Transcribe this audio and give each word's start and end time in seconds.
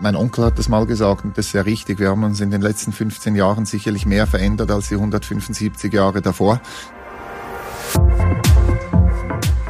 Mein 0.00 0.16
Onkel 0.16 0.44
hat 0.44 0.58
das 0.58 0.68
mal 0.68 0.86
gesagt 0.86 1.24
und 1.24 1.38
das 1.38 1.46
ist 1.46 1.52
sehr 1.52 1.66
richtig. 1.66 2.00
Wir 2.00 2.10
haben 2.10 2.24
uns 2.24 2.40
in 2.40 2.50
den 2.50 2.60
letzten 2.60 2.92
15 2.92 3.36
Jahren 3.36 3.64
sicherlich 3.64 4.06
mehr 4.06 4.26
verändert 4.26 4.70
als 4.70 4.88
die 4.88 4.94
175 4.94 5.92
Jahre 5.92 6.20
davor. 6.20 6.60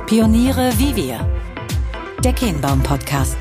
Pioniere 0.06 0.72
wie 0.78 0.96
wir. 0.96 1.28
Der 2.22 2.32
Kehnbaum 2.32 2.82
Podcast. 2.82 3.36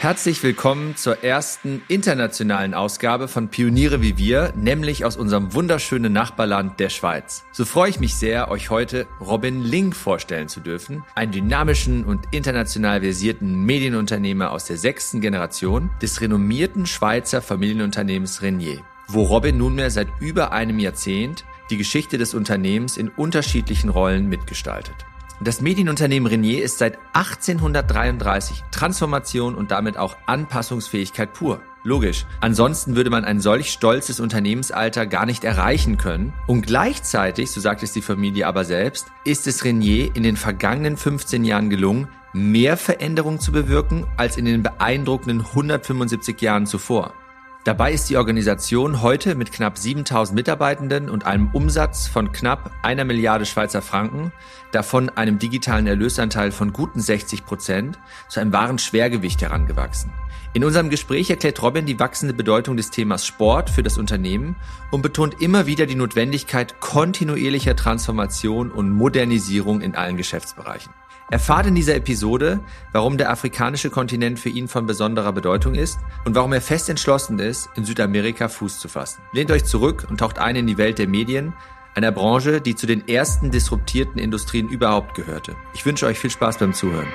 Herzlich 0.00 0.44
willkommen 0.44 0.94
zur 0.94 1.24
ersten 1.24 1.82
internationalen 1.88 2.72
Ausgabe 2.72 3.26
von 3.26 3.48
Pioniere 3.48 4.00
wie 4.00 4.16
wir, 4.16 4.52
nämlich 4.54 5.04
aus 5.04 5.16
unserem 5.16 5.54
wunderschönen 5.54 6.12
Nachbarland 6.12 6.78
der 6.78 6.88
Schweiz. 6.88 7.44
So 7.50 7.64
freue 7.64 7.90
ich 7.90 7.98
mich 7.98 8.14
sehr, 8.14 8.48
euch 8.48 8.70
heute 8.70 9.08
Robin 9.20 9.60
Link 9.60 9.96
vorstellen 9.96 10.46
zu 10.46 10.60
dürfen, 10.60 11.02
einen 11.16 11.32
dynamischen 11.32 12.04
und 12.04 12.26
international 12.30 13.00
versierten 13.00 13.64
Medienunternehmer 13.66 14.52
aus 14.52 14.66
der 14.66 14.76
sechsten 14.76 15.20
Generation 15.20 15.90
des 16.00 16.20
renommierten 16.20 16.86
Schweizer 16.86 17.42
Familienunternehmens 17.42 18.40
Renier, 18.40 18.82
wo 19.08 19.24
Robin 19.24 19.58
nunmehr 19.58 19.90
seit 19.90 20.06
über 20.20 20.52
einem 20.52 20.78
Jahrzehnt 20.78 21.44
die 21.70 21.76
Geschichte 21.76 22.18
des 22.18 22.34
Unternehmens 22.34 22.98
in 22.98 23.08
unterschiedlichen 23.08 23.90
Rollen 23.90 24.28
mitgestaltet. 24.28 24.94
Das 25.40 25.60
Medienunternehmen 25.60 26.26
Renier 26.26 26.64
ist 26.64 26.78
seit 26.78 26.98
1833 27.12 28.64
Transformation 28.72 29.54
und 29.54 29.70
damit 29.70 29.96
auch 29.96 30.16
Anpassungsfähigkeit 30.26 31.32
pur. 31.32 31.60
Logisch. 31.84 32.26
Ansonsten 32.40 32.96
würde 32.96 33.10
man 33.10 33.24
ein 33.24 33.40
solch 33.40 33.70
stolzes 33.70 34.18
Unternehmensalter 34.18 35.06
gar 35.06 35.26
nicht 35.26 35.44
erreichen 35.44 35.96
können. 35.96 36.32
Und 36.48 36.66
gleichzeitig, 36.66 37.52
so 37.52 37.60
sagt 37.60 37.84
es 37.84 37.92
die 37.92 38.02
Familie 38.02 38.48
aber 38.48 38.64
selbst, 38.64 39.06
ist 39.24 39.46
es 39.46 39.64
Renier 39.64 40.10
in 40.16 40.24
den 40.24 40.36
vergangenen 40.36 40.96
15 40.96 41.44
Jahren 41.44 41.70
gelungen, 41.70 42.08
mehr 42.32 42.76
Veränderung 42.76 43.38
zu 43.38 43.52
bewirken 43.52 44.06
als 44.16 44.36
in 44.36 44.44
den 44.44 44.64
beeindruckenden 44.64 45.40
175 45.40 46.40
Jahren 46.40 46.66
zuvor. 46.66 47.14
Dabei 47.68 47.92
ist 47.92 48.08
die 48.08 48.16
Organisation 48.16 49.02
heute 49.02 49.34
mit 49.34 49.52
knapp 49.52 49.76
7000 49.76 50.34
Mitarbeitenden 50.34 51.10
und 51.10 51.26
einem 51.26 51.50
Umsatz 51.52 52.08
von 52.08 52.32
knapp 52.32 52.70
einer 52.82 53.04
Milliarde 53.04 53.44
Schweizer 53.44 53.82
Franken, 53.82 54.32
davon 54.72 55.10
einem 55.10 55.38
digitalen 55.38 55.86
Erlösanteil 55.86 56.50
von 56.50 56.72
guten 56.72 56.98
60 56.98 57.44
Prozent, 57.44 57.98
zu 58.30 58.40
einem 58.40 58.54
wahren 58.54 58.78
Schwergewicht 58.78 59.42
herangewachsen. 59.42 60.10
In 60.54 60.64
unserem 60.64 60.88
Gespräch 60.88 61.28
erklärt 61.28 61.60
Robin 61.60 61.84
die 61.84 62.00
wachsende 62.00 62.32
Bedeutung 62.32 62.78
des 62.78 62.90
Themas 62.90 63.26
Sport 63.26 63.68
für 63.68 63.82
das 63.82 63.98
Unternehmen 63.98 64.56
und 64.90 65.02
betont 65.02 65.42
immer 65.42 65.66
wieder 65.66 65.84
die 65.84 65.94
Notwendigkeit 65.94 66.80
kontinuierlicher 66.80 67.76
Transformation 67.76 68.70
und 68.70 68.90
Modernisierung 68.92 69.82
in 69.82 69.94
allen 69.94 70.16
Geschäftsbereichen. 70.16 70.94
Erfahrt 71.30 71.66
in 71.66 71.74
dieser 71.74 71.94
Episode, 71.94 72.60
warum 72.92 73.18
der 73.18 73.30
afrikanische 73.30 73.90
Kontinent 73.90 74.38
für 74.38 74.48
ihn 74.48 74.66
von 74.66 74.86
besonderer 74.86 75.32
Bedeutung 75.32 75.74
ist 75.74 75.98
und 76.24 76.34
warum 76.34 76.54
er 76.54 76.62
fest 76.62 76.88
entschlossen 76.88 77.38
ist, 77.38 77.68
in 77.76 77.84
Südamerika 77.84 78.48
Fuß 78.48 78.78
zu 78.78 78.88
fassen. 78.88 79.20
Lehnt 79.34 79.50
euch 79.50 79.64
zurück 79.64 80.06
und 80.08 80.20
taucht 80.20 80.38
ein 80.38 80.56
in 80.56 80.66
die 80.66 80.78
Welt 80.78 80.98
der 80.98 81.06
Medien, 81.06 81.52
einer 81.94 82.12
Branche, 82.12 82.62
die 82.62 82.74
zu 82.74 82.86
den 82.86 83.06
ersten 83.08 83.50
disruptierten 83.50 84.18
Industrien 84.18 84.70
überhaupt 84.70 85.14
gehörte. 85.14 85.54
Ich 85.74 85.84
wünsche 85.84 86.06
euch 86.06 86.18
viel 86.18 86.30
Spaß 86.30 86.56
beim 86.58 86.72
Zuhören. 86.72 87.08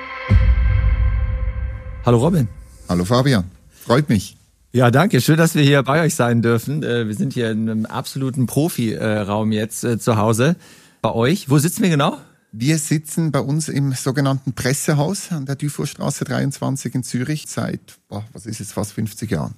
Hallo 2.06 2.18
Robin. 2.18 2.46
Hallo 2.88 3.04
Fabian. 3.04 3.50
Freut 3.84 4.08
mich. 4.08 4.36
Ja, 4.70 4.92
danke. 4.92 5.20
Schön, 5.20 5.38
dass 5.38 5.56
wir 5.56 5.62
hier 5.62 5.82
bei 5.82 6.04
euch 6.04 6.14
sein 6.14 6.40
dürfen. 6.40 6.84
Äh, 6.84 7.08
wir 7.08 7.14
sind 7.16 7.32
hier 7.32 7.50
in 7.50 7.68
einem 7.68 7.86
absoluten 7.86 8.46
Profi-Raum 8.46 9.50
jetzt 9.50 9.82
äh, 9.82 9.98
zu 9.98 10.16
Hause 10.18 10.54
bei 11.02 11.12
euch. 11.12 11.50
Wo 11.50 11.58
sitzen 11.58 11.82
wir 11.82 11.90
genau? 11.90 12.18
Wir 12.56 12.78
sitzen 12.78 13.32
bei 13.32 13.40
uns 13.40 13.68
im 13.68 13.94
sogenannten 13.94 14.52
Pressehaus 14.52 15.32
an 15.32 15.44
der 15.44 15.56
Dufourstraße 15.56 16.24
23 16.24 16.94
in 16.94 17.02
Zürich 17.02 17.46
seit, 17.48 17.96
boah, 18.06 18.24
was 18.32 18.46
ist 18.46 18.60
jetzt, 18.60 18.74
fast 18.74 18.92
50 18.92 19.28
Jahren. 19.28 19.56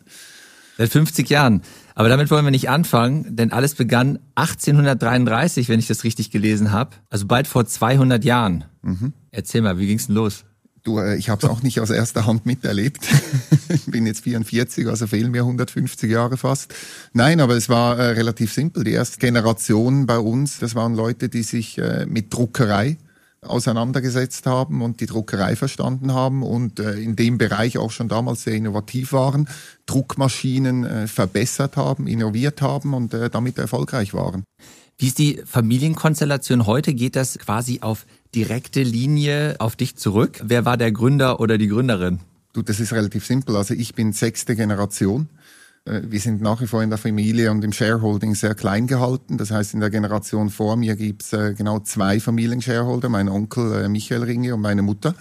Seit 0.78 0.88
50 0.88 1.28
Jahren. 1.28 1.60
Aber 1.94 2.08
damit 2.08 2.30
wollen 2.30 2.46
wir 2.46 2.50
nicht 2.50 2.70
anfangen, 2.70 3.36
denn 3.36 3.52
alles 3.52 3.74
begann 3.74 4.18
1833, 4.36 5.68
wenn 5.68 5.78
ich 5.78 5.88
das 5.88 6.04
richtig 6.04 6.30
gelesen 6.30 6.72
habe. 6.72 6.96
Also 7.10 7.26
bald 7.26 7.46
vor 7.46 7.66
200 7.66 8.24
Jahren. 8.24 8.64
Mhm. 8.80 9.12
Erzähl 9.30 9.60
mal, 9.60 9.78
wie 9.78 9.88
ging's 9.88 10.06
denn 10.06 10.14
los? 10.14 10.46
Du, 10.86 11.00
äh, 11.00 11.16
ich 11.16 11.28
habe 11.28 11.44
es 11.44 11.50
auch 11.50 11.62
nicht 11.62 11.80
aus 11.80 11.90
erster 11.90 12.26
Hand 12.26 12.46
miterlebt. 12.46 13.04
ich 13.68 13.86
bin 13.86 14.06
jetzt 14.06 14.22
44, 14.22 14.86
also 14.86 15.08
fehlen 15.08 15.32
mir 15.32 15.42
150 15.42 16.08
Jahre 16.08 16.36
fast. 16.36 16.72
Nein, 17.12 17.40
aber 17.40 17.56
es 17.56 17.68
war 17.68 17.98
äh, 17.98 18.10
relativ 18.10 18.52
simpel. 18.52 18.84
Die 18.84 18.92
erste 18.92 19.18
Generation 19.18 20.06
bei 20.06 20.18
uns, 20.18 20.60
das 20.60 20.76
waren 20.76 20.94
Leute, 20.94 21.28
die 21.28 21.42
sich 21.42 21.78
äh, 21.78 22.06
mit 22.06 22.32
Druckerei 22.32 22.98
auseinandergesetzt 23.42 24.46
haben 24.46 24.80
und 24.80 25.00
die 25.00 25.06
Druckerei 25.06 25.56
verstanden 25.56 26.14
haben 26.14 26.44
und 26.44 26.78
äh, 26.78 26.94
in 26.94 27.16
dem 27.16 27.36
Bereich 27.36 27.78
auch 27.78 27.90
schon 27.90 28.08
damals 28.08 28.44
sehr 28.44 28.54
innovativ 28.54 29.12
waren, 29.12 29.48
Druckmaschinen 29.86 30.84
äh, 30.84 31.06
verbessert 31.08 31.76
haben, 31.76 32.06
innoviert 32.06 32.62
haben 32.62 32.94
und 32.94 33.12
äh, 33.12 33.28
damit 33.28 33.58
erfolgreich 33.58 34.14
waren. 34.14 34.44
Wie 34.98 35.08
ist 35.08 35.18
die 35.18 35.42
Familienkonstellation 35.44 36.66
heute? 36.66 36.94
Geht 36.94 37.16
das 37.16 37.38
quasi 37.38 37.80
auf 37.82 38.06
direkte 38.34 38.82
Linie 38.82 39.56
auf 39.58 39.76
dich 39.76 39.96
zurück? 39.96 40.40
Wer 40.44 40.64
war 40.64 40.76
der 40.76 40.92
Gründer 40.92 41.40
oder 41.40 41.58
die 41.58 41.68
Gründerin? 41.68 42.20
Du, 42.52 42.62
das 42.62 42.80
ist 42.80 42.92
relativ 42.92 43.26
simpel. 43.26 43.56
Also 43.56 43.74
ich 43.74 43.94
bin 43.94 44.12
sechste 44.12 44.56
Generation. 44.56 45.28
Äh, 45.84 46.02
wir 46.04 46.20
sind 46.20 46.42
nach 46.42 46.60
wie 46.60 46.66
vor 46.66 46.82
in 46.82 46.90
der 46.90 46.98
Familie 46.98 47.50
und 47.50 47.64
im 47.64 47.72
Shareholding 47.72 48.34
sehr 48.34 48.54
klein 48.54 48.86
gehalten. 48.86 49.38
Das 49.38 49.50
heißt, 49.50 49.74
in 49.74 49.80
der 49.80 49.90
Generation 49.90 50.50
vor 50.50 50.76
mir 50.76 50.96
gibt's 50.96 51.32
äh, 51.32 51.54
genau 51.54 51.80
zwei 51.80 52.20
Familienshareholder, 52.20 53.08
mein 53.08 53.28
Onkel 53.28 53.84
äh, 53.84 53.88
Michael 53.88 54.24
Ringe 54.24 54.54
und 54.54 54.60
meine 54.60 54.82
Mutter. 54.82 55.14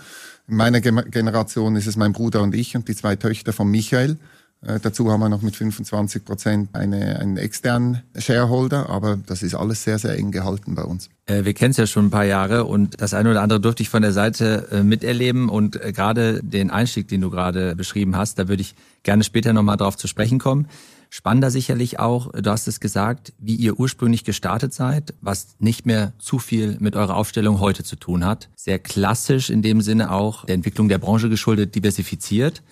In 0.48 0.58
meiner 0.58 0.80
Generation 0.80 1.76
ist 1.76 1.88
es 1.88 1.98
mein 1.98 2.14
Bruder 2.14 2.44
und 2.44 2.54
ich 2.54 2.76
und 2.76 2.88
die 2.88 2.96
zwei 2.96 3.16
Töchter 3.16 3.52
von 3.52 3.70
Michael. 3.70 4.18
Äh, 4.62 4.80
dazu 4.80 5.12
haben 5.12 5.20
wir 5.20 5.30
noch 5.30 5.42
mit 5.42 5.56
25 5.56 6.26
Prozent 6.26 6.70
eine, 6.74 7.20
einen 7.20 7.38
externen 7.38 8.02
Shareholder, 8.18 8.90
aber 8.90 9.18
das 9.18 9.44
ist 9.44 9.56
alles 9.56 9.84
sehr, 9.84 10.00
sehr 10.00 10.18
eng 10.18 10.32
gehalten 10.32 10.76
bei 10.76 10.84
uns. 10.84 11.10
Äh, 11.26 11.46
wir 11.46 11.54
kennen 11.54 11.72
es 11.72 11.78
ja 11.78 11.88
schon 11.88 12.08
ein 12.08 12.12
paar 12.12 12.26
Jahre 12.26 12.66
und 12.66 13.00
das 13.02 13.14
eine 13.14 13.32
oder 13.32 13.42
andere 13.42 13.60
durfte 13.60 13.84
ich 13.84 13.90
von 13.90 14.02
der 14.02 14.14
Seite 14.14 14.68
äh, 14.72 14.84
miterleben 14.84 15.50
und 15.50 15.80
gerade 15.80 16.42
den 16.44 16.72
Einstieg, 16.72 17.08
den 17.08 17.22
du 17.22 17.30
gerade 17.30 17.76
beschrieben 17.76 18.16
hast, 18.16 18.40
da 18.40 18.48
würde 18.48 18.62
ich 18.62 18.76
gerne 19.04 19.24
später 19.24 19.54
nochmal 19.54 19.78
drauf 19.78 19.98
zu 19.98 20.08
sprechen 20.08 20.40
kommen. 20.40 20.68
Spannender 21.10 21.52
sicherlich 21.52 22.00
auch, 22.00 22.32
du 22.34 22.50
hast 22.50 22.68
es 22.68 22.80
gesagt, 22.80 23.32
wie 23.38 23.56
ihr 23.56 23.80
ursprünglich 23.80 24.24
gestartet 24.24 24.74
seid, 24.74 25.14
was 25.22 25.56
nicht 25.60 25.86
mehr 25.86 26.14
zu 26.20 26.40
viel 26.40 26.78
mit 26.80 26.96
eurer 26.96 27.16
Aufstellung 27.16 27.60
heute 27.60 27.84
zu 27.84 27.96
tun 27.96 28.26
hat. 28.26 28.50
Sehr 28.56 28.80
klassisch 28.80 29.50
in 29.50 29.62
dem 29.62 29.82
Sinne 29.82 30.12
auch 30.12 30.46
der 30.46 30.56
Entwicklung 30.56 30.90
der 30.90 30.98
Branche 30.98 31.30
geschuldet, 31.30 31.76
diversifiziert. 31.76 32.64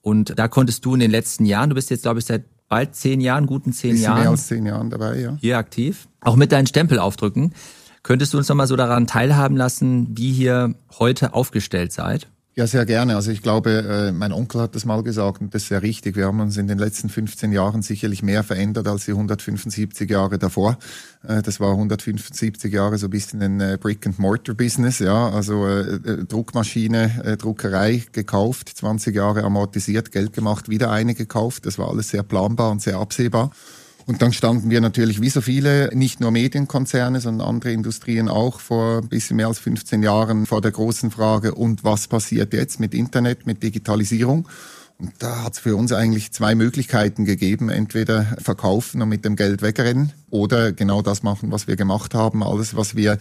Und 0.00 0.38
da 0.38 0.48
konntest 0.48 0.84
du 0.84 0.94
in 0.94 1.00
den 1.00 1.10
letzten 1.10 1.44
Jahren, 1.44 1.70
du 1.70 1.74
bist 1.74 1.90
jetzt, 1.90 2.02
glaube 2.02 2.20
ich, 2.20 2.26
seit 2.26 2.44
bald 2.68 2.94
zehn 2.94 3.20
Jahren, 3.20 3.46
guten 3.46 3.72
zehn 3.72 3.92
Bisschen 3.92 4.04
Jahren. 4.04 4.20
mehr 4.20 4.30
als 4.30 4.46
zehn 4.46 4.66
Jahren 4.66 4.90
dabei, 4.90 5.18
ja. 5.20 5.36
Hier 5.40 5.58
aktiv. 5.58 6.08
Auch 6.20 6.36
mit 6.36 6.52
deinen 6.52 6.66
Stempel 6.66 6.98
aufdrücken. 6.98 7.52
Könntest 8.02 8.32
du 8.32 8.38
uns 8.38 8.48
nochmal 8.48 8.66
so 8.66 8.76
daran 8.76 9.06
teilhaben 9.06 9.56
lassen, 9.56 10.16
wie 10.16 10.30
ihr 10.30 10.74
heute 10.98 11.34
aufgestellt 11.34 11.92
seid? 11.92 12.28
Ja, 12.58 12.66
sehr 12.66 12.84
gerne. 12.86 13.14
Also 13.14 13.30
ich 13.30 13.40
glaube, 13.40 13.70
äh, 13.70 14.10
mein 14.10 14.32
Onkel 14.32 14.60
hat 14.60 14.74
das 14.74 14.84
mal 14.84 15.04
gesagt 15.04 15.40
und 15.40 15.54
das 15.54 15.62
ist 15.62 15.68
sehr 15.68 15.80
richtig. 15.80 16.16
Wir 16.16 16.26
haben 16.26 16.40
uns 16.40 16.56
in 16.56 16.66
den 16.66 16.78
letzten 16.78 17.08
15 17.08 17.52
Jahren 17.52 17.82
sicherlich 17.82 18.24
mehr 18.24 18.42
verändert 18.42 18.88
als 18.88 19.04
die 19.04 19.12
175 19.12 20.10
Jahre 20.10 20.38
davor. 20.38 20.76
Äh, 21.22 21.40
das 21.42 21.60
war 21.60 21.70
175 21.70 22.72
Jahre 22.72 22.98
so 22.98 23.06
ein 23.06 23.10
bisschen 23.10 23.42
ein 23.42 23.60
äh, 23.60 23.78
Brick-and-Mortar-Business, 23.80 24.98
ja, 24.98 25.30
also 25.30 25.68
Druckmaschine, 26.28 27.36
Druckerei 27.38 28.02
gekauft, 28.10 28.70
20 28.70 29.14
Jahre 29.14 29.44
amortisiert, 29.44 30.10
Geld 30.10 30.32
gemacht, 30.32 30.68
wieder 30.68 30.90
eine 30.90 31.14
gekauft. 31.14 31.64
Das 31.64 31.78
war 31.78 31.88
alles 31.88 32.08
sehr 32.08 32.24
planbar 32.24 32.72
und 32.72 32.82
sehr 32.82 32.96
absehbar. 32.96 33.52
Und 34.08 34.22
dann 34.22 34.32
standen 34.32 34.70
wir 34.70 34.80
natürlich 34.80 35.20
wie 35.20 35.28
so 35.28 35.42
viele, 35.42 35.90
nicht 35.94 36.18
nur 36.18 36.30
Medienkonzerne, 36.30 37.20
sondern 37.20 37.46
andere 37.46 37.72
Industrien 37.72 38.30
auch 38.30 38.58
vor 38.58 39.02
ein 39.02 39.08
bisschen 39.08 39.36
mehr 39.36 39.48
als 39.48 39.58
15 39.58 40.02
Jahren 40.02 40.46
vor 40.46 40.62
der 40.62 40.70
großen 40.70 41.10
Frage, 41.10 41.54
und 41.54 41.84
was 41.84 42.08
passiert 42.08 42.54
jetzt 42.54 42.80
mit 42.80 42.94
Internet, 42.94 43.46
mit 43.46 43.62
Digitalisierung? 43.62 44.48
Und 44.96 45.12
da 45.18 45.44
hat 45.44 45.52
es 45.52 45.58
für 45.58 45.76
uns 45.76 45.92
eigentlich 45.92 46.32
zwei 46.32 46.54
Möglichkeiten 46.54 47.26
gegeben. 47.26 47.68
Entweder 47.68 48.24
verkaufen 48.42 49.02
und 49.02 49.10
mit 49.10 49.26
dem 49.26 49.36
Geld 49.36 49.60
wegrennen 49.60 50.14
oder 50.30 50.72
genau 50.72 51.02
das 51.02 51.22
machen, 51.22 51.52
was 51.52 51.68
wir 51.68 51.76
gemacht 51.76 52.14
haben. 52.14 52.42
Alles, 52.42 52.74
was 52.74 52.96
wir 52.96 53.18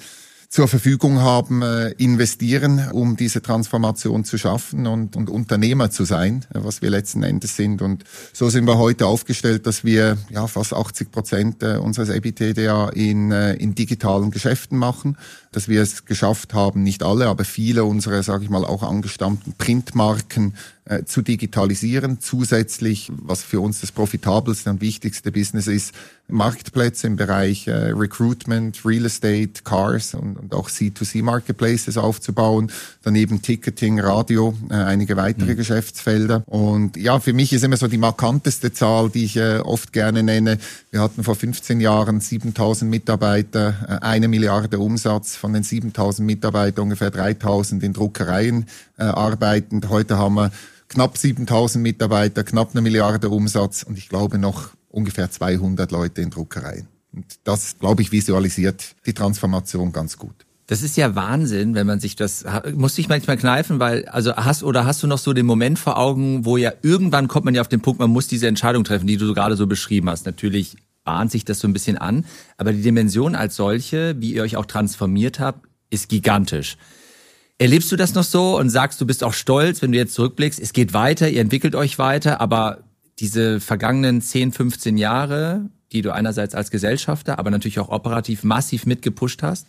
zur 0.49 0.67
Verfügung 0.67 1.19
haben, 1.19 1.61
äh, 1.61 1.89
investieren, 1.97 2.89
um 2.93 3.17
diese 3.17 3.41
Transformation 3.41 4.23
zu 4.23 4.37
schaffen 4.37 4.87
und, 4.87 5.15
und 5.15 5.29
Unternehmer 5.29 5.91
zu 5.91 6.05
sein, 6.05 6.45
äh, 6.53 6.59
was 6.63 6.81
wir 6.81 6.89
letzten 6.89 7.23
Endes 7.23 7.57
sind. 7.57 7.81
Und 7.81 8.05
so 8.31 8.49
sind 8.49 8.65
wir 8.65 8.77
heute 8.77 9.07
aufgestellt, 9.07 9.67
dass 9.67 9.83
wir 9.83 10.17
ja 10.29 10.47
fast 10.47 10.73
80 10.73 11.11
Prozent 11.11 11.63
äh, 11.63 11.77
unseres 11.77 12.09
EBITDA 12.09 12.89
in, 12.89 13.31
in 13.31 13.75
digitalen 13.75 14.31
Geschäften 14.31 14.77
machen. 14.77 15.17
Dass 15.57 15.67
wir 15.67 15.81
es 15.81 16.05
geschafft 16.05 16.53
haben, 16.53 16.83
nicht 16.83 17.01
alle, 17.01 17.25
aber 17.25 17.43
viele 17.43 17.83
unserer, 17.83 18.21
sage 18.21 18.43
ich 18.43 18.49
mal, 18.51 18.63
auch 18.63 18.83
angestammten 18.83 19.53
Printmarken 19.57 20.53
äh, 20.85 21.03
zu 21.03 21.23
digitalisieren. 21.23 22.19
Zusätzlich, 22.21 23.11
was 23.11 23.41
für 23.41 23.59
uns 23.59 23.81
das 23.81 23.91
profitabelste 23.91 24.69
und 24.69 24.81
wichtigste 24.81 25.31
Business 25.31 25.65
ist, 25.65 25.95
Marktplätze 26.29 27.07
im 27.07 27.15
Bereich 27.15 27.67
äh, 27.67 27.71
Recruitment, 27.71 28.85
Real 28.85 29.05
Estate, 29.05 29.63
Cars 29.63 30.13
und, 30.13 30.37
und 30.37 30.53
auch 30.53 30.69
C2C 30.69 31.23
Marketplaces 31.23 31.97
aufzubauen. 31.97 32.71
Daneben 33.03 33.41
Ticketing, 33.41 33.99
Radio, 33.99 34.53
äh, 34.69 34.73
einige 34.73 35.15
weitere 35.15 35.53
mhm. 35.53 35.57
Geschäftsfelder. 35.57 36.43
Und 36.45 36.97
ja, 36.97 37.19
für 37.19 37.33
mich 37.33 37.53
ist 37.53 37.63
immer 37.63 37.77
so 37.77 37.87
die 37.87 37.97
markanteste 37.97 38.73
Zahl, 38.73 39.09
die 39.09 39.25
ich 39.25 39.37
äh, 39.37 39.59
oft 39.59 39.93
gerne 39.93 40.21
nenne. 40.21 40.57
Wir 40.91 41.01
hatten 41.01 41.23
vor 41.23 41.35
15 41.35 41.79
Jahren 41.79 42.19
7000 42.19 42.89
Mitarbeiter, 42.91 43.99
äh, 44.01 44.05
eine 44.05 44.27
Milliarde 44.27 44.79
Umsatz. 44.79 45.35
Von 45.47 45.53
den 45.53 45.63
7000 45.63 46.25
Mitarbeitern 46.25 46.83
ungefähr 46.83 47.09
3000 47.09 47.81
in 47.81 47.93
Druckereien 47.93 48.65
äh, 48.97 49.03
arbeitend. 49.03 49.87
Heute 49.87 50.17
haben 50.17 50.35
wir 50.35 50.51
knapp 50.89 51.17
7000 51.17 51.81
Mitarbeiter, 51.81 52.43
knapp 52.43 52.71
eine 52.71 52.81
Milliarde 52.81 53.29
Umsatz 53.29 53.83
und 53.83 53.97
ich 53.97 54.09
glaube 54.09 54.39
noch 54.39 54.71
ungefähr 54.89 55.31
200 55.31 55.89
Leute 55.93 56.21
in 56.21 56.31
Druckereien. 56.31 56.89
Und 57.13 57.23
das, 57.45 57.79
glaube 57.79 58.01
ich, 58.01 58.11
visualisiert 58.11 58.95
die 59.05 59.13
Transformation 59.13 59.93
ganz 59.93 60.17
gut. 60.17 60.35
Das 60.65 60.81
ist 60.81 60.97
ja 60.97 61.15
Wahnsinn, 61.15 61.75
wenn 61.75 61.87
man 61.87 62.01
sich 62.01 62.17
das 62.17 62.43
muss 62.75 62.97
ich 62.97 63.07
manchmal 63.07 63.37
kneifen, 63.37 63.79
weil 63.79 64.03
also 64.09 64.35
hast 64.35 64.63
oder 64.63 64.83
hast 64.83 65.01
du 65.01 65.07
noch 65.07 65.17
so 65.17 65.31
den 65.31 65.45
Moment 65.45 65.79
vor 65.79 65.97
Augen, 65.97 66.43
wo 66.43 66.57
ja 66.57 66.73
irgendwann 66.81 67.29
kommt 67.29 67.45
man 67.45 67.55
ja 67.55 67.61
auf 67.61 67.69
den 67.69 67.79
Punkt, 67.79 68.01
man 68.01 68.09
muss 68.09 68.27
diese 68.27 68.47
Entscheidung 68.47 68.83
treffen, 68.83 69.07
die 69.07 69.15
du 69.15 69.33
gerade 69.33 69.55
so 69.55 69.65
beschrieben 69.65 70.09
hast. 70.09 70.25
Natürlich 70.25 70.75
bahnt 71.07 71.31
sich 71.31 71.45
das 71.45 71.59
so 71.59 71.69
ein 71.69 71.73
bisschen 71.73 71.97
an, 71.97 72.25
aber 72.57 72.73
die 72.73 72.81
Dimension 72.81 73.33
als 73.33 73.55
solche, 73.55 74.19
wie 74.19 74.33
ihr 74.33 74.43
euch 74.43 74.57
auch 74.57 74.65
transformiert 74.65 75.39
habt, 75.39 75.65
ist 75.89 76.09
gigantisch. 76.09 76.75
Erlebst 77.57 77.89
du 77.93 77.95
das 77.95 78.13
noch 78.13 78.25
so 78.25 78.59
und 78.59 78.69
sagst, 78.69 78.99
du 78.99 79.07
bist 79.07 79.23
auch 79.23 79.33
stolz, 79.33 79.81
wenn 79.81 79.93
du 79.93 79.97
jetzt 79.97 80.13
zurückblickst, 80.15 80.59
es 80.59 80.73
geht 80.73 80.93
weiter, 80.93 81.29
ihr 81.29 81.39
entwickelt 81.39 81.75
euch 81.75 81.97
weiter, 81.97 82.41
aber 82.41 82.83
diese 83.19 83.61
vergangenen 83.61 84.21
10, 84.21 84.51
15 84.51 84.97
Jahre, 84.97 85.69
die 85.93 86.01
du 86.01 86.13
einerseits 86.13 86.53
als 86.53 86.71
Gesellschafter, 86.71 87.39
aber 87.39 87.51
natürlich 87.51 87.79
auch 87.79 87.89
operativ 87.89 88.43
massiv 88.43 88.85
mitgepusht 88.85 89.41
hast, 89.43 89.67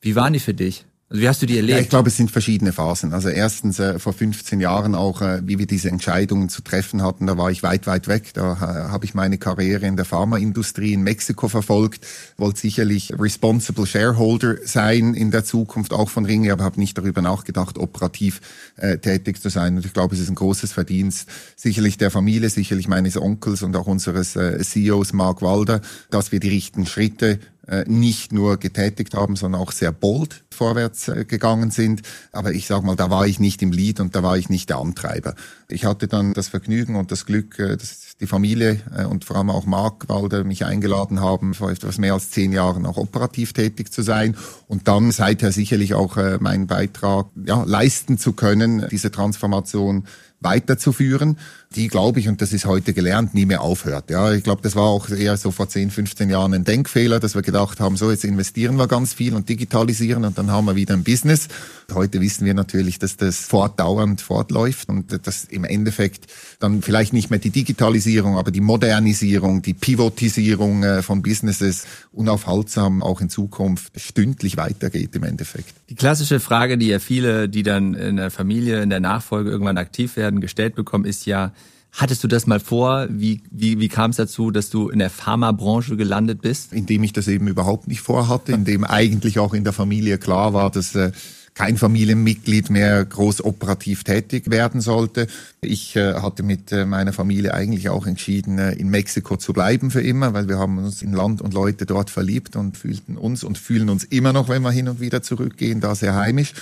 wie 0.00 0.14
waren 0.14 0.32
die 0.32 0.40
für 0.40 0.54
dich? 0.54 0.86
Also 1.12 1.24
wie 1.24 1.28
hast 1.28 1.42
du 1.42 1.46
die 1.46 1.58
erlebt? 1.58 1.76
Ja, 1.76 1.82
ich 1.82 1.90
glaube, 1.90 2.08
es 2.08 2.16
sind 2.16 2.30
verschiedene 2.30 2.72
Phasen. 2.72 3.12
Also 3.12 3.28
erstens 3.28 3.78
äh, 3.78 3.98
vor 3.98 4.14
15 4.14 4.60
Jahren 4.60 4.94
auch, 4.94 5.20
äh, 5.20 5.42
wie 5.44 5.58
wir 5.58 5.66
diese 5.66 5.90
Entscheidungen 5.90 6.48
zu 6.48 6.62
treffen 6.62 7.02
hatten, 7.02 7.26
da 7.26 7.36
war 7.36 7.50
ich 7.50 7.62
weit, 7.62 7.86
weit 7.86 8.08
weg. 8.08 8.32
Da 8.32 8.54
äh, 8.54 8.56
habe 8.90 9.04
ich 9.04 9.12
meine 9.12 9.36
Karriere 9.36 9.84
in 9.84 9.96
der 9.96 10.06
Pharmaindustrie 10.06 10.94
in 10.94 11.02
Mexiko 11.02 11.48
verfolgt, 11.48 12.06
wollte 12.38 12.60
sicherlich 12.60 13.12
responsible 13.18 13.84
Shareholder 13.84 14.56
sein 14.64 15.12
in 15.12 15.30
der 15.30 15.44
Zukunft, 15.44 15.92
auch 15.92 16.08
von 16.08 16.24
Ringe, 16.24 16.50
aber 16.50 16.64
habe 16.64 16.80
nicht 16.80 16.96
darüber 16.96 17.20
nachgedacht, 17.20 17.76
operativ 17.76 18.40
äh, 18.76 18.96
tätig 18.96 19.42
zu 19.42 19.50
sein. 19.50 19.76
Und 19.76 19.84
ich 19.84 19.92
glaube, 19.92 20.14
es 20.14 20.20
ist 20.22 20.30
ein 20.30 20.34
großes 20.34 20.72
Verdienst 20.72 21.28
sicherlich 21.56 21.98
der 21.98 22.10
Familie, 22.10 22.48
sicherlich 22.48 22.88
meines 22.88 23.18
Onkels 23.18 23.62
und 23.62 23.76
auch 23.76 23.86
unseres 23.86 24.34
äh, 24.34 24.58
CEOs 24.60 25.12
Mark 25.12 25.42
Walder, 25.42 25.82
dass 26.10 26.32
wir 26.32 26.40
die 26.40 26.48
richtigen 26.48 26.86
Schritte 26.86 27.38
nicht 27.86 28.32
nur 28.32 28.56
getätigt 28.56 29.14
haben, 29.14 29.36
sondern 29.36 29.60
auch 29.60 29.72
sehr 29.72 29.92
bold 29.92 30.44
vorwärts 30.52 31.08
äh, 31.08 31.24
gegangen 31.24 31.70
sind. 31.70 32.02
Aber 32.32 32.52
ich 32.52 32.66
sage 32.66 32.84
mal, 32.84 32.96
da 32.96 33.10
war 33.10 33.26
ich 33.26 33.40
nicht 33.40 33.62
im 33.62 33.72
Lead 33.72 34.00
und 34.00 34.14
da 34.14 34.22
war 34.22 34.36
ich 34.36 34.48
nicht 34.48 34.68
der 34.68 34.78
Antreiber. 34.78 35.34
Ich 35.68 35.84
hatte 35.84 36.08
dann 36.08 36.34
das 36.34 36.48
Vergnügen 36.48 36.96
und 36.96 37.10
das 37.10 37.26
Glück, 37.26 37.58
äh, 37.58 37.76
dass 37.76 38.16
die 38.20 38.26
Familie 38.26 38.80
und 39.10 39.24
vor 39.24 39.36
allem 39.36 39.50
auch 39.50 39.66
Mark 39.66 40.08
Walder 40.08 40.44
mich 40.44 40.64
eingeladen 40.64 41.18
haben, 41.18 41.54
vor 41.54 41.72
etwas 41.72 41.98
mehr 41.98 42.14
als 42.14 42.30
zehn 42.30 42.52
Jahren 42.52 42.86
auch 42.86 42.96
operativ 42.96 43.52
tätig 43.52 43.92
zu 43.92 44.02
sein 44.02 44.36
und 44.68 44.86
dann 44.86 45.10
seither 45.10 45.50
sicherlich 45.50 45.94
auch 45.94 46.16
meinen 46.38 46.68
Beitrag 46.68 47.26
ja, 47.44 47.64
leisten 47.64 48.18
zu 48.18 48.32
können, 48.32 48.86
diese 48.92 49.10
Transformation 49.10 50.04
weiterzuführen, 50.38 51.38
die, 51.76 51.88
glaube 51.88 52.20
ich, 52.20 52.28
und 52.28 52.40
das 52.40 52.52
ist 52.52 52.66
heute 52.66 52.92
gelernt, 52.92 53.34
nie 53.34 53.46
mehr 53.46 53.62
aufhört. 53.62 54.10
Ja, 54.10 54.32
ich 54.32 54.44
glaube, 54.44 54.62
das 54.62 54.76
war 54.76 54.84
auch 54.84 55.08
eher 55.08 55.36
so 55.36 55.50
vor 55.50 55.68
10, 55.68 55.90
15 55.90 56.30
Jahren 56.30 56.54
ein 56.54 56.64
Denkfehler, 56.64 57.20
dass 57.20 57.34
wir 57.34 57.42
gedacht 57.42 57.80
haben, 57.80 57.96
so 57.96 58.10
jetzt 58.10 58.24
investieren 58.24 58.76
wir 58.76 58.86
ganz 58.86 59.14
viel 59.14 59.34
und 59.34 59.48
digitalisieren 59.48 60.24
und 60.24 60.38
dann 60.38 60.50
haben 60.50 60.66
wir 60.66 60.76
wieder 60.76 60.94
ein 60.94 61.04
Business. 61.04 61.48
Heute 61.92 62.20
wissen 62.20 62.46
wir 62.46 62.54
natürlich, 62.54 62.98
dass 62.98 63.16
das 63.16 63.40
fortdauernd 63.40 64.20
fortläuft 64.20 64.88
und 64.88 65.26
dass 65.26 65.44
im 65.44 65.64
Endeffekt 65.64 66.26
dann 66.58 66.82
vielleicht 66.82 67.12
nicht 67.12 67.30
mehr 67.30 67.38
die 67.38 67.50
Digitalisierung, 67.50 68.38
aber 68.38 68.50
die 68.50 68.60
Modernisierung, 68.60 69.62
die 69.62 69.74
Pivotisierung 69.74 70.84
äh, 70.84 71.02
von 71.02 71.22
Businesses 71.22 71.84
unaufhaltsam 72.12 73.02
auch 73.02 73.20
in 73.20 73.28
Zukunft 73.28 74.00
stündlich 74.00 74.56
weitergeht 74.56 75.14
im 75.16 75.24
Endeffekt. 75.24 75.74
Die 75.88 75.94
klassische 75.94 76.40
Frage, 76.40 76.78
die 76.78 76.88
ja 76.88 76.98
viele, 76.98 77.48
die 77.48 77.62
dann 77.62 77.94
in 77.94 78.16
der 78.16 78.30
Familie, 78.30 78.82
in 78.82 78.90
der 78.90 79.00
Nachfolge 79.00 79.50
irgendwann 79.50 79.78
aktiv 79.78 80.16
werden, 80.16 80.40
gestellt 80.40 80.74
bekommen, 80.74 81.04
ist 81.04 81.26
ja, 81.26 81.52
Hattest 81.92 82.24
du 82.24 82.28
das 82.28 82.46
mal 82.46 82.58
vor? 82.58 83.06
Wie, 83.10 83.42
wie, 83.50 83.78
wie 83.78 83.88
kam 83.88 84.10
es 84.10 84.16
dazu, 84.16 84.50
dass 84.50 84.70
du 84.70 84.88
in 84.88 84.98
der 84.98 85.10
Pharmabranche 85.10 85.96
gelandet 85.96 86.40
bist? 86.40 86.72
Indem 86.72 87.04
ich 87.04 87.12
das 87.12 87.28
eben 87.28 87.48
überhaupt 87.48 87.86
nicht 87.86 88.00
vorhatte, 88.00 88.52
indem 88.52 88.84
eigentlich 88.84 89.38
auch 89.38 89.52
in 89.52 89.62
der 89.62 89.74
Familie 89.74 90.16
klar 90.16 90.54
war, 90.54 90.70
dass 90.70 90.94
äh, 90.94 91.12
kein 91.54 91.76
Familienmitglied 91.76 92.70
mehr 92.70 93.04
groß 93.04 93.44
operativ 93.44 94.04
tätig 94.04 94.50
werden 94.50 94.80
sollte. 94.80 95.26
Ich 95.60 95.94
äh, 95.94 96.14
hatte 96.14 96.42
mit 96.42 96.72
äh, 96.72 96.86
meiner 96.86 97.12
Familie 97.12 97.52
eigentlich 97.52 97.90
auch 97.90 98.06
entschieden, 98.06 98.58
äh, 98.58 98.72
in 98.72 98.88
Mexiko 98.88 99.36
zu 99.36 99.52
bleiben 99.52 99.90
für 99.90 100.00
immer, 100.00 100.32
weil 100.32 100.48
wir 100.48 100.58
haben 100.58 100.78
uns 100.78 101.02
in 101.02 101.12
Land 101.12 101.42
und 101.42 101.52
Leute 101.52 101.84
dort 101.84 102.08
verliebt 102.08 102.56
und 102.56 102.78
fühlten 102.78 103.18
uns 103.18 103.44
und 103.44 103.58
fühlen 103.58 103.90
uns 103.90 104.04
immer 104.04 104.32
noch, 104.32 104.48
wenn 104.48 104.62
wir 104.62 104.70
hin 104.70 104.88
und 104.88 105.00
wieder 105.00 105.22
zurückgehen, 105.22 105.80
da 105.80 105.94
sehr 105.94 106.14
heimisch. 106.14 106.54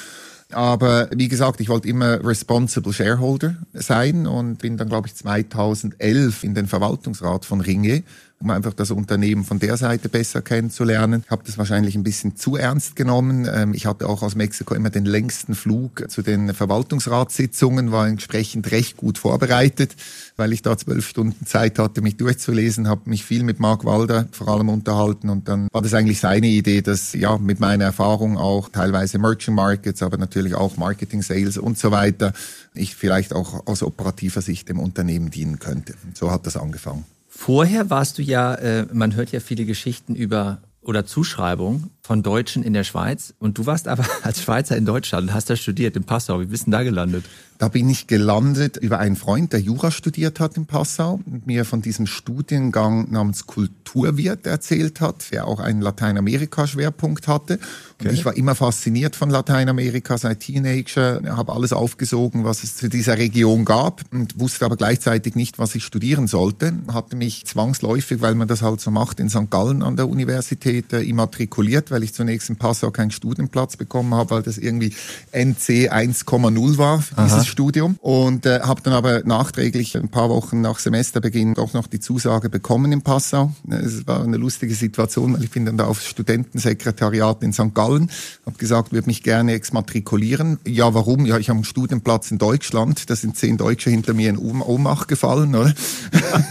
Aber 0.52 1.08
wie 1.14 1.29
gesagt, 1.29 1.61
ich 1.61 1.69
wollte 1.69 1.88
immer 1.88 2.25
responsible 2.25 2.93
Shareholder 2.93 3.56
sein 3.73 4.26
und 4.26 4.58
bin 4.58 4.76
dann, 4.76 4.88
glaube 4.88 5.08
ich, 5.08 5.14
2011 5.14 6.44
in 6.44 6.55
den 6.55 6.67
Verwaltungsrat 6.67 7.44
von 7.44 7.61
Ringe 7.61 8.02
um 8.43 8.51
einfach 8.51 8.73
das 8.73 8.91
Unternehmen 8.91 9.45
von 9.45 9.59
der 9.59 9.77
Seite 9.77 10.09
besser 10.09 10.41
kennenzulernen. 10.41 11.23
Ich 11.27 11.31
habe 11.31 11.43
das 11.45 11.59
wahrscheinlich 11.59 11.95
ein 11.95 12.03
bisschen 12.03 12.37
zu 12.37 12.57
ernst 12.57 12.97
genommen. 12.97 13.47
Ähm, 13.53 13.75
ich 13.75 13.85
hatte 13.85 14.09
auch 14.09 14.23
aus 14.23 14.35
Mexiko 14.35 14.75
immer 14.75 14.89
den 14.89 15.05
längsten 15.05 15.55
Flug 15.55 16.11
zu 16.11 16.23
den 16.23 16.55
Verwaltungsratssitzungen, 16.55 17.93
war 17.93 18.09
entsprechend 18.09 18.71
recht 18.71 18.97
gut 18.97 19.19
vorbereitet, 19.19 19.95
weil 20.37 20.55
ich 20.55 20.63
da 20.63 20.77
zwölf 20.79 21.07
Stunden 21.07 21.45
Zeit 21.45 21.79
hatte, 21.79 22.01
mich 22.01 22.17
durchzulesen, 22.17 22.89
habe 22.89 23.11
mich 23.11 23.25
viel 23.25 23.43
mit 23.43 23.61
Mark 23.61 23.85
Walder 23.85 24.27
vor 24.33 24.49
allem 24.49 24.71
unterhalten 24.71 25.29
und 25.29 25.47
dann 25.47 25.69
war 25.71 25.83
das 25.83 25.93
eigentlich 25.93 26.19
seine 26.19 26.47
Idee, 26.47 26.81
dass 26.81 27.13
ja 27.13 27.37
mit 27.37 27.61
meiner 27.61 27.85
Erfahrung 27.85 28.39
auch 28.39 28.71
teilweise 28.71 29.19
Merchant 29.19 29.57
Markets, 29.57 30.03
aber 30.03 30.17
natürlich 30.17 30.55
auch 30.55 30.79
Marketing, 30.79 31.21
Sales 31.21 31.59
und 31.59 31.79
so 31.79 31.91
weiter, 31.91 32.33
ich 32.73 32.95
vielleicht 32.95 33.35
auch 33.35 33.67
aus 33.67 33.83
operativer 33.83 34.41
Sicht 34.41 34.71
dem 34.71 34.79
Unternehmen 34.79 35.31
dienen 35.31 35.59
könnte. 35.59 35.95
Und 36.07 36.17
so 36.17 36.31
hat 36.31 36.47
das 36.47 36.57
angefangen. 36.57 37.05
Vorher 37.43 37.89
warst 37.89 38.19
du 38.19 38.23
ja, 38.23 38.55
äh, 38.57 38.87
man 38.93 39.15
hört 39.15 39.33
ja 39.33 39.41
viele 39.41 39.65
Geschichten 39.65 40.15
über 40.15 40.61
oder 40.83 41.07
Zuschreibungen 41.07 41.89
von 42.11 42.25
Deutschen 42.25 42.65
in 42.65 42.73
der 42.73 42.83
Schweiz. 42.83 43.35
Und 43.39 43.57
du 43.57 43.67
warst 43.67 43.87
aber 43.87 44.05
als 44.25 44.43
Schweizer 44.43 44.77
in 44.77 44.85
Deutschland 44.85 45.29
und 45.29 45.33
hast 45.33 45.49
da 45.49 45.55
studiert, 45.55 45.95
in 45.95 46.03
Passau. 46.03 46.41
Wie 46.41 46.47
bist 46.47 46.67
du 46.67 46.73
da 46.73 46.83
gelandet? 46.83 47.25
Da 47.61 47.69
bin 47.69 47.91
ich 47.91 48.07
gelandet 48.07 48.79
über 48.79 49.01
einen 49.01 49.17
Freund, 49.17 49.53
der 49.53 49.61
Jura 49.61 49.91
studiert 49.91 50.41
hat 50.41 50.56
in 50.56 50.65
Passau 50.65 51.20
und 51.27 51.46
mir 51.46 51.67
von 51.67 51.82
diesem 51.82 52.06
Studiengang 52.06 53.11
namens 53.11 53.46
Kulturwirt 53.46 54.46
erzählt 54.46 55.03
hat, 55.03 55.31
der 55.31 55.46
auch 55.46 55.61
einen 55.61 55.82
Lateinamerika-Schwerpunkt 55.82 57.29
hatte. 57.29 57.58
Und 58.01 58.06
okay. 58.06 58.15
ich 58.15 58.25
war 58.25 58.34
immer 58.34 58.55
fasziniert 58.55 59.15
von 59.15 59.29
Lateinamerika 59.29 60.17
seit 60.17 60.41
Teenager, 60.41 61.20
habe 61.37 61.53
alles 61.53 61.75
aufgesogen, 61.75 62.44
was 62.44 62.65
es 62.65 62.79
zu 62.79 62.89
dieser 62.89 63.19
Region 63.19 63.67
gab 63.67 64.01
und 64.11 64.41
wusste 64.41 64.65
aber 64.65 64.79
gleichzeitig 64.79 65.34
nicht, 65.34 65.58
was 65.58 65.75
ich 65.75 65.84
studieren 65.84 66.29
sollte. 66.29 66.73
Hatte 66.91 67.15
mich 67.15 67.44
zwangsläufig, 67.44 68.23
weil 68.23 68.37
man 68.37 68.49
das 68.49 68.63
halt 68.63 68.81
so 68.81 68.91
macht, 68.91 69.20
in 69.20 69.29
St. 69.29 69.51
Gallen 69.51 69.82
an 69.82 69.96
der 69.96 70.08
Universität 70.08 70.94
äh, 70.94 71.03
immatrikuliert, 71.03 71.91
weil 71.91 72.00
ich 72.03 72.15
zunächst 72.15 72.51
in 72.51 72.57
Passau 72.57 72.91
keinen 72.91 73.11
Studienplatz 73.11 73.77
bekommen 73.77 74.15
habe, 74.15 74.31
weil 74.31 74.43
das 74.43 74.59
irgendwie 74.59 74.93
NC 75.33 75.93
1,0 75.93 76.79
war 76.79 77.03
dieses 77.25 77.47
Studium 77.47 77.97
und 78.01 78.47
äh, 78.47 78.61
habe 78.61 78.83
dann 78.83 78.93
aber 78.93 79.23
nachträglich 79.25 79.97
ein 79.97 80.09
paar 80.09 80.31
Wochen 80.31 80.61
nach 80.61 80.79
Semesterbeginn 80.79 81.55
doch 81.55 81.73
noch 81.73 81.87
die 81.87 82.01
Zusage 82.01 82.49
bekommen 82.49 82.93
in 82.93 83.03
Passau. 83.03 83.53
Es 83.69 84.07
war 84.07 84.23
eine 84.23 84.37
lustige 84.37 84.75
Situation, 84.75 85.35
weil 85.35 85.45
ich 85.45 85.51
bin 85.51 85.65
dann 85.65 85.77
da 85.77 85.87
aufs 85.87 86.07
Studentensekretariat 86.07 87.43
in 87.43 87.53
St. 87.53 87.75
Gallen, 87.75 88.11
habe 88.47 88.59
gesagt, 88.59 88.93
würde 88.93 89.07
mich 89.07 89.23
gerne 89.23 89.53
exmatrikulieren. 89.53 90.59
Ja, 90.67 90.95
warum? 90.95 91.27
Ja, 91.27 91.39
ich 91.39 91.49
habe 91.49 91.59
einen 91.59 91.65
Studienplatz 91.65 92.31
in 92.31 92.39
Deutschland, 92.39 93.11
da 93.11 93.17
sind 93.17 93.37
zehn 93.37 93.57
Deutsche 93.57 93.91
hinter 93.91 94.15
mir 94.15 94.31
in 94.31 94.39
Ohnmacht 94.39 95.09
gefallen, 95.09 95.55
oder? 95.55 95.75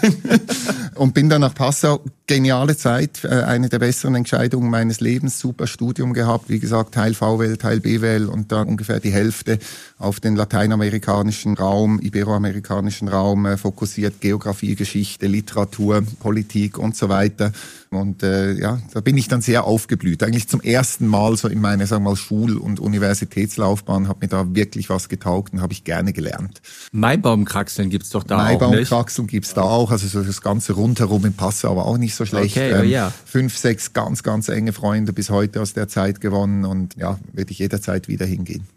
und 0.95 1.13
bin 1.13 1.29
dann 1.29 1.41
nach 1.41 1.55
Passau. 1.55 2.01
Geniale 2.27 2.77
Zeit, 2.77 3.23
äh, 3.23 3.29
eine 3.29 3.69
der 3.69 3.79
besseren 3.79 4.15
Entscheidungen 4.15 4.69
meines 4.69 4.99
Lebens 4.99 5.38
super 5.39 5.65
Studium 5.67 6.13
gehabt. 6.13 6.49
Wie 6.49 6.59
gesagt, 6.59 6.93
Teil 6.93 7.13
VWL, 7.13 7.57
Teil 7.57 7.79
BWL 7.79 8.27
und 8.27 8.51
dann 8.51 8.67
ungefähr 8.67 8.99
die 8.99 9.11
Hälfte 9.11 9.57
auf 9.97 10.19
den 10.19 10.35
lateinamerikanischen 10.35 11.55
Raum, 11.55 11.99
iberoamerikanischen 11.99 13.07
Raum 13.07 13.45
äh, 13.45 13.57
fokussiert. 13.57 14.21
Geografie, 14.21 14.75
Geschichte, 14.75 15.27
Literatur, 15.27 16.03
Politik 16.19 16.77
und 16.77 16.95
so 16.95 17.09
weiter. 17.09 17.51
Und 17.91 18.21
äh, 18.21 18.53
ja, 18.53 18.79
da 18.93 19.01
bin 19.01 19.17
ich 19.17 19.27
dann 19.27 19.41
sehr 19.41 19.63
aufgeblüht. 19.63 20.21
Eigentlich 20.21 20.47
zum 20.47 20.61
ersten 20.61 21.07
Mal 21.07 21.35
so 21.37 21.47
in 21.47 21.59
meiner, 21.59 21.87
sagen 21.87 22.03
wir 22.03 22.11
mal, 22.11 22.15
Schul- 22.15 22.57
und 22.57 22.79
Universitätslaufbahn 22.79 24.07
hat 24.07 24.21
mir 24.21 24.27
da 24.27 24.53
wirklich 24.53 24.89
was 24.89 25.09
getaugt 25.09 25.53
und 25.53 25.61
habe 25.61 25.73
ich 25.73 25.83
gerne 25.83 26.13
gelernt. 26.13 26.61
Maibaumkraxeln 26.91 27.89
gibt's 27.89 28.11
doch 28.11 28.23
da 28.23 28.37
Maibaum 28.37 28.69
auch? 28.69 28.71
Maibaumkraxeln 28.73 29.27
gibt's 29.27 29.55
da 29.55 29.63
auch. 29.63 29.89
Also 29.89 30.07
so 30.07 30.23
das 30.23 30.41
ganze 30.41 30.73
rundherum 30.73 31.25
im 31.25 31.33
Passau, 31.33 31.71
aber 31.71 31.85
auch 31.85 31.97
nicht 31.97 32.13
so 32.13 32.25
schlecht. 32.25 32.55
Okay, 32.55 32.75
oh 32.79 32.83
ja. 32.83 33.11
Fünf, 33.25 33.57
sechs 33.57 33.91
ganz, 33.93 34.21
ganz 34.21 34.49
enge 34.49 34.71
Freunde 34.71 35.11
bis 35.11 35.31
heute 35.31 35.59
aus 35.59 35.73
der 35.73 35.87
Zeit 35.87 36.21
gewonnen 36.21 36.65
und 36.65 36.95
ja, 36.95 37.17
würde 37.33 37.51
ich 37.51 37.57
jederzeit 37.57 38.07
wieder 38.07 38.27
hingehen. 38.27 38.67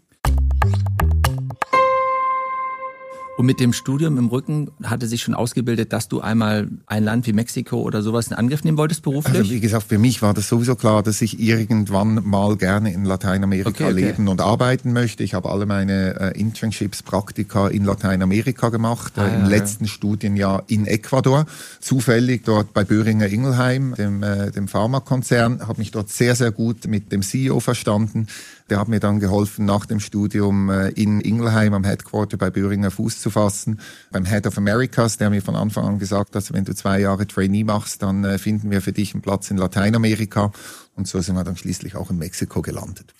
Und 3.35 3.47
mit 3.47 3.59
dem 3.59 3.73
Studium 3.73 4.19
im 4.19 4.27
Rücken 4.27 4.69
hatte 4.83 5.07
sich 5.07 5.23
schon 5.23 5.33
ausgebildet, 5.33 5.91
dass 5.91 6.07
du 6.07 6.21
einmal 6.21 6.67
ein 6.85 7.03
Land 7.03 7.25
wie 7.25 7.33
Mexiko 7.33 7.81
oder 7.81 8.03
sowas 8.03 8.27
in 8.27 8.33
Angriff 8.33 8.63
nehmen 8.63 8.77
wolltest 8.77 9.01
beruflich? 9.01 9.35
Also 9.35 9.49
wie 9.49 9.59
gesagt, 9.59 9.87
für 9.87 9.97
mich 9.97 10.21
war 10.21 10.35
das 10.35 10.47
sowieso 10.47 10.75
klar, 10.75 11.01
dass 11.01 11.19
ich 11.21 11.39
irgendwann 11.39 12.21
mal 12.23 12.55
gerne 12.57 12.93
in 12.93 13.05
Lateinamerika 13.05 13.69
okay, 13.69 13.85
okay. 13.85 13.93
leben 13.93 14.27
und 14.27 14.39
arbeiten 14.39 14.93
möchte. 14.93 15.23
Ich 15.23 15.33
habe 15.33 15.49
alle 15.49 15.65
meine 15.65 16.19
äh, 16.19 16.39
Internships, 16.39 17.01
Praktika 17.01 17.69
in 17.69 17.85
Lateinamerika 17.85 18.69
gemacht, 18.69 19.13
ah, 19.15 19.25
äh, 19.25 19.35
im 19.35 19.41
ja, 19.43 19.47
letzten 19.47 19.85
ja. 19.85 19.89
Studienjahr 19.89 20.63
in 20.67 20.85
Ecuador. 20.85 21.47
Zufällig 21.79 22.43
dort 22.45 22.71
bei 22.73 22.83
Böhringer 22.83 23.27
Ingelheim, 23.27 23.95
dem, 23.97 24.21
äh, 24.21 24.51
dem 24.51 24.67
Pharmakonzern, 24.67 25.67
habe 25.67 25.79
mich 25.79 25.89
dort 25.89 26.09
sehr, 26.09 26.35
sehr 26.35 26.51
gut 26.51 26.85
mit 26.85 27.11
dem 27.11 27.23
CEO 27.23 27.59
verstanden. 27.59 28.27
Der 28.73 28.79
hat 28.79 28.87
mir 28.87 28.99
dann 28.99 29.19
geholfen, 29.19 29.65
nach 29.65 29.85
dem 29.85 29.99
Studium 29.99 30.71
äh, 30.71 30.89
in 30.89 31.21
Ingelheim 31.21 31.75
am 31.75 31.83
Headquarter 31.83 32.37
bei 32.37 32.49
Böhringer 32.49 32.89
Fuß 32.89 33.21
zu 33.21 33.29
fassen. 33.29 33.79
Beim 34.11 34.25
Head 34.25 34.47
of 34.47 34.57
Americas, 34.57 35.17
der 35.17 35.29
mir 35.29 35.43
von 35.43 35.55
Anfang 35.55 35.85
an 35.85 35.99
gesagt 35.99 36.35
hat, 36.35 36.51
wenn 36.51 36.65
du 36.65 36.73
zwei 36.73 36.99
Jahre 36.99 37.27
Trainee 37.27 37.63
machst, 37.63 38.01
dann 38.01 38.23
äh, 38.23 38.39
finden 38.39 38.71
wir 38.71 38.81
für 38.81 38.91
dich 38.91 39.13
einen 39.13 39.21
Platz 39.21 39.51
in 39.51 39.57
Lateinamerika. 39.57 40.51
Und 40.95 41.07
so 41.07 41.21
sind 41.21 41.35
wir 41.35 41.43
dann 41.43 41.55
schließlich 41.55 41.95
auch 41.95 42.09
in 42.09 42.17
Mexiko 42.17 42.63
gelandet. 42.63 43.13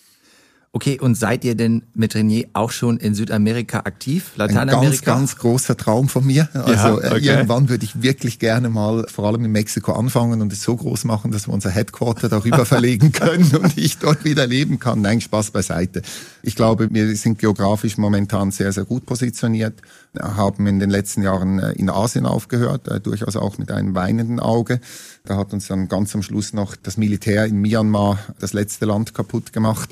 Okay, 0.76 0.98
und 0.98 1.14
seid 1.14 1.44
ihr 1.44 1.54
denn 1.54 1.84
mit 1.94 2.16
René 2.16 2.48
auch 2.52 2.72
schon 2.72 2.96
in 2.96 3.14
Südamerika 3.14 3.82
aktiv? 3.84 4.32
Lateinamerika? 4.34 4.80
Ein 4.80 4.90
ganz, 4.90 5.04
ganz 5.04 5.36
großer 5.36 5.76
Traum 5.76 6.08
von 6.08 6.26
mir. 6.26 6.48
Also 6.52 7.00
ja, 7.00 7.10
äh, 7.12 7.14
okay. 7.14 7.26
irgendwann 7.26 7.68
würde 7.68 7.84
ich 7.84 8.02
wirklich 8.02 8.40
gerne 8.40 8.68
mal 8.70 9.06
vor 9.06 9.28
allem 9.28 9.44
in 9.44 9.52
Mexiko 9.52 9.92
anfangen 9.92 10.42
und 10.42 10.52
es 10.52 10.64
so 10.64 10.74
groß 10.74 11.04
machen, 11.04 11.30
dass 11.30 11.46
wir 11.46 11.54
unser 11.54 11.70
Headquarter 11.70 12.28
darüber 12.28 12.66
verlegen 12.66 13.12
können 13.12 13.54
und 13.54 13.78
ich 13.78 13.98
dort 13.98 14.24
wieder 14.24 14.48
leben 14.48 14.80
kann. 14.80 15.00
Nein, 15.00 15.20
Spaß 15.20 15.52
beiseite. 15.52 16.02
Ich 16.42 16.56
glaube, 16.56 16.88
wir 16.90 17.14
sind 17.14 17.38
geografisch 17.38 17.96
momentan 17.96 18.50
sehr, 18.50 18.72
sehr 18.72 18.84
gut 18.84 19.06
positioniert, 19.06 19.80
haben 20.20 20.66
in 20.66 20.78
den 20.78 20.90
letzten 20.90 21.22
Jahren 21.22 21.58
äh, 21.58 21.72
in 21.72 21.90
Asien 21.90 22.26
aufgehört, 22.26 22.88
äh, 22.88 23.00
durchaus 23.00 23.36
auch 23.36 23.58
mit 23.58 23.70
einem 23.70 23.94
weinenden 23.94 24.40
Auge. 24.40 24.80
Da 25.24 25.36
hat 25.36 25.52
uns 25.52 25.68
dann 25.68 25.88
ganz 25.88 26.14
am 26.14 26.22
Schluss 26.22 26.52
noch 26.52 26.76
das 26.76 26.96
Militär 26.96 27.46
in 27.46 27.60
Myanmar 27.60 28.18
das 28.40 28.52
letzte 28.52 28.86
Land 28.86 29.14
kaputt 29.14 29.52
gemacht 29.52 29.90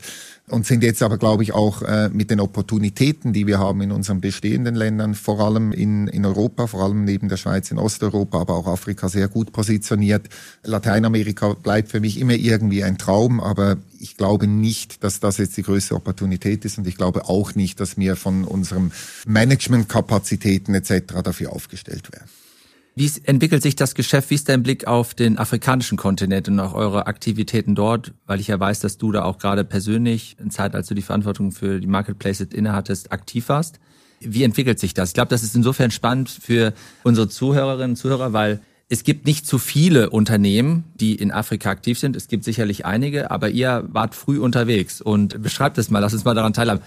und 0.49 0.67
sind 0.67 0.83
jetzt 0.83 1.03
aber, 1.03 1.19
glaube 1.19 1.43
ich, 1.43 1.55
auch 1.55 1.83
äh, 1.83 2.11
mit 2.11 2.31
den 2.31 2.41
Opportunitäten, 2.41 3.33
die 3.33 3.47
wir 3.47 3.59
haben 3.59 3.81
in 3.81 3.93
unseren 3.93 4.21
bestehenden 4.21 4.75
Ländern, 4.75 5.15
vor 5.15 5.41
allem 5.41 5.73
in, 5.73 6.09
in 6.09 6.27
Europa, 6.27 6.67
vor 6.67 6.83
allem 6.83 7.05
neben 7.05 7.29
der 7.29 7.37
Schweiz 7.37 7.71
in 7.71 7.79
Osteuropa, 7.79 8.41
aber 8.41 8.57
auch 8.57 8.67
Afrika 8.67 9.09
sehr 9.09 9.29
gut 9.29 9.53
positioniert. 9.53 10.29
Lateinamerika 10.65 11.55
bleibt 11.55 11.91
für 11.91 12.01
mich 12.01 12.21
immer 12.21 12.35
irgendwie 12.35 12.85
ein 12.85 12.99
Traum, 12.99 13.41
aber 13.41 13.77
ich 14.03 14.17
glaube 14.17 14.47
nicht, 14.47 15.05
dass 15.05 15.21
das 15.21 15.39
jetzt 15.39 15.57
die 15.57 15.63
größte 15.63 15.95
Opportunität 15.95 16.65
ist 16.65 16.77
und 16.77 16.87
ich 16.87 16.97
glaube 16.97 17.29
auch 17.29 17.55
nicht, 17.55 17.79
dass 17.81 17.97
wir 17.97 18.17
von 18.17 18.45
unseren 18.45 18.93
Managementkapazitäten 19.27 20.75
etc. 20.75 21.23
dafür 21.23 21.53
aufgestellt 21.53 22.13
werden. 22.13 22.29
Wie 22.95 23.11
entwickelt 23.25 23.63
sich 23.63 23.75
das 23.75 23.95
Geschäft? 23.95 24.29
Wie 24.29 24.35
ist 24.35 24.51
dein 24.51 24.63
Blick 24.63 24.87
auf 24.87 25.15
den 25.15 25.39
afrikanischen 25.39 25.97
Kontinent 25.97 26.49
und 26.49 26.61
auch 26.61 26.75
eure 26.75 27.07
Aktivitäten 27.07 27.75
dort? 27.75 28.13
Weil 28.27 28.39
ich 28.39 28.49
ja 28.49 28.61
weiß, 28.61 28.81
dass 28.81 28.99
du 28.99 29.13
da 29.13 29.23
auch 29.23 29.39
gerade 29.39 29.65
persönlich 29.65 30.37
in 30.39 30.51
Zeit, 30.51 30.75
als 30.75 30.89
du 30.89 30.95
die 30.95 31.01
Verantwortung 31.01 31.53
für 31.53 31.81
die 31.81 31.87
Marketplaces 31.87 32.49
innehattest, 32.53 33.11
aktiv 33.11 33.49
warst. 33.49 33.81
Wie 34.21 34.43
entwickelt 34.43 34.79
sich 34.79 34.93
das? 34.93 35.11
Ich 35.11 35.15
glaube, 35.15 35.31
das 35.31 35.43
ist 35.43 35.57
insofern 35.57 35.91
spannend 35.91 36.29
für 36.29 36.75
unsere 37.03 37.29
Zuhörerinnen 37.29 37.93
und 37.93 37.97
Zuhörer, 37.97 38.35
weil 38.35 38.61
es 38.93 39.05
gibt 39.05 39.25
nicht 39.25 39.47
zu 39.47 39.57
viele 39.57 40.11
Unternehmen, 40.11 40.85
die 40.97 41.15
in 41.15 41.33
Afrika 41.33 41.71
aktiv 41.71 41.99
sind. 41.99 42.15
Es 42.15 42.29
gibt 42.29 42.45
sicherlich 42.45 42.85
einige, 42.85 43.31
aber 43.31 43.49
ihr 43.49 43.85
wart 43.91 44.15
früh 44.15 44.39
unterwegs 44.39 45.01
und 45.01 45.43
beschreibt 45.43 45.79
es 45.79 45.89
mal, 45.89 46.01
lass 46.01 46.13
uns 46.13 46.27
mal 46.27 46.35
daran 46.35 46.53
teilhaben. 46.53 46.83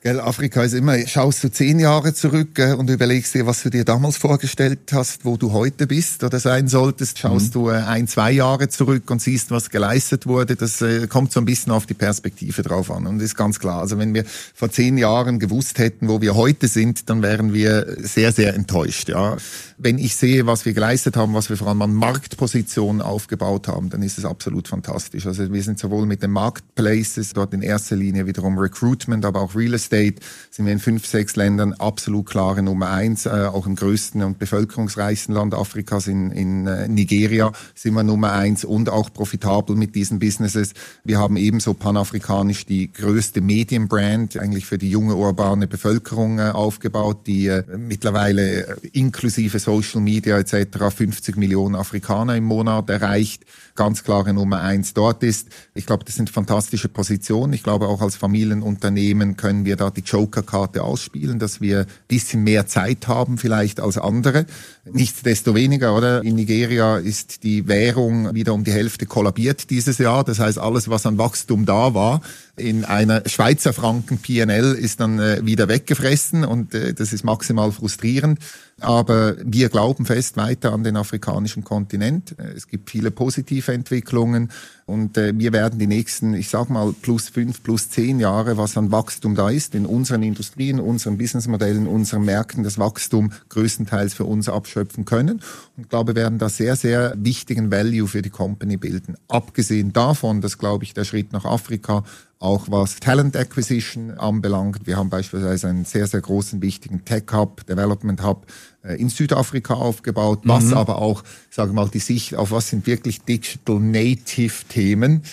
Gell, 0.00 0.20
Afrika 0.20 0.62
ist 0.62 0.74
immer, 0.74 0.96
schaust 1.08 1.42
du 1.42 1.50
zehn 1.50 1.80
Jahre 1.80 2.14
zurück 2.14 2.54
gell, 2.54 2.74
und 2.74 2.88
überlegst 2.88 3.34
dir, 3.34 3.46
was 3.46 3.64
du 3.64 3.68
dir 3.68 3.84
damals 3.84 4.16
vorgestellt 4.16 4.92
hast, 4.92 5.24
wo 5.24 5.36
du 5.36 5.50
heute 5.50 5.88
bist 5.88 6.22
oder 6.22 6.38
sein 6.38 6.68
solltest. 6.68 7.18
Schaust 7.18 7.48
mhm. 7.48 7.52
du 7.52 7.70
äh, 7.70 7.78
ein, 7.78 8.06
zwei 8.06 8.30
Jahre 8.30 8.68
zurück 8.68 9.10
und 9.10 9.20
siehst, 9.20 9.50
was 9.50 9.70
geleistet 9.70 10.28
wurde. 10.28 10.54
Das 10.54 10.80
äh, 10.82 11.08
kommt 11.08 11.32
so 11.32 11.40
ein 11.40 11.46
bisschen 11.46 11.72
auf 11.72 11.86
die 11.86 11.94
Perspektive 11.94 12.62
drauf 12.62 12.92
an 12.92 13.08
und 13.08 13.20
ist 13.20 13.34
ganz 13.34 13.58
klar. 13.58 13.80
Also 13.80 13.98
wenn 13.98 14.14
wir 14.14 14.24
vor 14.54 14.70
zehn 14.70 14.98
Jahren 14.98 15.40
gewusst 15.40 15.80
hätten, 15.80 16.06
wo 16.06 16.20
wir 16.20 16.36
heute 16.36 16.68
sind, 16.68 17.10
dann 17.10 17.20
wären 17.20 17.52
wir 17.52 17.96
sehr, 17.98 18.30
sehr 18.30 18.54
enttäuscht. 18.54 19.08
Ja. 19.08 19.36
Wenn 19.78 19.98
ich 19.98 20.14
sehe, 20.14 20.46
was 20.46 20.64
wir 20.64 20.74
geleistet 20.74 21.16
haben, 21.16 21.34
was 21.34 21.50
wir 21.50 21.56
vor 21.56 21.66
allem 21.66 21.82
an 21.82 21.92
Marktpositionen 21.92 23.02
aufgebaut 23.02 23.66
haben, 23.66 23.90
dann 23.90 24.02
ist 24.04 24.16
es 24.16 24.24
absolut 24.24 24.68
fantastisch. 24.68 25.26
Also 25.26 25.52
wir 25.52 25.62
sind 25.64 25.80
sowohl 25.80 26.06
mit 26.06 26.22
den 26.22 26.30
Marketplaces, 26.30 27.32
dort 27.32 27.52
in 27.52 27.62
erster 27.62 27.96
Linie 27.96 28.26
wiederum 28.26 28.58
Recruitment, 28.58 29.24
aber 29.24 29.40
auch 29.40 29.56
Real 29.56 29.74
Estate, 29.74 29.87
State 29.88 30.20
sind 30.50 30.66
wir 30.66 30.72
in 30.72 30.78
fünf, 30.78 31.06
sechs 31.06 31.36
Ländern 31.36 31.72
absolut 31.72 32.26
klare 32.26 32.62
Nummer 32.62 32.90
eins. 32.90 33.26
Äh, 33.26 33.30
auch 33.30 33.66
im 33.66 33.74
größten 33.74 34.22
und 34.22 34.38
bevölkerungsreichsten 34.38 35.34
Land 35.34 35.54
Afrikas, 35.54 36.06
in, 36.06 36.30
in 36.30 36.66
äh, 36.66 36.88
Nigeria, 36.88 37.52
sind 37.74 37.94
wir 37.94 38.02
Nummer 38.02 38.32
eins 38.32 38.64
und 38.64 38.88
auch 38.88 39.12
profitabel 39.12 39.76
mit 39.76 39.94
diesen 39.94 40.18
Businesses. 40.18 40.74
Wir 41.04 41.18
haben 41.18 41.36
ebenso 41.36 41.74
panafrikanisch 41.74 42.66
die 42.66 42.92
größte 42.92 43.40
Medienbrand 43.40 44.38
eigentlich 44.38 44.66
für 44.66 44.78
die 44.78 44.90
junge 44.90 45.14
urbane 45.16 45.66
Bevölkerung 45.66 46.38
äh, 46.38 46.50
aufgebaut, 46.50 47.26
die 47.26 47.46
äh, 47.46 47.64
mittlerweile 47.76 48.66
äh, 48.66 48.76
inklusive 48.92 49.58
Social 49.58 50.00
Media 50.00 50.38
etc. 50.38 50.94
50 50.94 51.36
Millionen 51.36 51.74
Afrikaner 51.74 52.36
im 52.36 52.44
Monat 52.44 52.90
erreicht 52.90 53.44
ganz 53.78 54.02
klare 54.02 54.34
Nummer 54.34 54.60
eins 54.60 54.92
dort 54.92 55.22
ist. 55.22 55.48
Ich 55.72 55.86
glaube, 55.86 56.04
das 56.04 56.16
sind 56.16 56.30
fantastische 56.30 56.88
Positionen. 56.88 57.52
Ich 57.52 57.62
glaube, 57.62 57.86
auch 57.86 58.02
als 58.02 58.16
Familienunternehmen 58.16 59.36
können 59.36 59.64
wir 59.64 59.76
da 59.78 59.90
die 59.90 60.02
Joker-Karte 60.02 60.82
ausspielen, 60.82 61.38
dass 61.38 61.60
wir 61.60 61.86
bisschen 62.08 62.44
mehr 62.44 62.66
Zeit 62.66 63.08
haben 63.08 63.38
vielleicht 63.38 63.80
als 63.80 63.96
andere. 63.96 64.44
Nichtsdestoweniger, 64.92 65.96
oder? 65.96 66.22
In 66.22 66.34
Nigeria 66.34 66.98
ist 66.98 67.42
die 67.42 67.68
Währung 67.68 68.34
wieder 68.34 68.54
um 68.54 68.64
die 68.64 68.72
Hälfte 68.72 69.06
kollabiert 69.06 69.70
dieses 69.70 69.98
Jahr. 69.98 70.24
Das 70.24 70.38
heißt, 70.38 70.58
alles, 70.58 70.88
was 70.88 71.06
an 71.06 71.18
Wachstum 71.18 71.66
da 71.66 71.94
war, 71.94 72.20
in 72.56 72.84
einer 72.84 73.22
Schweizer 73.26 73.72
Franken 73.72 74.18
PNL 74.18 74.74
ist 74.74 75.00
dann 75.00 75.18
äh, 75.18 75.40
wieder 75.44 75.68
weggefressen 75.68 76.44
und 76.44 76.74
äh, 76.74 76.92
das 76.92 77.12
ist 77.12 77.24
maximal 77.24 77.70
frustrierend. 77.72 78.40
Aber 78.80 79.36
wir 79.44 79.68
glauben 79.70 80.06
fest 80.06 80.36
weiter 80.36 80.72
an 80.72 80.84
den 80.84 80.96
afrikanischen 80.96 81.64
Kontinent. 81.64 82.36
Es 82.54 82.68
gibt 82.68 82.90
viele 82.90 83.10
positive 83.10 83.72
Entwicklungen 83.72 84.50
und 84.86 85.18
äh, 85.18 85.32
wir 85.36 85.52
werden 85.52 85.80
die 85.80 85.88
nächsten, 85.88 86.34
ich 86.34 86.48
sag 86.48 86.70
mal, 86.70 86.92
plus 86.92 87.28
fünf, 87.28 87.62
plus 87.62 87.90
zehn 87.90 88.20
Jahre, 88.20 88.56
was 88.56 88.76
an 88.76 88.92
Wachstum 88.92 89.34
da 89.34 89.50
ist, 89.50 89.74
in 89.74 89.84
unseren 89.84 90.22
Industrien, 90.22 90.78
unseren 90.78 91.18
Businessmodellen, 91.18 91.88
unseren 91.88 92.24
Märkten, 92.24 92.62
das 92.62 92.78
Wachstum 92.78 93.32
größtenteils 93.48 94.14
für 94.14 94.24
uns 94.24 94.48
abschöpfen 94.48 94.77
können. 95.04 95.40
Und 95.76 95.88
glaube, 95.88 96.14
werden 96.14 96.38
da 96.38 96.48
sehr, 96.48 96.76
sehr 96.76 97.14
wichtigen 97.16 97.70
Value 97.70 98.06
für 98.08 98.22
die 98.22 98.30
Company 98.30 98.76
bilden. 98.76 99.16
Abgesehen 99.28 99.92
davon, 99.92 100.40
dass, 100.40 100.58
glaube 100.58 100.84
ich, 100.84 100.94
der 100.94 101.04
Schritt 101.04 101.32
nach 101.32 101.44
Afrika 101.44 102.04
auch 102.40 102.66
was 102.68 103.00
Talent 103.00 103.36
Acquisition 103.36 104.12
anbelangt. 104.12 104.86
Wir 104.86 104.96
haben 104.96 105.10
beispielsweise 105.10 105.68
einen 105.68 105.84
sehr, 105.84 106.06
sehr 106.06 106.20
großen, 106.20 106.62
wichtigen 106.62 107.04
Tech 107.04 107.24
Hub, 107.32 107.66
Development 107.66 108.22
Hub 108.22 108.46
äh, 108.84 108.94
in 108.94 109.08
Südafrika 109.08 109.74
aufgebaut, 109.74 110.40
was 110.44 110.66
mhm. 110.66 110.74
aber 110.74 110.98
auch, 110.98 111.24
sage 111.50 111.72
mal, 111.72 111.88
die 111.88 111.98
Sicht 111.98 112.36
auf 112.36 112.52
was 112.52 112.68
sind 112.68 112.86
wirklich 112.86 113.22
Digital 113.22 113.80
Native 113.80 114.54
Themen 114.68 115.24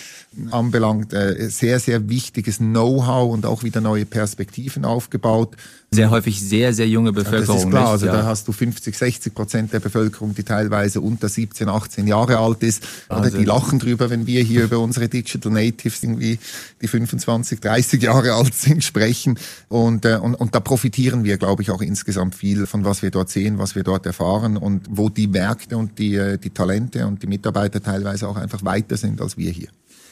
anbelangt, 0.50 1.12
äh, 1.12 1.48
sehr, 1.48 1.80
sehr 1.80 2.08
wichtiges 2.08 2.58
Know-how 2.58 3.32
und 3.32 3.46
auch 3.46 3.62
wieder 3.62 3.80
neue 3.80 4.04
Perspektiven 4.04 4.84
aufgebaut. 4.84 5.56
Sehr 5.92 6.10
häufig 6.10 6.40
sehr, 6.40 6.74
sehr 6.74 6.88
junge 6.88 7.12
Bevölkerung. 7.12 7.56
das 7.56 7.64
ist 7.64 7.70
klar, 7.70 7.88
also 7.88 8.06
ja. 8.06 8.12
da 8.12 8.24
hast 8.24 8.48
du 8.48 8.52
50, 8.52 8.94
60 8.96 9.34
Prozent 9.34 9.72
der 9.72 9.80
Bevölkerung, 9.80 10.34
die 10.34 10.42
teilweise 10.42 11.00
unter 11.00 11.28
17, 11.28 11.68
18 11.68 12.06
Jahre 12.06 12.38
alt 12.38 12.62
ist. 12.64 12.86
Oder 13.08 13.30
die 13.30 13.44
lachen 13.44 13.78
drüber, 13.78 14.10
wenn 14.10 14.26
wir 14.26 14.42
hier 14.42 14.64
über 14.64 14.80
unsere 14.80 15.08
Digital 15.08 15.52
Natives 15.52 16.02
irgendwie, 16.02 16.38
die 16.82 16.88
25, 17.00 17.60
30 17.60 18.02
Jahre 18.02 18.32
alt 18.32 18.54
sind, 18.54 18.82
sprechen. 18.82 19.38
Und, 19.68 20.04
äh, 20.04 20.16
und, 20.16 20.34
und 20.34 20.54
da 20.54 20.60
profitieren 20.60 21.24
wir, 21.24 21.36
glaube 21.36 21.62
ich, 21.62 21.70
auch 21.70 21.82
insgesamt 21.82 22.34
viel 22.34 22.66
von 22.66 22.84
was 22.84 23.02
wir 23.02 23.10
dort 23.10 23.28
sehen, 23.28 23.58
was 23.58 23.74
wir 23.74 23.82
dort 23.82 24.06
erfahren 24.06 24.56
und 24.56 24.86
wo 24.88 25.08
die 25.08 25.26
Märkte 25.26 25.76
und 25.76 25.98
die, 25.98 26.14
äh, 26.14 26.38
die 26.38 26.50
Talente 26.50 27.06
und 27.06 27.22
die 27.22 27.26
Mitarbeiter 27.26 27.82
teilweise 27.82 28.28
auch 28.28 28.36
einfach 28.36 28.64
weiter 28.64 28.96
sind 28.96 29.20
als 29.20 29.36
wir 29.36 29.50
hier. 29.50 29.68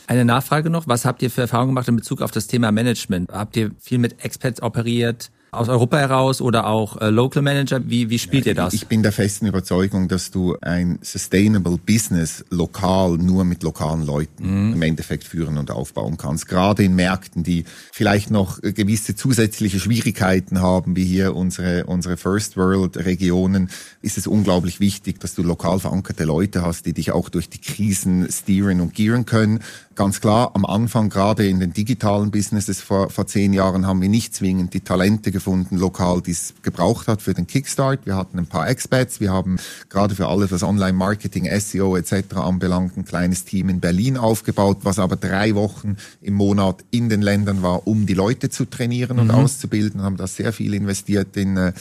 Eine 0.07 0.25
Nachfrage 0.25 0.69
noch, 0.69 0.87
was 0.87 1.07
habt 1.07 1.23
ihr 1.23 1.31
für 1.31 1.43
Erfahrungen 1.43 1.71
gemacht 1.71 1.89
in 1.89 1.97
Bezug 1.97 2.21
auf 2.21 2.31
das 2.31 2.47
Thema 2.47 2.71
Management? 2.73 3.31
Habt 3.33 3.57
ihr 3.57 3.71
viel 3.81 3.99
mit 3.99 4.23
Expats 4.23 4.61
operiert? 4.61 5.31
Aus 5.57 5.69
Europa 5.69 5.99
heraus 5.99 6.41
oder 6.41 6.67
auch 6.67 7.01
äh, 7.01 7.11
Local 7.11 7.43
Manager? 7.43 7.81
Wie, 7.89 8.11
wie 8.11 8.19
spielt 8.19 8.47
ja, 8.47 8.53
ihr 8.53 8.55
das? 8.55 8.75
Ich 8.75 8.87
bin 8.87 9.03
der 9.03 9.13
festen 9.13 9.47
Überzeugung, 9.47 10.09
dass 10.09 10.31
du 10.31 10.57
ein 10.61 10.99
Sustainable 11.03 11.79
Business 11.79 12.45
lokal 12.51 13.19
nur 13.19 13.45
mit 13.45 13.63
lokalen 13.63 14.05
Leuten 14.05 14.69
mhm. 14.69 14.73
im 14.75 14.83
Endeffekt 14.83 15.25
führen 15.25 15.59
und 15.59 15.71
aufbauen 15.71 16.17
kannst. 16.17 16.49
Gerade 16.49 16.85
in 16.85 16.95
Märkten, 16.95 17.43
die 17.43 17.65
vielleicht 17.93 18.31
noch 18.31 18.61
gewisse 18.61 19.15
zusätzliche 19.15 19.81
Schwierigkeiten 19.81 20.61
haben, 20.61 20.97
wie 20.97 21.05
hier 21.05 21.35
unsere, 21.35 21.85
unsere 21.85 22.17
First 22.17 22.57
World 22.57 22.97
Regionen, 22.97 23.71
ist 24.03 24.19
es 24.19 24.27
unglaublich 24.27 24.81
wichtig, 24.81 25.21
dass 25.21 25.35
du 25.35 25.43
lokal 25.43 25.81
verankerte 25.81 26.25
Leute 26.25 26.63
hast, 26.63 26.87
die 26.87 26.93
dich 26.93 27.13
auch 27.13 27.29
durch 27.29 27.49
die 27.49 27.61
Krisen 27.61 28.29
steeren 28.31 28.81
und 28.81 28.95
gearen 28.95 29.27
können. 29.27 29.61
Ganz 29.95 30.21
klar, 30.21 30.51
am 30.55 30.65
Anfang, 30.65 31.09
gerade 31.09 31.47
in 31.47 31.61
den 31.61 31.73
digitalen 31.73 32.33
Businesses 32.33 32.81
vor, 32.81 33.11
vor 33.11 33.29
zehn 33.29 33.53
Jahren, 33.53 33.87
haben 33.87 34.03
wir 34.03 34.09
nicht 34.09 34.35
zwingend 34.35 34.75
die 34.75 34.81
Talente 34.81 35.31
gefunden, 35.31 35.77
lokal, 35.77 36.21
die 36.21 36.33
es 36.33 36.55
gebraucht 36.63 37.07
hat 37.07 37.23
für 37.23 37.33
den 37.33 37.47
Kickstart. 37.47 38.05
Wir 38.05 38.17
hatten 38.17 38.39
ein 38.39 38.47
paar 38.47 38.69
Expats. 38.69 39.21
Wir 39.21 39.33
haben 39.33 39.57
gerade 39.91 40.17
für 40.17 40.27
alles, 40.27 40.51
was 40.51 40.65
Online-Marketing, 40.65 41.49
SEO 41.61 41.97
etc. 41.97 42.35
anbelangt, 42.35 42.97
ein 42.97 43.05
kleines 43.05 43.45
Team 43.45 43.69
in 43.69 43.79
Berlin 43.79 44.17
aufgebaut, 44.17 44.79
was 44.83 44.99
aber 44.99 45.15
drei 45.15 45.55
Wochen 45.55 45.97
im 46.21 46.35
Monat 46.35 46.85
in 46.91 47.09
den 47.09 47.23
Ländern 47.23 47.63
war, 47.63 47.87
um 47.87 48.05
die 48.07 48.15
Leute 48.15 48.51
zu 48.51 48.65
trainieren 48.65 49.21
und 49.21 49.29
mhm. 49.29 49.35
auszubilden. 49.35 50.01
Wir 50.01 50.05
haben 50.05 50.17
da 50.17 50.27
sehr 50.27 50.53
viel 50.53 50.75
investiert 50.75 51.37
in, 51.37 51.57
äh, 51.57 51.73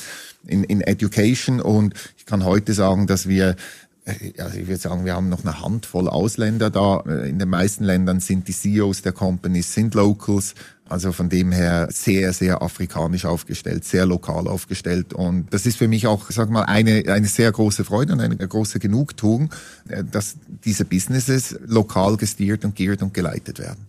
in, 0.46 0.64
in 0.64 0.82
Education 0.82 1.60
und 1.60 1.96
ich 2.18 2.28
kann 2.28 2.46
heute 2.46 2.74
sagen, 2.74 3.08
dass 3.08 3.28
wir 3.28 3.56
also 4.38 4.58
ich 4.58 4.68
würde 4.68 4.82
sagen, 4.82 5.06
wir 5.06 5.16
haben 5.16 5.30
noch 5.30 5.46
eine 5.46 5.62
Handvoll 5.62 6.10
Ausländer 6.10 6.70
da. 6.70 7.00
In 7.26 7.40
den 7.40 7.50
meisten 7.50 7.86
Ländern 7.86 8.20
sind 8.20 8.48
die 8.48 8.54
CEOs 8.54 9.02
der 9.02 9.14
Companies, 9.14 9.74
sind 9.74 9.96
Locals. 9.96 10.56
Also 10.90 11.14
von 11.14 11.30
dem 11.30 11.52
her 11.52 11.88
sehr, 11.92 12.34
sehr 12.34 12.62
afrikanisch 12.62 13.26
aufgestellt, 13.26 13.86
sehr 13.86 14.06
lokal 14.06 14.48
aufgestellt. 14.48 15.14
Und 15.14 15.52
das 15.54 15.66
ist 15.66 15.78
für 15.78 15.88
mich 15.88 16.06
auch, 16.08 16.30
sag 16.30 16.50
mal, 16.50 16.64
eine, 16.64 17.06
eine 17.08 17.28
sehr 17.28 17.52
große 17.52 17.86
Freude 17.86 18.14
und 18.14 18.20
eine 18.20 18.36
große 18.36 18.80
Genugtuung, 18.80 19.50
äh, 19.88 20.04
dass 20.04 20.36
diese 20.66 20.84
Businesses 20.84 21.58
lokal 21.66 22.18
gesteert 22.18 22.66
und 22.66 22.76
geared 22.76 23.02
und 23.02 23.14
geleitet 23.14 23.60
werden. 23.60 23.88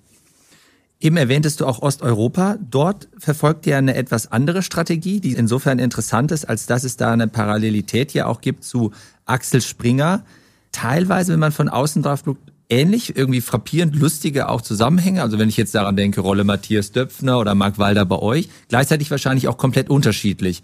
Eben 1.00 1.18
erwähntest 1.18 1.60
du 1.60 1.66
auch 1.66 1.82
Osteuropa. 1.82 2.56
Dort 2.70 3.08
verfolgt 3.18 3.66
ihr 3.66 3.76
eine 3.76 3.94
etwas 3.94 4.32
andere 4.32 4.62
Strategie, 4.62 5.20
die 5.20 5.34
insofern 5.34 5.78
interessant 5.78 6.32
ist, 6.32 6.48
als 6.48 6.64
dass 6.64 6.84
es 6.84 6.96
da 6.96 7.12
eine 7.12 7.28
Parallelität 7.28 8.14
ja 8.14 8.24
auch 8.24 8.40
gibt 8.40 8.64
zu 8.64 8.92
Axel 9.26 9.60
Springer. 9.60 10.24
Teilweise, 10.72 11.32
wenn 11.32 11.40
man 11.40 11.52
von 11.52 11.68
außen 11.68 12.02
drauf 12.02 12.24
guckt, 12.24 12.52
ähnlich, 12.68 13.16
irgendwie 13.16 13.40
frappierend 13.40 13.94
lustige 13.94 14.48
auch 14.48 14.62
Zusammenhänge. 14.62 15.22
Also 15.22 15.38
wenn 15.38 15.48
ich 15.48 15.56
jetzt 15.56 15.74
daran 15.74 15.96
denke, 15.96 16.20
Rolle 16.20 16.44
Matthias 16.44 16.92
Döpfner 16.92 17.38
oder 17.38 17.54
Marc 17.54 17.78
Walder 17.78 18.04
bei 18.04 18.18
euch, 18.18 18.48
gleichzeitig 18.68 19.10
wahrscheinlich 19.10 19.48
auch 19.48 19.58
komplett 19.58 19.90
unterschiedlich. 19.90 20.62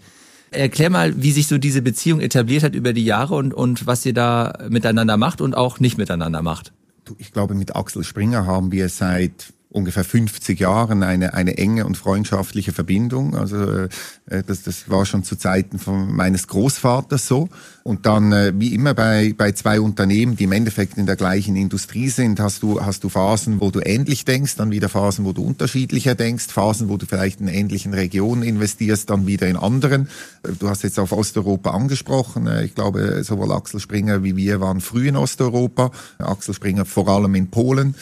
Erklär 0.51 0.89
mal, 0.89 1.21
wie 1.21 1.31
sich 1.31 1.47
so 1.47 1.57
diese 1.57 1.81
Beziehung 1.81 2.19
etabliert 2.19 2.63
hat 2.63 2.75
über 2.75 2.91
die 2.91 3.05
Jahre 3.05 3.35
und, 3.35 3.53
und 3.53 3.87
was 3.87 4.05
ihr 4.05 4.13
da 4.13 4.57
miteinander 4.69 5.15
macht 5.15 5.39
und 5.39 5.55
auch 5.55 5.79
nicht 5.79 5.97
miteinander 5.97 6.41
macht. 6.41 6.73
Ich 7.17 7.31
glaube, 7.31 7.55
mit 7.55 7.75
Axel 7.75 8.03
Springer 8.03 8.45
haben 8.45 8.71
wir 8.71 8.89
seit 8.89 9.53
ungefähr 9.71 10.03
50 10.03 10.59
Jahren 10.59 11.01
eine, 11.01 11.33
eine 11.33 11.57
enge 11.57 11.85
und 11.85 11.97
freundschaftliche 11.97 12.73
Verbindung. 12.73 13.35
Also 13.35 13.87
äh, 14.27 14.43
das, 14.45 14.63
das 14.63 14.89
war 14.89 15.05
schon 15.05 15.23
zu 15.23 15.37
Zeiten 15.37 15.79
von 15.79 16.13
meines 16.13 16.47
Großvaters 16.47 17.27
so. 17.27 17.47
Und 17.83 18.05
dann, 18.05 18.31
äh, 18.31 18.53
wie 18.55 18.75
immer 18.75 18.93
bei, 18.93 19.33
bei 19.35 19.53
zwei 19.53 19.79
Unternehmen, 19.79 20.35
die 20.35 20.43
im 20.43 20.51
Endeffekt 20.51 20.97
in 20.97 21.05
der 21.05 21.15
gleichen 21.15 21.55
Industrie 21.55 22.09
sind, 22.09 22.39
hast 22.39 22.61
du, 22.63 22.81
hast 22.81 23.03
du 23.03 23.09
Phasen, 23.09 23.61
wo 23.61 23.71
du 23.71 23.79
ähnlich 23.79 24.25
denkst, 24.25 24.57
dann 24.57 24.71
wieder 24.71 24.89
Phasen, 24.89 25.25
wo 25.25 25.31
du 25.31 25.43
unterschiedlicher 25.43 26.15
denkst, 26.15 26.47
Phasen, 26.47 26.89
wo 26.89 26.97
du 26.97 27.05
vielleicht 27.05 27.39
in 27.39 27.47
ähnlichen 27.47 27.93
Regionen 27.93 28.43
investierst, 28.43 29.09
dann 29.09 29.25
wieder 29.25 29.47
in 29.47 29.55
anderen. 29.55 30.09
Äh, 30.43 30.51
du 30.59 30.69
hast 30.69 30.83
jetzt 30.83 30.99
auf 30.99 31.13
Osteuropa 31.13 31.71
angesprochen. 31.71 32.45
Äh, 32.47 32.65
ich 32.65 32.75
glaube, 32.75 33.23
sowohl 33.23 33.51
Axel 33.53 33.79
Springer 33.79 34.21
wie 34.21 34.35
wir 34.35 34.59
waren 34.59 34.81
früh 34.81 35.07
in 35.07 35.15
Osteuropa. 35.15 35.91
Axel 36.19 36.53
Springer 36.53 36.85
vor 36.85 37.07
allem 37.07 37.35
in 37.35 37.49
Polen, 37.49 37.95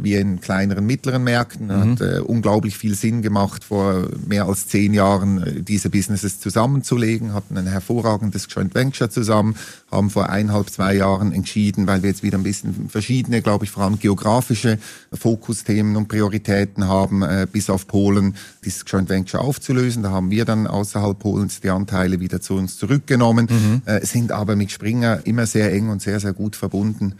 wie 0.00 0.14
in 0.14 0.40
kleineren, 0.40 0.86
mittleren 0.86 1.15
Märkten. 1.18 1.66
Mhm. 1.66 1.92
Hat 1.92 2.00
äh, 2.00 2.20
unglaublich 2.20 2.76
viel 2.76 2.94
Sinn 2.94 3.22
gemacht, 3.22 3.64
vor 3.64 4.08
mehr 4.26 4.46
als 4.46 4.66
zehn 4.66 4.94
Jahren 4.94 5.64
diese 5.64 5.90
Businesses 5.90 6.40
zusammenzulegen, 6.40 7.34
hatten 7.34 7.56
ein 7.56 7.66
hervorragendes 7.66 8.46
Joint 8.50 8.74
Venture 8.74 9.10
zusammen 9.10 9.26
zusammen, 9.26 9.56
haben 9.90 10.10
vor 10.10 10.28
eineinhalb, 10.28 10.70
zwei 10.70 10.94
Jahren 10.94 11.32
entschieden, 11.32 11.86
weil 11.86 12.02
wir 12.02 12.10
jetzt 12.10 12.22
wieder 12.22 12.38
ein 12.38 12.42
bisschen 12.42 12.88
verschiedene, 12.88 13.42
glaube 13.42 13.64
ich, 13.64 13.70
vor 13.70 13.84
allem 13.84 13.98
geografische 13.98 14.78
Fokusthemen 15.12 15.96
und 15.96 16.08
Prioritäten 16.08 16.88
haben, 16.88 17.22
äh, 17.22 17.46
bis 17.50 17.70
auf 17.70 17.86
Polen 17.86 18.34
dieses 18.64 18.84
Joint 18.86 19.08
Venture 19.08 19.40
aufzulösen. 19.40 20.02
Da 20.02 20.10
haben 20.10 20.30
wir 20.30 20.44
dann 20.44 20.66
außerhalb 20.66 21.18
Polens 21.18 21.60
die 21.60 21.70
Anteile 21.70 22.20
wieder 22.20 22.40
zu 22.40 22.54
uns 22.54 22.78
zurückgenommen, 22.78 23.48
mhm. 23.50 23.82
äh, 23.84 24.04
sind 24.04 24.32
aber 24.32 24.56
mit 24.56 24.70
Springer 24.70 25.20
immer 25.24 25.46
sehr 25.46 25.72
eng 25.72 25.88
und 25.88 26.02
sehr, 26.02 26.20
sehr 26.20 26.32
gut 26.32 26.56
verbunden. 26.56 27.14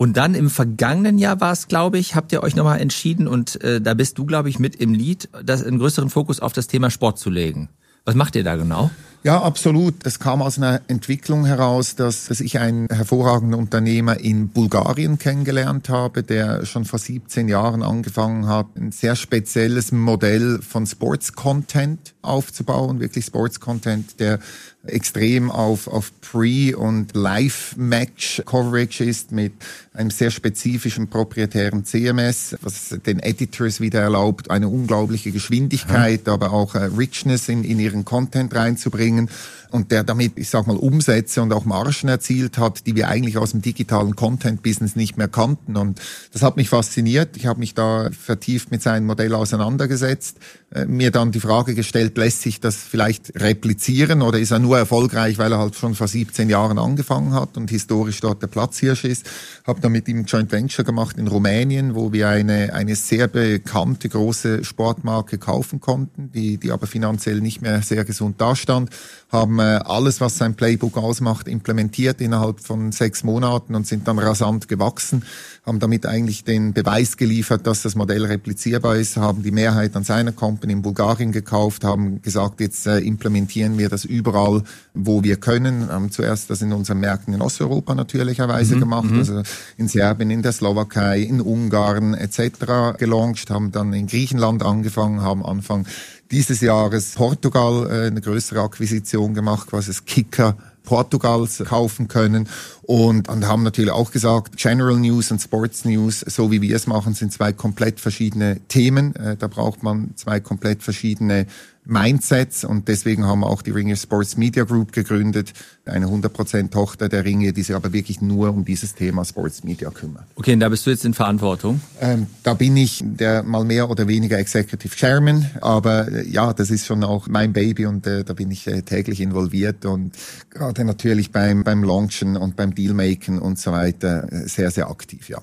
Und 0.00 0.16
dann 0.16 0.34
im 0.34 0.48
vergangenen 0.48 1.18
Jahr 1.18 1.42
war 1.42 1.52
es, 1.52 1.68
glaube 1.68 1.98
ich, 1.98 2.14
habt 2.14 2.32
ihr 2.32 2.42
euch 2.42 2.56
nochmal 2.56 2.80
entschieden 2.80 3.28
und 3.28 3.62
äh, 3.62 3.82
da 3.82 3.92
bist 3.92 4.16
du, 4.16 4.24
glaube 4.24 4.48
ich, 4.48 4.58
mit 4.58 4.76
im 4.76 4.94
Lied, 4.94 5.28
das 5.44 5.62
einen 5.62 5.78
größeren 5.78 6.08
Fokus 6.08 6.40
auf 6.40 6.54
das 6.54 6.68
Thema 6.68 6.88
Sport 6.88 7.18
zu 7.18 7.28
legen. 7.28 7.68
Was 8.06 8.14
macht 8.14 8.34
ihr 8.34 8.42
da 8.42 8.56
genau? 8.56 8.90
Ja, 9.22 9.42
absolut. 9.42 10.06
Es 10.06 10.18
kam 10.18 10.40
aus 10.40 10.56
einer 10.56 10.80
Entwicklung 10.88 11.44
heraus, 11.44 11.96
dass, 11.96 12.28
dass 12.28 12.40
ich 12.40 12.58
einen 12.58 12.88
hervorragenden 12.88 13.60
Unternehmer 13.60 14.18
in 14.18 14.48
Bulgarien 14.48 15.18
kennengelernt 15.18 15.90
habe, 15.90 16.22
der 16.22 16.64
schon 16.64 16.86
vor 16.86 16.98
17 16.98 17.46
Jahren 17.48 17.82
angefangen 17.82 18.46
hat, 18.46 18.68
ein 18.76 18.92
sehr 18.92 19.16
spezielles 19.16 19.92
Modell 19.92 20.62
von 20.62 20.86
Sports 20.86 21.34
Content 21.34 22.14
aufzubauen, 22.22 23.00
wirklich 23.00 23.26
Sports 23.26 23.60
Content, 23.60 24.18
der 24.18 24.38
extrem 24.86 25.50
auf, 25.50 25.88
auf 25.88 26.10
Pre- 26.20 26.76
und 26.76 27.14
Live-Match-Coverage 27.14 29.04
ist 29.04 29.30
mit 29.30 29.52
einem 29.92 30.10
sehr 30.10 30.30
spezifischen 30.30 31.08
proprietären 31.08 31.84
CMS, 31.84 32.56
was 32.62 32.96
den 33.04 33.18
Editors 33.18 33.80
wieder 33.80 34.00
erlaubt, 34.00 34.50
eine 34.50 34.68
unglaubliche 34.68 35.32
Geschwindigkeit, 35.32 36.26
ja. 36.26 36.32
aber 36.32 36.52
auch 36.52 36.74
äh, 36.74 36.84
Richness 36.84 37.48
in, 37.48 37.64
in 37.64 37.78
ihren 37.78 38.04
Content 38.04 38.54
reinzubringen 38.54 39.28
und 39.72 39.90
der 39.90 40.04
damit, 40.04 40.32
ich 40.36 40.50
sag 40.50 40.66
mal, 40.66 40.76
Umsätze 40.76 41.42
und 41.42 41.52
auch 41.52 41.64
Margen 41.64 42.08
erzielt 42.08 42.58
hat, 42.58 42.86
die 42.86 42.94
wir 42.94 43.08
eigentlich 43.08 43.38
aus 43.38 43.52
dem 43.52 43.62
digitalen 43.62 44.16
Content-Business 44.16 44.96
nicht 44.96 45.16
mehr 45.16 45.28
kannten. 45.28 45.76
Und 45.76 46.00
das 46.32 46.42
hat 46.42 46.56
mich 46.56 46.68
fasziniert. 46.68 47.36
Ich 47.36 47.46
habe 47.46 47.60
mich 47.60 47.74
da 47.74 48.10
vertieft 48.10 48.70
mit 48.70 48.82
seinem 48.82 49.06
Modell 49.06 49.34
auseinandergesetzt, 49.34 50.38
äh, 50.72 50.84
mir 50.86 51.10
dann 51.10 51.32
die 51.32 51.40
Frage 51.40 51.74
gestellt, 51.74 52.16
lässt 52.16 52.42
sich 52.42 52.60
das 52.60 52.76
vielleicht 52.76 53.40
replizieren 53.40 54.22
oder 54.22 54.38
ist 54.38 54.50
er 54.50 54.58
nur 54.58 54.78
erfolgreich, 54.78 55.38
weil 55.38 55.52
er 55.52 55.58
halt 55.58 55.74
schon 55.74 55.94
vor 55.94 56.08
17 56.08 56.48
Jahren 56.48 56.78
angefangen 56.78 57.32
hat 57.32 57.56
und 57.56 57.70
historisch 57.70 58.20
dort 58.20 58.42
der 58.42 58.48
Platzhirsch 58.48 59.04
ist. 59.04 59.26
Habe 59.66 59.80
dann 59.80 59.92
mit 59.92 60.08
ihm 60.08 60.24
Joint 60.24 60.52
Venture 60.52 60.84
gemacht 60.84 61.18
in 61.18 61.28
Rumänien, 61.28 61.94
wo 61.94 62.12
wir 62.12 62.28
eine, 62.28 62.72
eine 62.74 62.96
sehr 62.96 63.28
bekannte 63.28 64.08
große 64.08 64.64
Sportmarke 64.64 65.38
kaufen 65.38 65.80
konnten, 65.80 66.30
die, 66.32 66.58
die 66.58 66.70
aber 66.70 66.86
finanziell 66.86 67.40
nicht 67.40 67.62
mehr 67.62 67.82
sehr 67.82 68.04
gesund 68.04 68.40
dastand 68.40 68.90
haben 69.30 69.59
äh, 69.60 69.80
alles, 69.84 70.20
was 70.20 70.36
sein 70.36 70.54
Playbook 70.54 70.96
ausmacht, 70.96 71.46
implementiert 71.46 72.20
innerhalb 72.20 72.60
von 72.60 72.90
sechs 72.90 73.22
Monaten 73.22 73.74
und 73.76 73.86
sind 73.86 74.08
dann 74.08 74.18
rasant 74.18 74.66
gewachsen, 74.66 75.22
haben 75.64 75.78
damit 75.78 76.06
eigentlich 76.06 76.42
den 76.42 76.72
Beweis 76.72 77.16
geliefert, 77.16 77.66
dass 77.66 77.82
das 77.82 77.94
Modell 77.94 78.24
replizierbar 78.24 78.96
ist, 78.96 79.16
haben 79.16 79.42
die 79.42 79.52
Mehrheit 79.52 79.94
an 79.94 80.04
seiner 80.04 80.32
Company 80.32 80.72
in 80.72 80.82
Bulgarien 80.82 81.30
gekauft, 81.30 81.84
haben 81.84 82.22
gesagt, 82.22 82.60
jetzt 82.60 82.86
äh, 82.86 82.98
implementieren 82.98 83.78
wir 83.78 83.88
das 83.88 84.04
überall, 84.04 84.64
wo 84.94 85.22
wir 85.22 85.36
können. 85.36 85.88
Haben 85.88 86.10
zuerst 86.10 86.50
das 86.50 86.62
in 86.62 86.72
unseren 86.72 86.98
Märkten 86.98 87.34
in 87.34 87.42
Osteuropa 87.42 87.94
natürlicherweise 87.94 88.76
mhm, 88.76 88.80
gemacht, 88.80 89.10
mhm. 89.10 89.18
also 89.18 89.42
in 89.76 89.88
Serbien, 89.88 90.30
in 90.30 90.42
der 90.42 90.52
Slowakei, 90.52 91.20
in 91.20 91.40
Ungarn 91.40 92.14
etc. 92.14 92.98
gelauncht, 92.98 93.50
haben 93.50 93.70
dann 93.70 93.92
in 93.92 94.06
Griechenland 94.06 94.62
angefangen, 94.62 95.22
haben 95.22 95.44
Anfang 95.44 95.86
dieses 96.30 96.60
Jahres 96.60 97.12
Portugal 97.12 97.88
äh, 97.90 98.06
eine 98.06 98.20
größere 98.20 98.60
Akquisition 98.60 99.34
gemacht, 99.34 99.68
quasi 99.68 99.88
das 99.88 100.04
Kicker 100.04 100.56
Portugals 100.84 101.62
kaufen 101.66 102.08
können 102.08 102.48
und, 102.82 103.28
und 103.28 103.46
haben 103.46 103.62
natürlich 103.62 103.92
auch 103.92 104.10
gesagt, 104.10 104.56
General 104.56 104.96
News 104.96 105.30
und 105.30 105.40
Sports 105.40 105.84
News, 105.84 106.20
so 106.20 106.50
wie 106.50 106.62
wir 106.62 106.74
es 106.74 106.86
machen, 106.86 107.14
sind 107.14 107.32
zwei 107.32 107.52
komplett 107.52 108.00
verschiedene 108.00 108.60
Themen. 108.68 109.14
Äh, 109.16 109.36
da 109.36 109.46
braucht 109.46 109.82
man 109.82 110.12
zwei 110.16 110.40
komplett 110.40 110.82
verschiedene 110.82 111.46
Mindsets 111.84 112.64
und 112.64 112.88
deswegen 112.88 113.26
haben 113.26 113.40
wir 113.40 113.46
auch 113.46 113.62
die 113.62 113.70
Ringer 113.70 113.96
Sports 113.96 114.36
Media 114.36 114.64
Group 114.64 114.92
gegründet, 114.92 115.52
eine 115.86 116.06
100% 116.06 116.70
Tochter 116.70 117.08
der 117.08 117.24
Ringe, 117.24 117.52
die 117.52 117.62
sich 117.62 117.74
aber 117.74 117.92
wirklich 117.92 118.20
nur 118.20 118.50
um 118.50 118.64
dieses 118.64 118.94
Thema 118.94 119.24
Sports 119.24 119.64
Media 119.64 119.90
kümmert. 119.90 120.24
Okay, 120.36 120.52
und 120.52 120.60
da 120.60 120.68
bist 120.68 120.86
du 120.86 120.90
jetzt 120.90 121.04
in 121.04 121.14
Verantwortung? 121.14 121.80
Ähm, 122.00 122.26
da 122.42 122.54
bin 122.54 122.76
ich 122.76 123.02
der 123.04 123.42
mal 123.42 123.64
mehr 123.64 123.90
oder 123.90 124.06
weniger 124.06 124.38
Executive 124.38 124.94
Chairman, 124.94 125.50
aber 125.60 126.08
äh, 126.08 126.28
ja, 126.28 126.52
das 126.52 126.70
ist 126.70 126.86
schon 126.86 127.02
auch 127.02 127.28
mein 127.28 127.52
Baby 127.52 127.86
und 127.86 128.06
äh, 128.06 128.24
da 128.24 128.34
bin 128.34 128.50
ich 128.50 128.66
äh, 128.66 128.82
täglich 128.82 129.20
involviert 129.20 129.84
und 129.84 130.12
gerade 130.50 130.84
natürlich 130.84 131.32
beim, 131.32 131.64
beim 131.64 131.82
Launchen 131.82 132.36
und 132.36 132.56
beim 132.56 132.74
Dealmaken 132.74 133.38
und 133.38 133.58
so 133.58 133.72
weiter 133.72 134.30
äh, 134.30 134.48
sehr, 134.48 134.70
sehr 134.70 134.90
aktiv, 134.90 135.28
ja. 135.28 135.40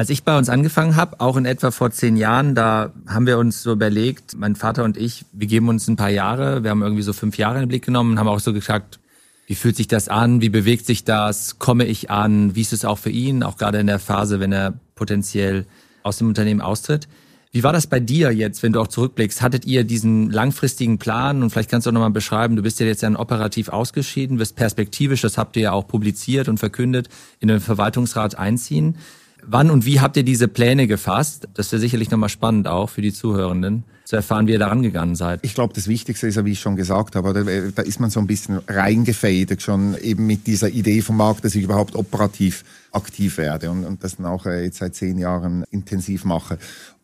Als 0.00 0.08
ich 0.08 0.24
bei 0.24 0.38
uns 0.38 0.48
angefangen 0.48 0.96
habe, 0.96 1.20
auch 1.20 1.36
in 1.36 1.44
etwa 1.44 1.70
vor 1.70 1.90
zehn 1.90 2.16
Jahren, 2.16 2.54
da 2.54 2.90
haben 3.06 3.26
wir 3.26 3.36
uns 3.36 3.62
so 3.62 3.72
überlegt, 3.72 4.34
mein 4.34 4.56
Vater 4.56 4.84
und 4.84 4.96
ich, 4.96 5.26
wir 5.30 5.46
geben 5.46 5.68
uns 5.68 5.88
ein 5.88 5.96
paar 5.96 6.08
Jahre, 6.08 6.62
wir 6.62 6.70
haben 6.70 6.80
irgendwie 6.80 7.02
so 7.02 7.12
fünf 7.12 7.36
Jahre 7.36 7.56
in 7.56 7.64
den 7.64 7.68
Blick 7.68 7.84
genommen 7.84 8.12
und 8.12 8.18
haben 8.18 8.26
auch 8.26 8.40
so 8.40 8.54
gesagt, 8.54 8.98
wie 9.46 9.54
fühlt 9.54 9.76
sich 9.76 9.88
das 9.88 10.08
an, 10.08 10.40
wie 10.40 10.48
bewegt 10.48 10.86
sich 10.86 11.04
das, 11.04 11.58
komme 11.58 11.84
ich 11.84 12.10
an, 12.10 12.56
wie 12.56 12.62
ist 12.62 12.72
es 12.72 12.86
auch 12.86 12.96
für 12.96 13.10
ihn, 13.10 13.42
auch 13.42 13.58
gerade 13.58 13.78
in 13.78 13.88
der 13.88 13.98
Phase, 13.98 14.40
wenn 14.40 14.52
er 14.52 14.72
potenziell 14.94 15.66
aus 16.02 16.16
dem 16.16 16.28
Unternehmen 16.28 16.62
austritt. 16.62 17.06
Wie 17.52 17.62
war 17.62 17.74
das 17.74 17.86
bei 17.86 18.00
dir 18.00 18.32
jetzt, 18.32 18.62
wenn 18.62 18.72
du 18.72 18.80
auch 18.80 18.88
zurückblickst? 18.88 19.42
Hattet 19.42 19.66
ihr 19.66 19.84
diesen 19.84 20.30
langfristigen 20.30 20.96
Plan 20.96 21.42
und 21.42 21.50
vielleicht 21.50 21.70
kannst 21.70 21.86
du 21.86 21.90
auch 21.90 21.94
nochmal 21.94 22.10
beschreiben, 22.10 22.56
du 22.56 22.62
bist 22.62 22.80
ja 22.80 22.86
jetzt 22.86 23.02
ja 23.02 23.14
operativ 23.18 23.68
ausgeschieden, 23.68 24.38
wirst 24.38 24.56
perspektivisch, 24.56 25.20
das 25.20 25.36
habt 25.36 25.56
ihr 25.56 25.62
ja 25.64 25.72
auch 25.72 25.86
publiziert 25.86 26.48
und 26.48 26.56
verkündet, 26.56 27.10
in 27.38 27.48
den 27.48 27.60
Verwaltungsrat 27.60 28.38
einziehen. 28.38 28.96
Wann 29.46 29.70
und 29.70 29.86
wie 29.86 30.00
habt 30.00 30.16
ihr 30.16 30.22
diese 30.22 30.48
Pläne 30.48 30.86
gefasst? 30.86 31.48
Das 31.54 31.72
wäre 31.72 31.80
sicherlich 31.80 32.10
nochmal 32.10 32.28
spannend 32.28 32.68
auch 32.68 32.90
für 32.90 33.02
die 33.02 33.12
Zuhörenden 33.12 33.84
zu 34.04 34.16
erfahren, 34.16 34.48
wie 34.48 34.52
ihr 34.52 34.58
da 34.58 34.66
rangegangen 34.68 35.14
seid. 35.14 35.40
Ich 35.42 35.54
glaube, 35.54 35.72
das 35.72 35.86
Wichtigste 35.86 36.26
ist 36.26 36.34
ja, 36.34 36.44
wie 36.44 36.52
ich 36.52 36.60
schon 36.60 36.74
gesagt 36.74 37.14
habe, 37.14 37.32
da, 37.32 37.42
da 37.42 37.82
ist 37.82 38.00
man 38.00 38.10
so 38.10 38.18
ein 38.18 38.26
bisschen 38.26 38.60
reingefadet 38.66 39.62
schon 39.62 39.96
eben 39.98 40.26
mit 40.26 40.46
dieser 40.48 40.68
Idee 40.68 41.00
vom 41.00 41.16
Markt, 41.16 41.44
dass 41.44 41.54
ich 41.54 41.62
überhaupt 41.62 41.94
operativ 41.94 42.64
aktiv 42.92 43.38
werde 43.38 43.70
und, 43.70 43.84
und 43.84 44.02
das 44.02 44.16
dann 44.16 44.26
auch 44.26 44.46
äh, 44.46 44.64
jetzt 44.64 44.78
seit 44.78 44.96
zehn 44.96 45.18
Jahren 45.18 45.64
intensiv 45.70 46.24
mache. 46.24 46.58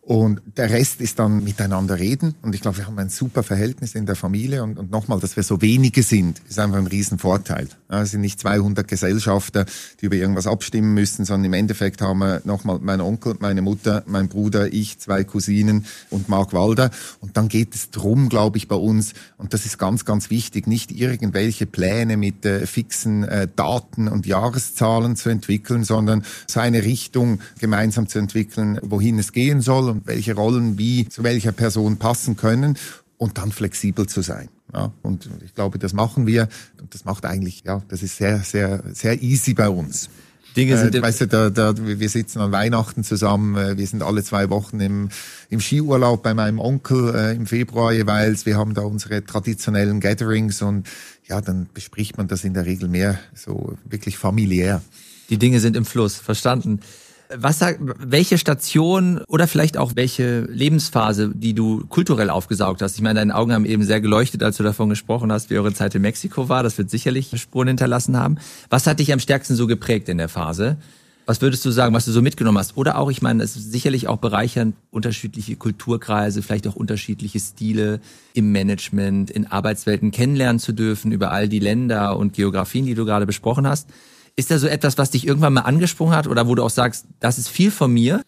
Und 0.07 0.40
der 0.57 0.71
Rest 0.71 1.01
ist 1.01 1.19
dann 1.19 1.42
miteinander 1.42 1.99
reden. 1.99 2.37
Und 2.42 2.55
ich 2.55 2.61
glaube, 2.61 2.77
wir 2.77 2.87
haben 2.87 2.97
ein 2.97 3.09
super 3.09 3.42
Verhältnis 3.42 3.97
in 3.97 4.07
der 4.07 4.14
Familie. 4.14 4.62
Und, 4.62 4.79
und 4.79 4.88
nochmal, 4.92 5.19
dass 5.19 5.35
wir 5.35 5.42
so 5.42 5.61
wenige 5.61 6.05
sind, 6.05 6.40
ist 6.49 6.61
einfach 6.61 6.79
ein 6.79 6.87
Riesenvorteil. 6.87 7.66
Es 7.88 8.12
sind 8.12 8.21
nicht 8.21 8.38
200 8.38 8.87
Gesellschafter, 8.87 9.66
die 10.01 10.07
über 10.07 10.14
irgendwas 10.14 10.47
abstimmen 10.47 10.95
müssen, 10.95 11.25
sondern 11.25 11.47
im 11.47 11.55
Endeffekt 11.55 12.03
haben 12.03 12.21
wir 12.21 12.40
nochmal 12.45 12.79
mein 12.81 13.01
Onkel, 13.01 13.35
meine 13.40 13.62
Mutter, 13.62 14.05
mein 14.07 14.29
Bruder, 14.29 14.73
ich, 14.73 15.01
zwei 15.01 15.25
Cousinen 15.25 15.87
und 16.11 16.29
Mark 16.29 16.53
Walder. 16.53 16.92
Und 17.19 17.37
dann 17.37 17.49
geht 17.49 17.75
es 17.75 17.90
drum, 17.90 18.29
glaube 18.29 18.59
ich, 18.59 18.69
bei 18.69 18.77
uns, 18.77 19.12
und 19.38 19.55
das 19.55 19.66
ist 19.66 19.77
ganz, 19.77 20.05
ganz 20.05 20.31
wichtig, 20.31 20.69
nicht 20.69 20.92
irgendwelche 20.92 21.66
Pläne 21.66 22.16
mit 22.16 22.45
äh, 22.45 22.64
fixen 22.69 23.25
äh, 23.25 23.49
Daten 23.57 24.07
und 24.07 24.25
Jahreszahlen 24.25 25.16
zu 25.16 25.31
entwickeln, 25.31 25.83
sondern 25.83 26.25
so 26.47 26.61
eine 26.61 26.85
Richtung 26.85 27.40
gemeinsam 27.59 28.07
zu 28.07 28.21
entwickeln, 28.21 28.79
wohin 28.83 29.19
es 29.19 29.33
gehen 29.33 29.61
soll 29.61 29.95
und 29.96 30.06
welche 30.06 30.35
Rollen 30.35 30.78
wie 30.78 31.09
zu 31.09 31.22
welcher 31.22 31.52
Person 31.52 31.96
passen 31.96 32.37
können 32.37 32.76
und 33.18 33.38
dann 33.38 33.52
flexibel 33.52 34.06
zu 34.06 34.22
sein. 34.22 34.48
Ja, 34.74 34.92
und 35.02 35.28
ich 35.44 35.54
glaube, 35.54 35.78
das 35.78 35.92
machen 35.92 36.26
wir 36.26 36.48
und 36.80 36.92
das 36.92 37.04
macht 37.04 37.24
eigentlich, 37.24 37.62
ja, 37.64 37.82
das 37.88 38.02
ist 38.02 38.16
sehr, 38.16 38.40
sehr, 38.40 38.82
sehr 38.92 39.22
easy 39.22 39.54
bei 39.54 39.68
uns. 39.68 40.11
Dinge 40.56 40.78
sind 40.78 40.94
äh, 40.94 41.02
weißt 41.02 41.20
du, 41.22 41.26
da, 41.26 41.50
da, 41.50 41.74
wir 41.76 42.09
sitzen 42.09 42.40
an 42.40 42.50
Weihnachten 42.50 43.04
zusammen, 43.04 43.56
äh, 43.56 43.76
wir 43.76 43.87
sind 43.87 44.02
alle 44.02 44.24
zwei 44.24 44.48
Wochen 44.48 44.80
im, 44.80 45.11
im 45.50 45.61
Skiurlaub 45.61 46.22
bei 46.22 46.32
meinem 46.35 46.59
Onkel 46.59 47.14
äh, 47.14 47.37
im 47.37 47.46
Februar 47.46 47.92
jeweils, 47.92 48.46
wir 48.46 48.56
haben 48.56 48.72
da 48.74 48.82
unsere 48.82 49.24
traditionellen 49.24 50.00
Gatherings 50.00 50.62
und 50.62 50.88
ja, 51.28 51.40
dann 51.40 51.68
bespricht 51.72 52.16
man 52.16 52.26
das 52.26 52.42
in 52.44 52.54
der 52.54 52.64
Regel 52.64 52.88
mehr 52.88 53.18
so 53.35 53.76
wirklich 53.85 54.16
familiär. 54.16 54.82
Die 55.28 55.38
Dinge 55.38 55.61
sind 55.61 55.76
im 55.76 55.85
Fluss, 55.85 56.16
verstanden. 56.16 56.80
Was 57.35 57.61
welche 57.81 58.39
Station 58.39 59.21
oder 59.29 59.49
vielleicht 59.49 59.77
auch 59.77 59.93
welche 59.95 60.43
Lebensphase, 60.43 61.33
die 61.35 61.55
du 61.55 61.85
kulturell 61.87 62.31
aufgesaugt 62.31 62.83
hast? 62.83 62.97
Ich 62.97 63.03
meine, 63.03 63.19
deine 63.21 63.35
Augen 63.35 63.53
haben 63.53 63.65
eben 63.65 63.83
sehr 63.83 64.01
geleuchtet, 64.01 64.43
als 64.43 64.57
du 64.57 64.62
davon 64.62 64.89
gesprochen 64.89 65.33
hast, 65.33 65.51
wie 65.51 65.57
eure 65.57 65.73
Zeit 65.73 65.95
in 65.95 66.03
Mexiko 66.03 66.49
war. 66.49 66.62
Das 66.62 66.79
wird 66.79 66.91
sicherlich 66.91 67.31
Spuren 67.41 67.69
hinterlassen 67.69 68.17
haben. 68.17 68.39
Was 68.71 68.87
hat 68.87 69.01
dich 69.01 69.12
am 69.12 69.19
stärksten 69.19 69.57
so 69.57 69.67
geprägt 69.67 70.09
in 70.09 70.19
der 70.19 70.29
Phase? 70.29 70.77
Was 71.29 71.41
würdest 71.41 71.65
du 71.65 71.73
sagen, 71.73 71.93
was 71.93 72.05
du 72.05 72.12
so 72.12 72.23
mitgenommen 72.23 72.59
hast? 72.59 72.77
Oder 72.77 72.99
auch, 72.99 73.11
ich 73.11 73.21
meine, 73.21 73.43
es 73.43 73.57
ist 73.57 73.73
sicherlich 73.73 74.07
auch 74.07 74.19
bereichernd, 74.19 74.77
unterschiedliche 74.93 75.57
Kulturkreise, 75.57 76.41
vielleicht 76.41 76.69
auch 76.69 76.77
unterschiedliche 76.77 77.41
Stile 77.41 78.01
im 78.33 78.53
Management, 78.53 79.33
in 79.33 79.47
Arbeitswelten 79.49 80.12
kennenlernen 80.12 80.61
zu 80.61 80.73
dürfen, 80.73 81.11
über 81.11 81.33
all 81.33 81.49
die 81.49 81.59
Länder 81.59 82.17
und 82.17 82.35
Geografien, 82.35 82.87
die 82.87 82.95
du 82.95 83.05
gerade 83.05 83.27
besprochen 83.27 83.67
hast. 83.67 83.89
Ist 84.37 84.51
da 84.51 84.59
so 84.59 84.66
etwas, 84.66 84.99
was 84.99 85.11
dich 85.11 85.27
irgendwann 85.27 85.55
mal 85.55 85.62
angesprungen 85.62 86.14
hat 86.14 86.27
oder 86.27 86.46
wo 86.46 86.55
du 86.55 86.62
auch 86.62 86.70
sagst, 86.70 87.07
das 87.20 87.38
ist 87.38 87.49
viel 87.49 87.70
von 87.70 87.92
mir? 87.92 88.22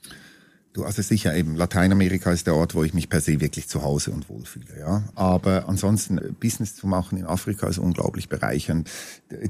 Du, 0.78 0.84
also 0.84 1.02
sicher 1.02 1.34
eben, 1.34 1.56
Lateinamerika 1.56 2.30
ist 2.30 2.46
der 2.46 2.54
Ort, 2.54 2.76
wo 2.76 2.84
ich 2.84 2.94
mich 2.94 3.08
per 3.08 3.20
se 3.20 3.40
wirklich 3.40 3.68
zu 3.68 3.82
Hause 3.82 4.12
und 4.12 4.28
wohlfühle, 4.28 4.78
ja. 4.78 5.02
Aber 5.16 5.68
ansonsten, 5.68 6.20
Business 6.38 6.76
zu 6.76 6.86
machen 6.86 7.18
in 7.18 7.24
Afrika 7.24 7.66
ist 7.66 7.78
unglaublich 7.78 8.28
bereichernd. 8.28 8.88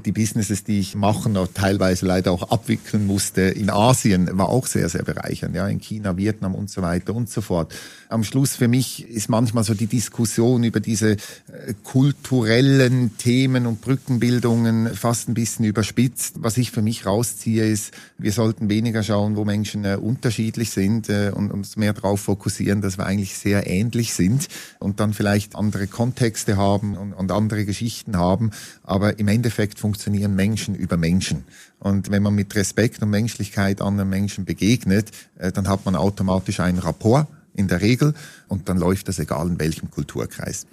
Die 0.05 0.11
Businesses, 0.11 0.63
die 0.63 0.79
ich 0.79 0.95
machen, 0.95 1.37
und 1.37 1.53
teilweise 1.53 2.07
leider 2.07 2.31
auch 2.31 2.49
abwickeln 2.49 3.05
musste 3.05 3.41
in 3.41 3.69
Asien, 3.69 4.27
war 4.39 4.49
auch 4.49 4.65
sehr, 4.65 4.89
sehr 4.89 5.03
bereichernd, 5.03 5.55
ja. 5.55 5.67
In 5.67 5.79
China, 5.79 6.17
Vietnam 6.17 6.55
und 6.55 6.71
so 6.71 6.81
weiter 6.81 7.13
und 7.13 7.29
so 7.29 7.41
fort. 7.41 7.75
Am 8.07 8.23
Schluss 8.23 8.55
für 8.55 8.67
mich 8.67 9.07
ist 9.07 9.29
manchmal 9.29 9.63
so 9.63 9.75
die 9.75 9.85
Diskussion 9.85 10.63
über 10.63 10.79
diese 10.79 11.11
äh, 11.11 11.17
kulturellen 11.83 13.17
Themen 13.19 13.67
und 13.67 13.81
Brückenbildungen 13.81 14.95
fast 14.95 15.29
ein 15.29 15.35
bisschen 15.35 15.65
überspitzt. 15.65 16.37
Was 16.39 16.57
ich 16.57 16.71
für 16.71 16.81
mich 16.81 17.05
rausziehe, 17.05 17.67
ist, 17.67 17.93
wir 18.17 18.31
sollten 18.31 18.67
weniger 18.67 19.03
schauen, 19.03 19.35
wo 19.35 19.45
Menschen 19.45 19.85
äh, 19.85 19.95
unterschiedlich 20.01 20.71
sind 20.71 21.07
und 21.35 21.51
uns 21.51 21.75
mehr 21.75 21.93
darauf 21.93 22.21
fokussieren, 22.21 22.81
dass 22.81 22.97
wir 22.97 23.05
eigentlich 23.05 23.37
sehr 23.37 23.67
ähnlich 23.67 24.13
sind 24.13 24.47
und 24.79 24.99
dann 24.99 25.13
vielleicht 25.13 25.55
andere 25.55 25.87
Kontexte 25.87 26.57
haben 26.57 26.95
und, 26.95 27.13
und 27.13 27.31
andere 27.31 27.65
Geschichten 27.65 28.17
haben. 28.17 28.51
Aber 28.83 29.19
im 29.19 29.27
Endeffekt 29.27 29.79
funktionieren 29.79 30.35
Menschen 30.35 30.75
über 30.75 30.97
Menschen. 30.97 31.43
Und 31.79 32.11
wenn 32.11 32.23
man 32.23 32.35
mit 32.35 32.55
Respekt 32.55 33.01
und 33.01 33.09
Menschlichkeit 33.09 33.81
anderen 33.81 34.09
Menschen 34.09 34.45
begegnet, 34.45 35.11
äh, 35.37 35.51
dann 35.51 35.67
hat 35.67 35.85
man 35.85 35.95
automatisch 35.95 36.59
einen 36.59 36.79
Rapport 36.79 37.27
in 37.53 37.67
der 37.67 37.81
Regel 37.81 38.13
und 38.47 38.69
dann 38.69 38.77
läuft 38.77 39.07
das 39.07 39.19
egal 39.19 39.47
in 39.47 39.59
welchem 39.59 39.91
Kulturkreis. 39.91 40.65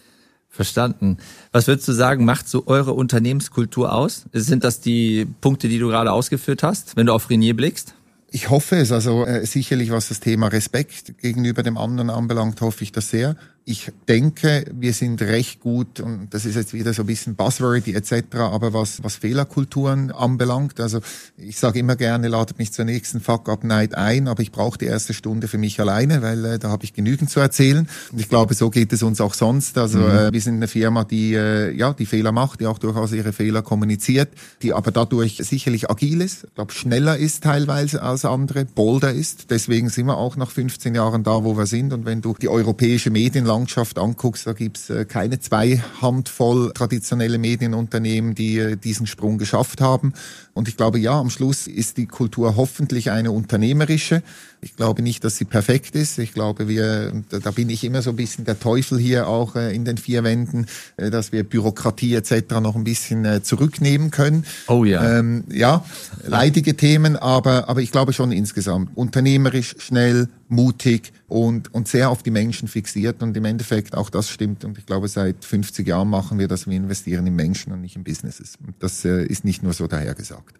Verstanden. 0.49 1.19
Was 1.53 1.67
würdest 1.67 1.87
du 1.87 1.93
sagen, 1.93 2.25
macht 2.25 2.49
so 2.49 2.67
eure 2.67 2.95
Unternehmenskultur 2.95 3.93
aus? 3.93 4.25
Sind 4.33 4.65
das 4.65 4.81
die 4.81 5.27
Punkte, 5.41 5.69
die 5.69 5.79
du 5.79 5.89
gerade 5.89 6.13
ausgeführt 6.13 6.63
hast, 6.63 6.97
wenn 6.97 7.07
du 7.07 7.13
auf 7.13 7.29
Renier 7.29 7.55
blickst? 7.55 7.95
Ich 8.31 8.51
hoffe 8.51 8.77
es. 8.77 8.93
Also 8.93 9.25
äh, 9.25 9.47
sicherlich, 9.47 9.91
was 9.91 10.09
das 10.09 10.21
Thema 10.21 10.49
Respekt 10.49 11.19
gegenüber 11.19 11.63
dem 11.63 11.79
anderen 11.79 12.11
anbelangt, 12.11 12.61
hoffe 12.61 12.85
ich 12.85 12.93
das 12.93 13.11
sehr 13.11 13.37
ich 13.69 13.91
denke, 14.07 14.65
wir 14.73 14.93
sind 14.93 15.21
recht 15.23 15.59
gut, 15.59 15.99
und 15.99 16.29
das 16.31 16.45
ist 16.45 16.55
jetzt 16.55 16.73
wieder 16.73 16.95
so 16.95 17.03
ein 17.03 17.07
bisschen 17.07 17.35
Buzzwordy 17.35 17.95
etc., 17.95 18.37
aber 18.37 18.73
was, 18.73 19.03
was 19.03 19.17
Fehlerkulturen 19.17 20.13
anbelangt, 20.13 20.79
also 20.79 21.01
ich 21.37 21.59
sage 21.59 21.81
immer 21.81 21.97
gerne, 21.97 22.29
ladet 22.29 22.61
mich 22.61 22.73
zur 22.73 22.85
nächsten 22.85 23.21
Fuck-Up-Night 23.21 23.97
ein, 23.97 24.29
aber 24.29 24.41
ich 24.41 24.53
brauche 24.53 24.79
die 24.79 24.85
erste 24.85 25.15
Stunde 25.15 25.49
für 25.49 25.59
mich 25.59 25.81
alleine, 25.81 26.23
weil 26.23 26.45
äh, 26.45 26.59
da 26.61 26.69
habe 26.69 26.85
ich 26.85 26.95
genügend 26.95 27.29
zu 27.29 27.41
erzählen. 27.41 27.89
Und 28.13 28.21
ich 28.21 28.29
glaube, 28.29 28.55
so 28.55 28.71
geht 28.71 28.93
es 28.93 29.03
uns 29.03 29.21
auch 29.21 29.35
sonst. 29.35 29.77
Also 29.79 29.99
mhm. 29.99 30.11
äh, 30.11 30.33
wir 30.33 30.41
sind 30.41 30.55
eine 30.55 30.69
Firma, 30.69 31.03
die 31.03 31.35
äh, 31.35 31.73
ja 31.73 31.93
die 31.93 32.07
Fehler 32.07 32.31
macht, 32.31 32.61
die 32.61 32.69
auch 32.69 32.79
durchaus 32.79 33.11
ihre 33.11 33.33
Fehler 33.33 33.63
kommuniziert, 33.63 34.29
die 34.63 34.75
aber 34.75 34.93
dadurch 34.93 35.39
sicherlich 35.43 35.91
agil 35.91 36.21
ist, 36.21 36.45
ich 36.45 36.55
glaube 36.55 36.73
schneller 36.73 37.17
ist 37.17 37.43
teilweise 37.43 38.01
als 38.01 38.25
andere, 38.25 38.65
bolder 38.65 39.13
ist. 39.13 39.51
Deswegen 39.51 39.89
sind 39.89 40.07
wir 40.07 40.19
auch 40.19 40.37
nach 40.37 40.53
15 40.53 40.95
Jahren 40.95 41.25
da, 41.25 41.43
wo 41.43 41.59
wir 41.59 41.67
sind. 41.67 41.93
Und 41.93 42.07
wenn 42.07 42.21
du 42.21 42.33
die 42.41 42.49
europäische 42.49 43.11
Medienlandschaft 43.11 43.56
Landschaft 43.57 43.99
anguckst, 43.99 44.47
da 44.47 44.53
gibt's 44.53 44.91
äh, 44.91 45.07
keine 45.07 45.41
zwei 45.41 45.83
Handvoll 46.03 46.73
traditionelle 46.75 47.39
Medienunternehmen, 47.39 48.35
die 48.35 48.59
äh, 48.59 48.77
diesen 48.77 49.07
Sprung 49.07 49.39
geschafft 49.39 49.81
haben. 49.81 50.13
Und 50.53 50.69
ich 50.69 50.77
glaube, 50.77 50.99
ja, 50.99 51.19
am 51.19 51.31
Schluss 51.31 51.67
ist 51.67 51.97
die 51.97 52.07
Kultur 52.07 52.57
hoffentlich 52.57 53.11
eine 53.11 53.33
unternehmerische. 53.33 54.23
Ich 54.61 54.77
glaube 54.77 55.03
nicht, 55.03 55.25
dass 55.25 55.37
sie 55.37 55.45
perfekt 55.45 55.95
ist. 55.95 56.19
Ich 56.19 56.33
glaube, 56.33 56.69
wir, 56.69 57.13
da 57.31 57.51
bin 57.51 57.71
ich 57.71 57.85
immer 57.85 58.03
so 58.03 58.11
ein 58.11 58.17
bisschen 58.17 58.45
der 58.45 58.59
Teufel 58.59 58.99
hier 58.99 59.29
auch 59.29 59.57
äh, 59.57 59.75
in 59.75 59.85
den 59.85 59.99
vier 59.99 60.25
Wänden, 60.25 60.67
dass 60.97 61.33
wir 61.33 61.45
Bürokratie 61.45 62.15
etc. 62.15 62.61
noch 62.61 62.77
ein 62.77 62.85
bisschen 62.85 63.43
zurücknehmen 63.43 64.11
können. 64.11 64.45
Oh 64.69 64.85
ja. 64.85 65.19
Ähm, 65.19 65.45
ja, 65.51 65.85
leidige 66.25 66.77
Themen, 66.77 67.17
aber, 67.17 67.69
aber 67.69 67.81
ich 67.81 67.93
glaube 67.93 68.13
schon 68.13 68.33
insgesamt 68.33 68.91
unternehmerisch, 68.97 69.77
schnell, 69.79 70.29
mutig 70.49 71.13
und, 71.29 71.73
und 71.75 71.89
sehr 71.89 72.11
auf 72.11 72.23
die 72.23 72.31
Menschen 72.31 72.69
fixiert. 72.69 73.23
Und 73.23 73.37
im 73.37 73.45
Endeffekt 73.45 73.95
auch 73.95 74.11
das 74.11 74.31
stimmt. 74.31 74.65
Und 74.65 74.79
ich 74.79 74.87
glaube, 74.87 75.09
seit 75.09 75.45
50 75.45 75.87
Jahren 75.87 76.09
machen 76.09 76.39
wir 76.39 76.49
das. 76.49 76.67
Wir 76.67 76.77
investieren 76.77 77.27
in 77.27 77.35
Menschen 77.35 77.73
und 77.73 77.81
nicht 77.81 77.97
in 77.97 78.05
Businesses. 78.05 78.55
Und 78.65 78.75
das 78.81 79.05
äh, 79.05 79.25
ist 79.25 79.45
nicht 79.45 79.63
nur 79.63 79.73
so 79.73 79.87
dahergesagt. 79.87 80.57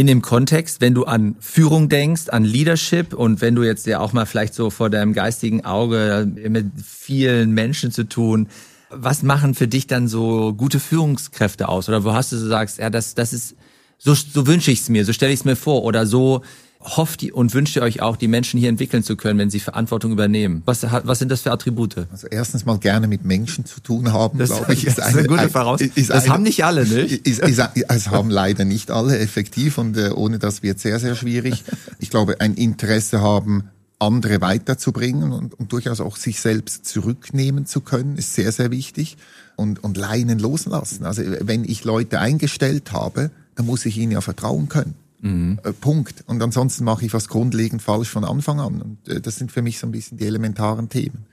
In 0.00 0.06
dem 0.06 0.22
Kontext, 0.22 0.80
wenn 0.80 0.94
du 0.94 1.04
an 1.04 1.36
Führung 1.40 1.90
denkst, 1.90 2.30
an 2.30 2.42
Leadership 2.42 3.12
und 3.12 3.42
wenn 3.42 3.54
du 3.54 3.64
jetzt 3.64 3.86
ja 3.86 4.00
auch 4.00 4.14
mal 4.14 4.24
vielleicht 4.24 4.54
so 4.54 4.70
vor 4.70 4.88
deinem 4.88 5.12
geistigen 5.12 5.66
Auge 5.66 6.26
mit 6.48 6.68
vielen 6.82 7.50
Menschen 7.52 7.92
zu 7.92 8.04
tun, 8.04 8.48
was 8.88 9.22
machen 9.22 9.54
für 9.54 9.68
dich 9.68 9.88
dann 9.88 10.08
so 10.08 10.54
gute 10.54 10.80
Führungskräfte 10.80 11.68
aus? 11.68 11.90
Oder 11.90 12.02
wo 12.02 12.14
hast 12.14 12.32
du 12.32 12.38
so 12.38 12.48
sagst, 12.48 12.78
ja, 12.78 12.88
das, 12.88 13.14
das 13.14 13.34
ist, 13.34 13.56
so, 13.98 14.14
so 14.14 14.46
wünsche 14.46 14.70
ich 14.70 14.80
es 14.80 14.88
mir, 14.88 15.04
so 15.04 15.12
stelle 15.12 15.34
ich 15.34 15.40
es 15.40 15.44
mir 15.44 15.54
vor 15.54 15.84
oder 15.84 16.06
so 16.06 16.40
hofft 16.82 17.22
ihr 17.22 17.36
und 17.36 17.52
wünscht 17.52 17.76
ihr 17.76 17.82
euch 17.82 18.00
auch, 18.00 18.16
die 18.16 18.28
Menschen 18.28 18.58
hier 18.58 18.68
entwickeln 18.68 19.02
zu 19.02 19.16
können, 19.16 19.38
wenn 19.38 19.50
sie 19.50 19.60
Verantwortung 19.60 20.12
übernehmen? 20.12 20.62
Was, 20.64 20.82
was 20.82 21.18
sind 21.18 21.30
das 21.30 21.42
für 21.42 21.52
Attribute? 21.52 22.06
Also 22.10 22.26
erstens 22.28 22.64
mal 22.64 22.78
gerne 22.78 23.06
mit 23.06 23.24
Menschen 23.24 23.66
zu 23.66 23.80
tun 23.80 24.12
haben, 24.12 24.38
glaube 24.38 24.72
ich. 24.72 24.84
Ist, 24.90 24.98
ist 24.98 25.04
eine, 25.04 25.18
eine 25.18 25.28
gute 25.28 25.48
Voraussetzung. 25.50 26.06
Das 26.08 26.24
eine, 26.24 26.32
haben 26.32 26.42
nicht 26.42 26.64
alle, 26.64 26.86
nicht? 26.86 27.12
Ist, 27.26 27.40
ist, 27.40 27.62
es 27.88 28.08
haben 28.08 28.30
leider 28.30 28.64
nicht 28.64 28.90
alle 28.90 29.18
effektiv 29.18 29.78
und 29.78 29.96
äh, 29.96 30.10
ohne 30.10 30.38
das 30.38 30.62
wird 30.62 30.80
sehr, 30.80 30.98
sehr 30.98 31.14
schwierig. 31.14 31.64
Ich 31.98 32.10
glaube, 32.10 32.40
ein 32.40 32.54
Interesse 32.54 33.20
haben, 33.20 33.64
andere 33.98 34.40
weiterzubringen 34.40 35.32
und, 35.32 35.52
und 35.52 35.72
durchaus 35.72 36.00
auch 36.00 36.16
sich 36.16 36.40
selbst 36.40 36.86
zurücknehmen 36.86 37.66
zu 37.66 37.82
können, 37.82 38.16
ist 38.16 38.34
sehr, 38.34 38.50
sehr 38.52 38.70
wichtig. 38.70 39.18
Und, 39.56 39.84
und 39.84 39.98
Leinen 39.98 40.38
loslassen. 40.38 41.04
Also 41.04 41.22
wenn 41.40 41.64
ich 41.64 41.84
Leute 41.84 42.18
eingestellt 42.18 42.92
habe, 42.92 43.30
dann 43.56 43.66
muss 43.66 43.84
ich 43.84 43.98
ihnen 43.98 44.12
ja 44.12 44.22
vertrauen 44.22 44.70
können. 44.70 44.94
Mhm. 45.20 45.60
Äh, 45.62 45.72
Punkt. 45.72 46.24
Und 46.26 46.42
ansonsten 46.42 46.84
mache 46.84 47.04
ich 47.04 47.12
was 47.12 47.28
grundlegend 47.28 47.82
falsch 47.82 48.08
von 48.08 48.24
Anfang 48.24 48.60
an. 48.60 48.82
Und 48.82 49.08
äh, 49.08 49.20
das 49.20 49.36
sind 49.36 49.52
für 49.52 49.62
mich 49.62 49.78
so 49.78 49.86
ein 49.86 49.92
bisschen 49.92 50.18
die 50.18 50.26
elementaren 50.26 50.88
Themen. 50.88 51.26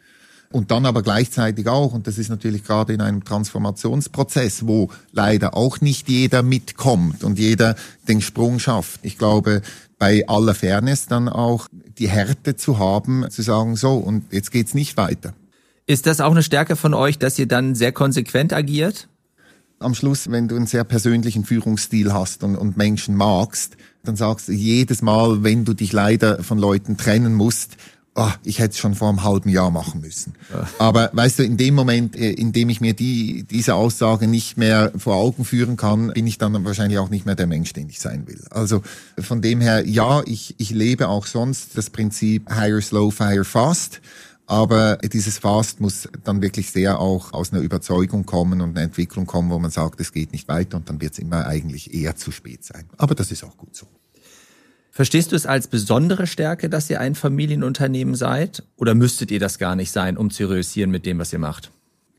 Und 0.49 0.71
dann 0.71 0.85
aber 0.85 1.03
gleichzeitig 1.03 1.67
auch, 1.67 1.93
und 1.93 2.07
das 2.07 2.17
ist 2.17 2.29
natürlich 2.29 2.63
gerade 2.63 2.93
in 2.93 3.01
einem 3.01 3.25
Transformationsprozess, 3.25 4.65
wo 4.65 4.89
leider 5.11 5.57
auch 5.57 5.81
nicht 5.81 6.07
jeder 6.07 6.41
mitkommt 6.41 7.23
und 7.25 7.37
jeder 7.37 7.75
den 8.07 8.21
Sprung 8.21 8.59
schafft. 8.59 9.01
Ich 9.03 9.17
glaube, 9.17 9.61
bei 9.99 10.25
aller 10.27 10.55
Fairness 10.55 11.07
dann 11.07 11.27
auch 11.27 11.67
die 11.97 12.07
Härte 12.07 12.55
zu 12.55 12.79
haben, 12.79 13.29
zu 13.29 13.41
sagen, 13.41 13.75
so, 13.75 13.95
und 13.95 14.31
jetzt 14.31 14.51
geht's 14.51 14.73
nicht 14.73 14.95
weiter. 14.95 15.33
Ist 15.85 16.05
das 16.05 16.21
auch 16.21 16.31
eine 16.31 16.43
Stärke 16.43 16.75
von 16.75 16.93
euch, 16.93 17.17
dass 17.17 17.37
ihr 17.39 17.47
dann 17.47 17.75
sehr 17.75 17.91
konsequent 17.91 18.53
agiert? 18.53 19.09
Am 19.79 19.93
Schluss, 19.93 20.29
wenn 20.31 20.47
du 20.47 20.55
einen 20.55 20.67
sehr 20.67 20.83
persönlichen 20.83 21.45
Führungsstil 21.45 22.13
hast 22.13 22.43
und, 22.43 22.55
und 22.55 22.77
Menschen 22.77 23.15
magst, 23.15 23.77
dann 24.03 24.15
sagst 24.15 24.47
du 24.47 24.53
jedes 24.53 25.01
Mal, 25.01 25.43
wenn 25.43 25.65
du 25.65 25.73
dich 25.73 25.93
leider 25.93 26.43
von 26.43 26.57
Leuten 26.57 26.97
trennen 26.97 27.33
musst, 27.33 27.77
oh, 28.17 28.31
ich 28.43 28.59
hätte 28.59 28.71
es 28.71 28.79
schon 28.79 28.95
vor 28.95 29.09
einem 29.09 29.23
halben 29.23 29.49
Jahr 29.49 29.69
machen 29.69 30.01
müssen. 30.01 30.33
Ja. 30.51 30.67
Aber 30.79 31.11
weißt 31.13 31.39
du, 31.39 31.43
in 31.43 31.55
dem 31.55 31.75
Moment, 31.75 32.15
äh, 32.15 32.31
in 32.31 32.51
dem 32.51 32.69
ich 32.69 32.81
mir 32.81 32.93
die, 32.93 33.43
diese 33.43 33.75
Aussage 33.75 34.27
nicht 34.27 34.57
mehr 34.57 34.91
vor 34.97 35.15
Augen 35.15 35.45
führen 35.45 35.77
kann, 35.77 36.07
bin 36.09 36.25
ich 36.25 36.37
dann 36.37 36.65
wahrscheinlich 36.65 36.97
auch 36.97 37.09
nicht 37.09 37.25
mehr 37.25 37.35
der 37.35 37.47
Mensch, 37.47 37.73
den 37.73 37.89
ich 37.89 37.99
sein 37.99 38.27
will. 38.27 38.43
Also 38.49 38.81
von 39.19 39.41
dem 39.41 39.61
her, 39.61 39.87
ja, 39.87 40.23
ich, 40.25 40.55
ich 40.57 40.71
lebe 40.71 41.07
auch 41.07 41.27
sonst 41.27 41.77
das 41.77 41.91
Prinzip 41.91 42.51
hire 42.51 42.81
slow, 42.81 43.11
fire 43.11 43.45
fast. 43.45 44.01
Aber 44.47 44.95
dieses 44.97 45.39
Fast 45.39 45.81
muss 45.81 46.07
dann 46.23 46.41
wirklich 46.41 46.71
sehr 46.71 47.01
auch 47.01 47.33
aus 47.33 47.51
einer 47.51 47.61
Überzeugung 47.61 48.25
kommen 48.25 48.61
und 48.61 48.69
einer 48.71 48.81
Entwicklung 48.81 49.25
kommen, 49.25 49.49
wo 49.49 49.59
man 49.59 49.71
sagt, 49.71 49.99
es 49.99 50.13
geht 50.13 50.31
nicht 50.31 50.47
weiter 50.47 50.77
und 50.77 50.89
dann 50.89 51.01
wird 51.01 51.13
es 51.13 51.19
immer 51.19 51.45
eigentlich 51.45 51.93
eher 51.93 52.15
zu 52.15 52.31
spät 52.31 52.63
sein. 52.63 52.85
Aber 52.97 53.13
das 53.13 53.29
ist 53.29 53.43
auch 53.43 53.57
gut 53.57 53.75
so. 53.75 53.87
Verstehst 54.89 55.33
du 55.33 55.35
es 55.35 55.45
als 55.45 55.67
besondere 55.67 56.25
Stärke, 56.27 56.69
dass 56.69 56.89
ihr 56.89 57.01
ein 57.01 57.13
Familienunternehmen 57.13 58.15
seid? 58.15 58.63
Oder 58.77 58.95
müsstet 58.95 59.31
ihr 59.31 59.39
das 59.39 59.59
gar 59.59 59.75
nicht 59.75 59.91
sein, 59.91 60.17
um 60.17 60.31
zu 60.31 60.45
realisieren 60.47 60.91
mit 60.91 61.05
dem, 61.05 61.19
was 61.19 61.33
ihr 61.33 61.39
macht? 61.39 61.71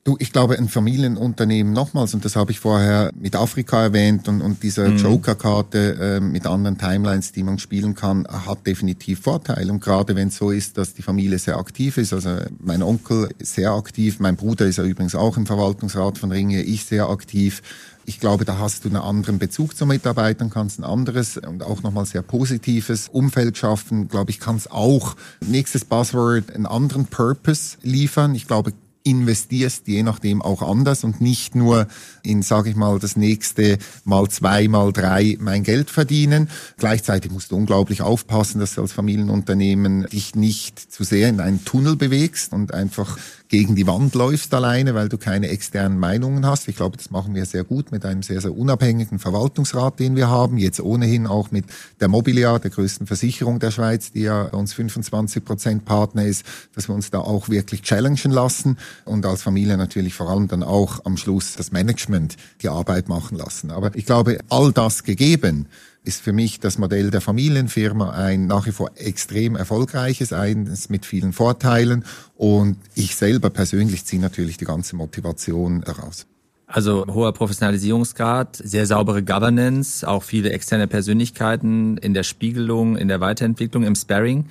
Du, 0.09 0.16
ich 0.18 0.33
glaube, 0.33 0.57
ein 0.57 0.71
Familienunternehmen 0.71 1.75
nochmals, 1.75 2.14
und 2.14 2.25
das 2.25 2.35
habe 2.35 2.51
ich 2.51 2.61
vorher 2.61 3.11
mit 3.14 3.37
Afrika 3.37 3.83
erwähnt 3.83 4.27
und, 4.27 4.40
und 4.40 4.62
dieser 4.62 4.88
mhm. 4.88 4.97
Joker-Karte 4.97 6.16
äh, 6.16 6.21
mit 6.21 6.47
anderen 6.47 6.79
Timelines, 6.79 7.33
die 7.33 7.42
man 7.42 7.59
spielen 7.59 7.94
kann, 7.94 8.27
hat 8.27 8.66
definitiv 8.66 9.21
Vorteile. 9.21 9.71
Und 9.71 9.81
gerade 9.81 10.16
wenn 10.16 10.29
es 10.29 10.38
so 10.38 10.51
ist, 10.51 10.79
dass 10.79 10.94
die 10.94 11.03
Familie 11.03 11.38
sehr 11.38 11.59
aktiv 11.59 11.99
ist, 11.99 12.14
also 12.14 12.38
mein 12.59 12.83
Onkel 12.83 13.29
ist 13.37 13.53
sehr 13.53 13.73
aktiv, 13.73 14.18
mein 14.18 14.37
Bruder 14.37 14.64
ist 14.64 14.79
ja 14.79 14.85
übrigens 14.85 15.14
auch 15.14 15.37
im 15.37 15.44
Verwaltungsrat 15.44 16.16
von 16.16 16.33
Ringe, 16.33 16.62
ich 16.62 16.87
sehr 16.87 17.11
aktiv. 17.11 17.61
Ich 18.07 18.18
glaube, 18.18 18.47
da 18.47 18.57
hast 18.57 18.87
du 18.87 18.88
einen 18.88 18.97
anderen 18.97 19.38
Bezug 19.38 19.77
zu 19.77 19.85
Mitarbeitern, 19.85 20.49
kannst 20.49 20.79
ein 20.79 20.85
anderes 20.85 21.37
und 21.37 21.62
auch 21.62 21.83
nochmal 21.83 22.07
sehr 22.07 22.23
positives 22.23 23.09
Umfeld 23.09 23.59
schaffen. 23.59 24.09
Glaube 24.09 24.31
ich, 24.31 24.40
kann 24.40 24.57
es 24.57 24.71
auch, 24.71 25.16
nächstes 25.47 25.85
Buzzword, 25.85 26.55
einen 26.55 26.64
anderen 26.64 27.05
Purpose 27.05 27.77
liefern. 27.83 28.35
Ich 28.35 28.47
glaube, 28.47 28.73
investierst, 29.03 29.87
je 29.89 30.03
nachdem 30.03 30.43
auch 30.43 30.63
anders 30.63 31.05
und 31.05 31.21
nicht 31.21 31.55
nur 31.55 31.87
in, 32.23 32.43
sage 32.43 32.71
ich 32.71 32.77
mal, 32.77 32.99
das 32.99 33.17
nächste 33.17 33.79
mal 34.05 34.29
zwei, 34.29 34.69
mal 34.69 34.93
drei 34.93 35.37
mein 35.41 35.63
Geld 35.63 35.91
verdienen. 35.91 36.51
Gleichzeitig 36.77 37.31
musst 37.31 37.51
du 37.51 37.57
unglaublich 37.57 38.03
aufpassen, 38.03 38.61
dass 38.61 38.75
du 38.75 38.83
als 38.83 38.93
Familienunternehmen 38.93 40.07
dich 40.07 40.35
nicht 40.35 40.79
zu 40.79 41.05
sehr 41.05 41.29
in 41.29 41.41
einen 41.41 41.65
Tunnel 41.65 41.97
bewegst 41.97 42.53
und 42.53 42.75
einfach 42.75 43.19
gegen 43.49 43.75
die 43.75 43.87
Wand 43.87 44.15
läufst 44.15 44.53
alleine, 44.53 44.95
weil 44.95 45.09
du 45.09 45.17
keine 45.17 45.49
externen 45.49 45.99
Meinungen 45.99 46.45
hast. 46.45 46.69
Ich 46.69 46.77
glaube, 46.77 46.97
das 46.97 47.11
machen 47.11 47.35
wir 47.35 47.47
sehr 47.47 47.65
gut 47.65 47.91
mit 47.91 48.05
einem 48.05 48.23
sehr, 48.23 48.41
sehr 48.41 48.57
unabhängigen 48.57 49.19
Verwaltungsrat, 49.19 49.99
den 49.99 50.17
wir 50.17 50.29
haben. 50.29 50.59
Jetzt 50.59 50.81
ohnehin 50.81 51.27
auch 51.27 51.51
mit 51.51 51.65
der 52.01 52.09
Mobiliar, 52.09 52.61
der 52.61 52.71
größten 52.71 53.07
Versicherung 53.07 53.59
der 53.59 53.71
Schweiz, 53.71 54.13
die 54.13 54.23
ja 54.23 54.43
uns 54.43 54.75
25 54.75 55.45
Prozent 55.45 55.85
Partner 55.87 56.27
ist, 56.27 56.45
dass 56.75 56.89
wir 56.89 56.95
uns 56.95 57.11
da 57.11 57.21
auch 57.21 57.49
wirklich 57.49 57.83
challengen 57.83 58.33
lassen 58.33 58.77
und 59.07 59.25
als 59.25 59.43
Familie 59.43 59.79
natürlich 59.79 60.15
vor 60.15 60.29
allem 60.29 60.49
dann 60.49 60.63
auch 60.63 61.05
am 61.07 61.17
Schluss 61.17 61.57
das 61.57 61.73
Management 61.73 62.37
die 62.61 62.69
Arbeit 62.69 63.09
machen 63.09 63.39
lassen. 63.39 63.71
Aber 63.71 63.95
ich 63.95 64.05
glaube, 64.05 64.39
all 64.51 64.73
das 64.73 65.05
gegeben, 65.05 65.67
ist 66.05 66.23
für 66.23 66.33
mich 66.33 66.61
das 66.61 66.79
Modell 66.79 67.11
der 67.11 67.21
Familienfirma 67.21 68.11
ein 68.11 68.47
nach 68.47 68.67
wie 68.67 68.73
vor 68.73 68.91
extrem 68.97 69.57
erfolgreiches, 69.57 70.33
eines 70.33 70.89
mit 70.89 71.05
vielen 71.05 71.33
Vorteilen. 71.33 72.05
Und 72.37 72.79
ich 72.95 73.17
selber 73.17 73.51
persönlich 73.51 74.05
ziehe 74.05 74.21
natürlich 74.23 74.57
die 74.57 74.65
ganze 74.65 74.97
Motivation 74.97 75.83
daraus. 75.83 76.27
Also 76.67 77.07
hoher 77.07 77.33
Professionalisierungsgrad, 77.33 78.57
sehr 78.57 78.85
saubere 78.85 79.23
Governance, 79.23 80.07
auch 80.07 80.23
viele 80.23 80.53
externe 80.53 80.87
Persönlichkeiten 80.87 81.97
in 81.97 82.13
der 82.13 82.25
Spiegelung, 82.25 82.97
in 82.97 83.09
der 83.09 83.21
Weiterentwicklung, 83.21 83.85
im 83.85 83.95
Sparring. 83.95 84.47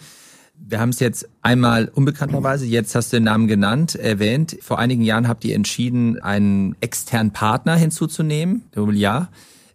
Wir 0.59 0.79
haben 0.79 0.89
es 0.89 0.99
jetzt 0.99 1.29
einmal 1.43 1.91
unbekannterweise, 1.93 2.65
jetzt 2.65 2.95
hast 2.95 3.13
du 3.13 3.17
den 3.17 3.25
Namen 3.25 3.47
genannt, 3.47 3.93
erwähnt. 3.93 4.57
Vor 4.61 4.79
einigen 4.79 5.03
Jahren 5.03 5.27
habt 5.27 5.45
ihr 5.45 5.53
entschieden, 5.53 6.19
einen 6.19 6.75
externen 6.81 7.31
Partner 7.31 7.75
hinzuzunehmen, 7.75 8.63
der 8.73 8.81
Mobiliar. 8.81 9.29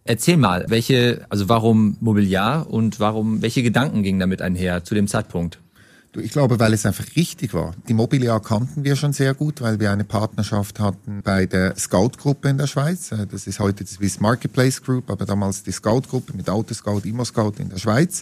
Erzähl 0.05 0.37
mal, 0.37 0.65
welche, 0.67 1.25
also 1.29 1.47
warum 1.47 1.97
Mobiliar 2.01 2.69
und 2.69 2.99
warum, 2.99 3.41
welche 3.41 3.63
Gedanken 3.63 4.03
gingen 4.03 4.19
damit 4.19 4.41
einher 4.41 4.83
zu 4.83 4.95
dem 4.95 5.07
Zeitpunkt? 5.07 5.59
Ich 6.15 6.31
glaube, 6.31 6.59
weil 6.59 6.73
es 6.73 6.85
einfach 6.85 7.05
richtig 7.15 7.55
war. 7.55 7.73
Die 7.87 7.93
Mobiliar 7.93 8.39
kannten 8.39 8.83
wir 8.83 8.95
schon 8.95 9.13
sehr 9.13 9.33
gut, 9.33 9.61
weil 9.61 9.79
wir 9.79 9.91
eine 9.91 10.03
Partnerschaft 10.03 10.79
hatten 10.79 11.21
bei 11.23 11.47
der 11.47 11.75
Scout-Gruppe 11.75 12.49
in 12.49 12.59
der 12.59 12.67
Schweiz. 12.67 13.11
Äh, 13.11 13.25
das 13.25 13.47
ist 13.47 13.59
heute 13.59 13.83
die 13.83 13.89
Swiss 13.89 14.19
Marketplace 14.19 14.83
Group, 14.83 15.09
aber 15.09 15.25
damals 15.25 15.63
die 15.63 15.71
Scout-Gruppe 15.71 16.33
mit 16.35 16.49
Autoscout, 16.49 17.01
Immo-Scout 17.05 17.53
in 17.57 17.69
der 17.69 17.79
Schweiz 17.79 18.21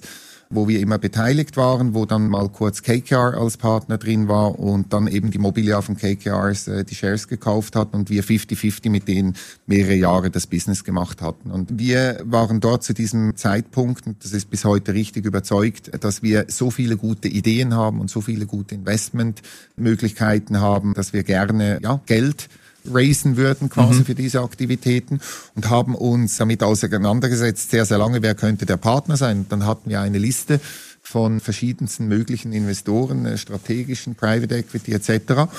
wo 0.51 0.67
wir 0.67 0.79
immer 0.79 0.97
beteiligt 0.97 1.57
waren, 1.57 1.93
wo 1.93 2.05
dann 2.05 2.27
mal 2.27 2.49
kurz 2.49 2.83
KKR 2.83 3.35
als 3.37 3.57
Partner 3.57 3.97
drin 3.97 4.27
war 4.27 4.59
und 4.59 4.93
dann 4.93 5.07
eben 5.07 5.31
die 5.31 5.37
Mobiliar 5.37 5.81
von 5.81 5.97
KKRs 5.97 6.67
äh, 6.67 6.83
die 6.83 6.95
Shares 6.95 7.27
gekauft 7.27 7.75
hat 7.75 7.93
und 7.93 8.09
wir 8.09 8.23
50-50 8.23 8.89
mit 8.89 9.07
denen 9.07 9.35
mehrere 9.65 9.95
Jahre 9.95 10.29
das 10.29 10.47
Business 10.47 10.83
gemacht 10.83 11.21
hatten. 11.21 11.51
Und 11.51 11.79
wir 11.79 12.19
waren 12.23 12.59
dort 12.59 12.83
zu 12.83 12.93
diesem 12.93 13.35
Zeitpunkt, 13.35 14.07
und 14.07 14.23
das 14.23 14.33
ist 14.33 14.49
bis 14.49 14.65
heute 14.65 14.93
richtig 14.93 15.25
überzeugt, 15.25 15.91
dass 16.03 16.21
wir 16.21 16.45
so 16.47 16.69
viele 16.71 16.97
gute 16.97 17.27
Ideen 17.27 17.73
haben 17.73 17.99
und 17.99 18.09
so 18.09 18.21
viele 18.21 18.45
gute 18.45 18.75
Investmentmöglichkeiten 18.75 20.59
haben, 20.59 20.93
dass 20.93 21.13
wir 21.13 21.23
gerne 21.23 21.79
ja, 21.81 22.01
Geld 22.05 22.49
raisen 22.85 23.37
würden 23.37 23.69
quasi 23.69 23.99
mhm. 23.99 24.05
für 24.05 24.15
diese 24.15 24.41
Aktivitäten 24.41 25.19
und 25.55 25.69
haben 25.69 25.95
uns 25.95 26.37
damit 26.37 26.63
auseinandergesetzt, 26.63 27.71
sehr, 27.71 27.85
sehr 27.85 27.97
lange, 27.97 28.21
wer 28.21 28.35
könnte 28.35 28.65
der 28.65 28.77
Partner 28.77 29.17
sein. 29.17 29.39
Und 29.39 29.51
dann 29.51 29.65
hatten 29.65 29.89
wir 29.89 30.01
eine 30.01 30.17
Liste 30.17 30.59
von 31.01 31.39
verschiedensten 31.39 32.07
möglichen 32.07 32.53
Investoren, 32.53 33.25
äh, 33.25 33.37
strategischen, 33.37 34.15
Private 34.15 34.55
Equity 34.55 34.93
etc. 34.93 35.49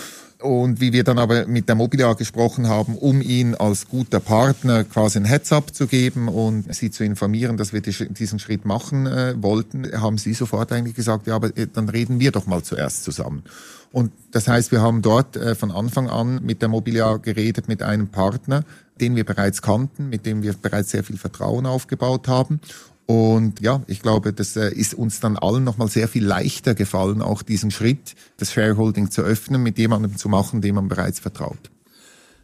Und 0.42 0.80
wie 0.80 0.92
wir 0.92 1.04
dann 1.04 1.18
aber 1.18 1.46
mit 1.46 1.68
der 1.68 1.76
Mobiliar 1.76 2.16
gesprochen 2.16 2.68
haben, 2.68 2.96
um 2.96 3.22
ihn 3.22 3.54
als 3.54 3.88
guter 3.88 4.18
Partner 4.18 4.82
quasi 4.82 5.18
ein 5.18 5.24
Heads-up 5.24 5.72
zu 5.74 5.86
geben 5.86 6.28
und 6.28 6.74
sie 6.74 6.90
zu 6.90 7.04
informieren, 7.04 7.56
dass 7.56 7.72
wir 7.72 7.80
diesen 7.80 8.38
Schritt 8.38 8.64
machen 8.64 9.06
äh, 9.06 9.34
wollten, 9.40 9.86
haben 10.00 10.18
sie 10.18 10.34
sofort 10.34 10.72
eigentlich 10.72 10.96
gesagt, 10.96 11.28
ja, 11.28 11.36
aber 11.36 11.56
äh, 11.56 11.68
dann 11.72 11.88
reden 11.88 12.18
wir 12.18 12.32
doch 12.32 12.46
mal 12.46 12.62
zuerst 12.62 13.04
zusammen. 13.04 13.44
Und 13.92 14.10
das 14.32 14.48
heißt, 14.48 14.72
wir 14.72 14.80
haben 14.80 15.02
dort 15.02 15.36
äh, 15.36 15.54
von 15.54 15.70
Anfang 15.70 16.08
an 16.08 16.40
mit 16.42 16.60
der 16.60 16.68
Mobiliar 16.68 17.18
geredet, 17.18 17.68
mit 17.68 17.82
einem 17.82 18.08
Partner, 18.08 18.64
den 19.02 19.16
wir 19.16 19.24
bereits 19.24 19.60
kannten, 19.60 20.08
mit 20.08 20.24
dem 20.24 20.42
wir 20.42 20.54
bereits 20.54 20.90
sehr 20.90 21.04
viel 21.04 21.18
Vertrauen 21.18 21.66
aufgebaut 21.66 22.28
haben. 22.28 22.60
Und 23.06 23.60
ja, 23.60 23.82
ich 23.88 24.00
glaube, 24.00 24.32
das 24.32 24.56
äh, 24.56 24.72
ist 24.72 24.94
uns 24.94 25.20
dann 25.20 25.36
allen 25.36 25.64
nochmal 25.64 25.88
sehr 25.88 26.08
viel 26.08 26.24
leichter 26.24 26.74
gefallen, 26.74 27.20
auch 27.20 27.42
diesen 27.42 27.70
Schritt, 27.70 28.14
das 28.38 28.52
Shareholding 28.52 29.10
zu 29.10 29.22
öffnen, 29.22 29.62
mit 29.62 29.76
jemandem 29.76 30.16
zu 30.16 30.30
machen, 30.30 30.62
dem 30.62 30.76
man 30.76 30.88
bereits 30.88 31.18
vertraut. 31.18 31.70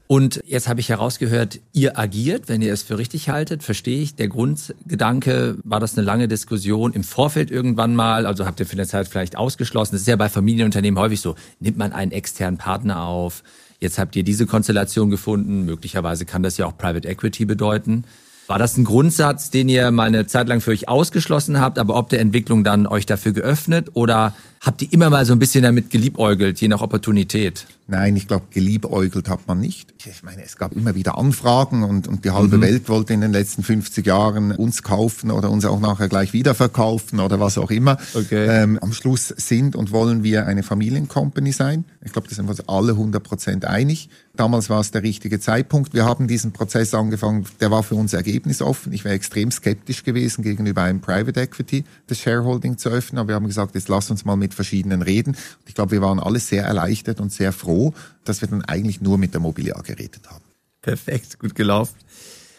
Und 0.09 0.41
jetzt 0.47 0.69
habe 0.69 0.81
ich 0.81 0.89
herausgehört, 0.89 1.61
ihr 1.75 1.99
agiert, 1.99 2.49
wenn 2.49 2.63
ihr 2.63 2.73
es 2.73 2.83
für 2.83 2.97
richtig 2.97 3.29
haltet, 3.29 3.63
verstehe 3.63 4.01
ich. 4.01 4.15
Der 4.15 4.29
Grundgedanke, 4.29 5.59
war 5.65 5.81
das 5.81 5.99
eine 5.99 6.07
lange 6.07 6.29
Diskussion 6.29 6.95
im 6.95 7.05
Vorfeld 7.05 7.51
irgendwann 7.51 7.95
mal, 7.95 8.25
also 8.25 8.47
habt 8.47 8.59
ihr 8.59 8.65
für 8.65 8.73
eine 8.73 8.87
Zeit 8.87 9.07
vielleicht 9.07 9.37
ausgeschlossen. 9.37 9.95
Das 9.95 10.01
ist 10.01 10.09
ja 10.09 10.17
bei 10.17 10.31
Familienunternehmen 10.31 10.99
häufig 10.99 11.21
so, 11.21 11.35
nimmt 11.61 11.77
man 11.77 11.93
einen 11.93 12.11
externen 12.11 12.57
Partner 12.57 13.05
auf, 13.05 13.43
jetzt 13.81 13.99
habt 13.99 14.17
ihr 14.17 14.23
diese 14.23 14.47
Konstellation 14.47 15.11
gefunden, 15.11 15.65
möglicherweise 15.65 16.25
kann 16.25 16.43
das 16.43 16.57
ja 16.57 16.67
auch 16.67 16.77
Private 16.77 17.09
Equity 17.09 17.45
bedeuten. 17.45 18.05
War 18.49 18.59
das 18.59 18.79
ein 18.79 18.85
Grundsatz, 18.85 19.51
den 19.51 19.69
ihr 19.69 19.91
mal 19.91 20.05
eine 20.05 20.27
Zeit 20.27 20.49
lang 20.49 20.63
für 20.63 20.71
euch 20.71 20.89
ausgeschlossen 20.89 21.61
habt, 21.61 21.79
aber 21.79 21.97
ob 21.97 22.09
der 22.09 22.21
Entwicklung 22.21 22.65
dann 22.65 22.87
euch 22.87 23.05
dafür 23.05 23.33
geöffnet 23.33 23.91
oder 23.93 24.35
habt 24.61 24.81
ihr 24.81 24.91
immer 24.91 25.11
mal 25.11 25.27
so 25.27 25.35
ein 25.35 25.39
bisschen 25.39 25.63
damit 25.63 25.91
geliebäugelt, 25.91 26.59
je 26.59 26.69
nach 26.69 26.81
Opportunität? 26.81 27.67
Nein, 27.87 28.17
ich 28.17 28.27
glaube, 28.27 28.47
geliebäugelt 28.51 29.29
hat 29.29 29.47
man 29.47 29.61
nicht. 29.61 29.95
Ich 30.05 30.23
meine, 30.23 30.43
es 30.45 30.57
gab 30.57 30.73
immer 30.73 30.95
wieder 30.95 31.19
Anfragen 31.19 31.83
und, 31.83 32.09
und 32.09 32.25
die 32.25 32.31
halbe 32.31 32.57
mhm. 32.57 32.63
Welt 32.63 32.89
wollte 32.89 33.13
in 33.13 33.21
den 33.21 33.33
letzten 33.33 33.63
50 33.63 34.07
Jahren 34.07 34.53
uns 34.53 34.83
kaufen 34.83 35.31
oder 35.31 35.51
uns 35.51 35.67
auch 35.67 35.81
nachher 35.81 36.09
gleich 36.09 36.33
wieder 36.33 36.55
verkaufen 36.55 37.21
oder 37.21 37.41
was 37.41 37.59
auch 37.59 37.71
immer. 37.71 37.99
Okay. 38.15 38.47
Ähm, 38.47 38.79
am 38.81 38.93
Schluss 38.93 39.29
sind 39.29 39.77
und 39.77 39.91
wollen 39.91 40.23
wir 40.23 40.47
eine 40.47 40.63
Familiencompany 40.63 41.53
sein. 41.53 41.85
Ich 42.09 42.13
glaube, 42.13 42.29
da 42.29 42.35
sind 42.35 42.47
wir 42.47 42.51
uns 42.51 42.69
alle 42.69 42.93
100 42.93 43.23
Prozent 43.23 43.65
einig. 43.65 44.09
Damals 44.35 44.69
war 44.69 44.81
es 44.81 44.91
der 44.91 45.03
richtige 45.03 45.41
Zeitpunkt. 45.41 45.95
Wir 45.95 46.05
haben 46.05 46.27
diesen 46.27 46.53
Prozess 46.53 46.95
angefangen, 46.95 47.47
der 47.61 47.71
war 47.71 47.83
für 47.83 47.95
uns 47.95 48.13
ergebnisoffen. 48.13 48.93
Ich 48.93 49.05
wäre 49.05 49.15
extrem 49.15 49.51
skeptisch 49.51 50.05
gewesen, 50.05 50.43
gegenüber 50.43 50.83
einem 50.83 51.01
Private 51.01 51.41
Equity 51.41 51.85
das 52.07 52.19
Shareholding 52.19 52.79
zu 52.79 52.89
öffnen. 52.89 53.19
Aber 53.19 53.29
wir 53.29 53.35
haben 53.37 53.47
gesagt, 53.47 53.75
jetzt 53.75 53.89
lass 53.89 54.11
uns 54.11 54.25
mal 54.25 54.37
mit 54.37 54.55
verschiedenen 54.55 55.03
reden. 55.03 55.35
Und 55.35 55.69
ich 55.69 55.75
glaube, 55.75 55.93
wir 55.93 56.03
waren 56.03 56.19
alle 56.19 56.41
sehr 56.41 56.65
erleichtert 56.65 57.21
und 57.21 57.33
sehr 57.33 57.53
froh 57.53 57.95
dass 58.29 58.41
wir 58.41 58.49
dann 58.49 58.65
eigentlich 58.65 59.01
nur 59.01 59.19
mit 59.19 59.33
der 59.33 59.41
Mobiliar 59.41 59.83
geredet 59.83 60.29
haben. 60.29 60.45
Perfekt, 60.83 61.39
gut 61.39 61.55
gelaufen. 61.55 61.97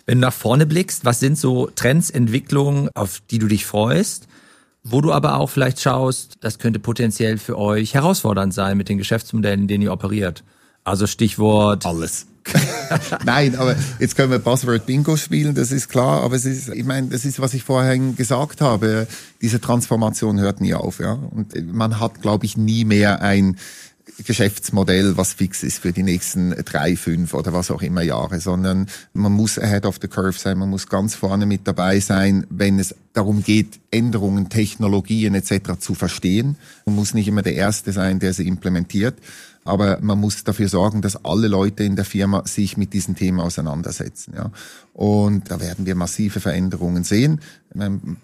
Wenn 0.05 0.19
du 0.19 0.27
nach 0.27 0.33
vorne 0.33 0.65
blickst, 0.65 1.05
was 1.05 1.19
sind 1.19 1.37
so 1.37 1.69
Trends, 1.75 2.09
Entwicklungen, 2.09 2.89
auf 2.95 3.21
die 3.29 3.37
du 3.39 3.47
dich 3.47 3.65
freust, 3.65 4.27
wo 4.83 5.01
du 5.01 5.11
aber 5.11 5.35
auch 5.35 5.49
vielleicht 5.49 5.81
schaust, 5.81 6.35
das 6.41 6.59
könnte 6.59 6.79
potenziell 6.79 7.37
für 7.37 7.57
euch 7.57 7.93
herausfordernd 7.93 8.53
sein 8.53 8.77
mit 8.77 8.89
den 8.89 8.97
Geschäftsmodellen, 8.97 9.61
in 9.61 9.67
denen 9.67 9.83
ihr 9.83 9.93
operiert? 9.93 10.43
Also 10.83 11.07
Stichwort 11.07 11.85
alles. 11.85 12.27
Nein, 13.25 13.55
aber 13.55 13.75
jetzt 13.99 14.15
können 14.15 14.31
wir 14.31 14.39
Buzzword 14.39 14.85
Bingo 14.85 15.17
spielen, 15.17 15.53
das 15.53 15.71
ist 15.71 15.89
klar, 15.89 16.23
aber 16.23 16.35
es 16.35 16.45
ist, 16.45 16.69
ich 16.69 16.85
meine, 16.85 17.07
das 17.07 17.25
ist, 17.25 17.39
was 17.39 17.53
ich 17.53 17.63
vorhin 17.63 18.15
gesagt 18.15 18.61
habe, 18.61 19.07
diese 19.41 19.61
Transformation 19.61 20.39
hört 20.39 20.61
nie 20.61 20.73
auf, 20.73 20.99
ja. 20.99 21.13
Und 21.13 21.53
man 21.71 21.99
hat, 21.99 22.21
glaube 22.21 22.45
ich, 22.45 22.57
nie 22.57 22.85
mehr 22.85 23.21
ein 23.21 23.57
Geschäftsmodell, 24.25 25.17
was 25.17 25.33
fix 25.33 25.63
ist 25.63 25.79
für 25.79 25.91
die 25.91 26.03
nächsten 26.03 26.51
drei, 26.65 26.95
fünf 26.95 27.33
oder 27.33 27.53
was 27.53 27.71
auch 27.71 27.81
immer 27.81 28.01
Jahre, 28.01 28.39
sondern 28.39 28.87
man 29.13 29.31
muss 29.31 29.57
ahead 29.57 29.85
of 29.85 29.97
the 30.01 30.07
curve 30.07 30.37
sein, 30.37 30.57
man 30.57 30.69
muss 30.69 30.87
ganz 30.87 31.15
vorne 31.15 31.45
mit 31.45 31.67
dabei 31.67 31.99
sein, 31.99 32.45
wenn 32.49 32.79
es 32.79 32.95
darum 33.13 33.43
geht, 33.43 33.79
Änderungen, 33.91 34.49
Technologien 34.49 35.35
etc. 35.35 35.79
zu 35.79 35.95
verstehen. 35.95 36.57
Man 36.85 36.95
muss 36.95 37.13
nicht 37.13 37.27
immer 37.27 37.41
der 37.41 37.55
Erste 37.55 37.91
sein, 37.91 38.19
der 38.19 38.33
sie 38.33 38.47
implementiert, 38.47 39.15
aber 39.65 39.99
man 40.01 40.19
muss 40.19 40.43
dafür 40.43 40.69
sorgen, 40.69 41.01
dass 41.01 41.25
alle 41.25 41.47
Leute 41.47 41.83
in 41.83 41.95
der 41.95 42.05
Firma 42.05 42.43
sich 42.45 42.77
mit 42.77 42.93
diesen 42.93 43.15
Themen 43.15 43.39
auseinandersetzen. 43.39 44.33
Ja. 44.35 44.51
Und 44.93 45.51
da 45.51 45.59
werden 45.59 45.85
wir 45.85 45.95
massive 45.95 46.39
Veränderungen 46.39 47.03
sehen. 47.03 47.39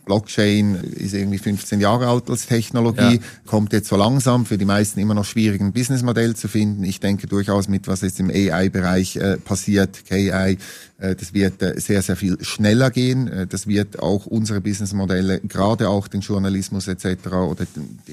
Blockchain 0.06 0.76
ist 0.76 1.14
irgendwie 1.14 1.38
15 1.38 1.80
Jahre 1.80 2.08
alt 2.08 2.30
als 2.30 2.48
Technologie, 2.48 3.16
ja. 3.16 3.22
kommt 3.46 3.74
jetzt 3.74 3.90
so 3.90 3.96
langsam, 3.96 4.46
für 4.46 4.58
die 4.58 4.66
meisten 4.66 5.00
immer 5.00 5.14
noch 5.14 5.26
schwierig, 5.26 5.62
ein 5.62 5.72
Businessmodell 5.72 6.36
zu 6.36 6.48
finden. 6.48 6.84
Ich 6.84 7.00
denke 7.00 7.28
durchaus 7.28 7.68
mit, 7.68 7.88
was 7.88 8.02
jetzt 8.02 8.20
im 8.20 8.30
AI-Bereich 8.30 9.18
äh, 9.18 9.38
passiert, 9.38 10.06
KI, 10.06 10.58
äh, 10.98 11.16
das 11.16 11.34
wird 11.34 11.62
äh, 11.62 11.80
sehr, 11.80 12.02
sehr 12.02 12.16
viel 12.16 12.38
schneller 12.42 12.90
gehen. 12.90 13.28
Äh, 13.28 13.48
das 13.48 13.68
wird 13.68 14.00
auch 14.00 14.26
unsere 14.26 14.62
Businessmodelle, 14.62 15.42
gerade 15.42 15.90
auch 15.90 16.08
den 16.08 16.22
Journalismus 16.22 16.88
etc. 16.88 17.28
oder 17.28 17.66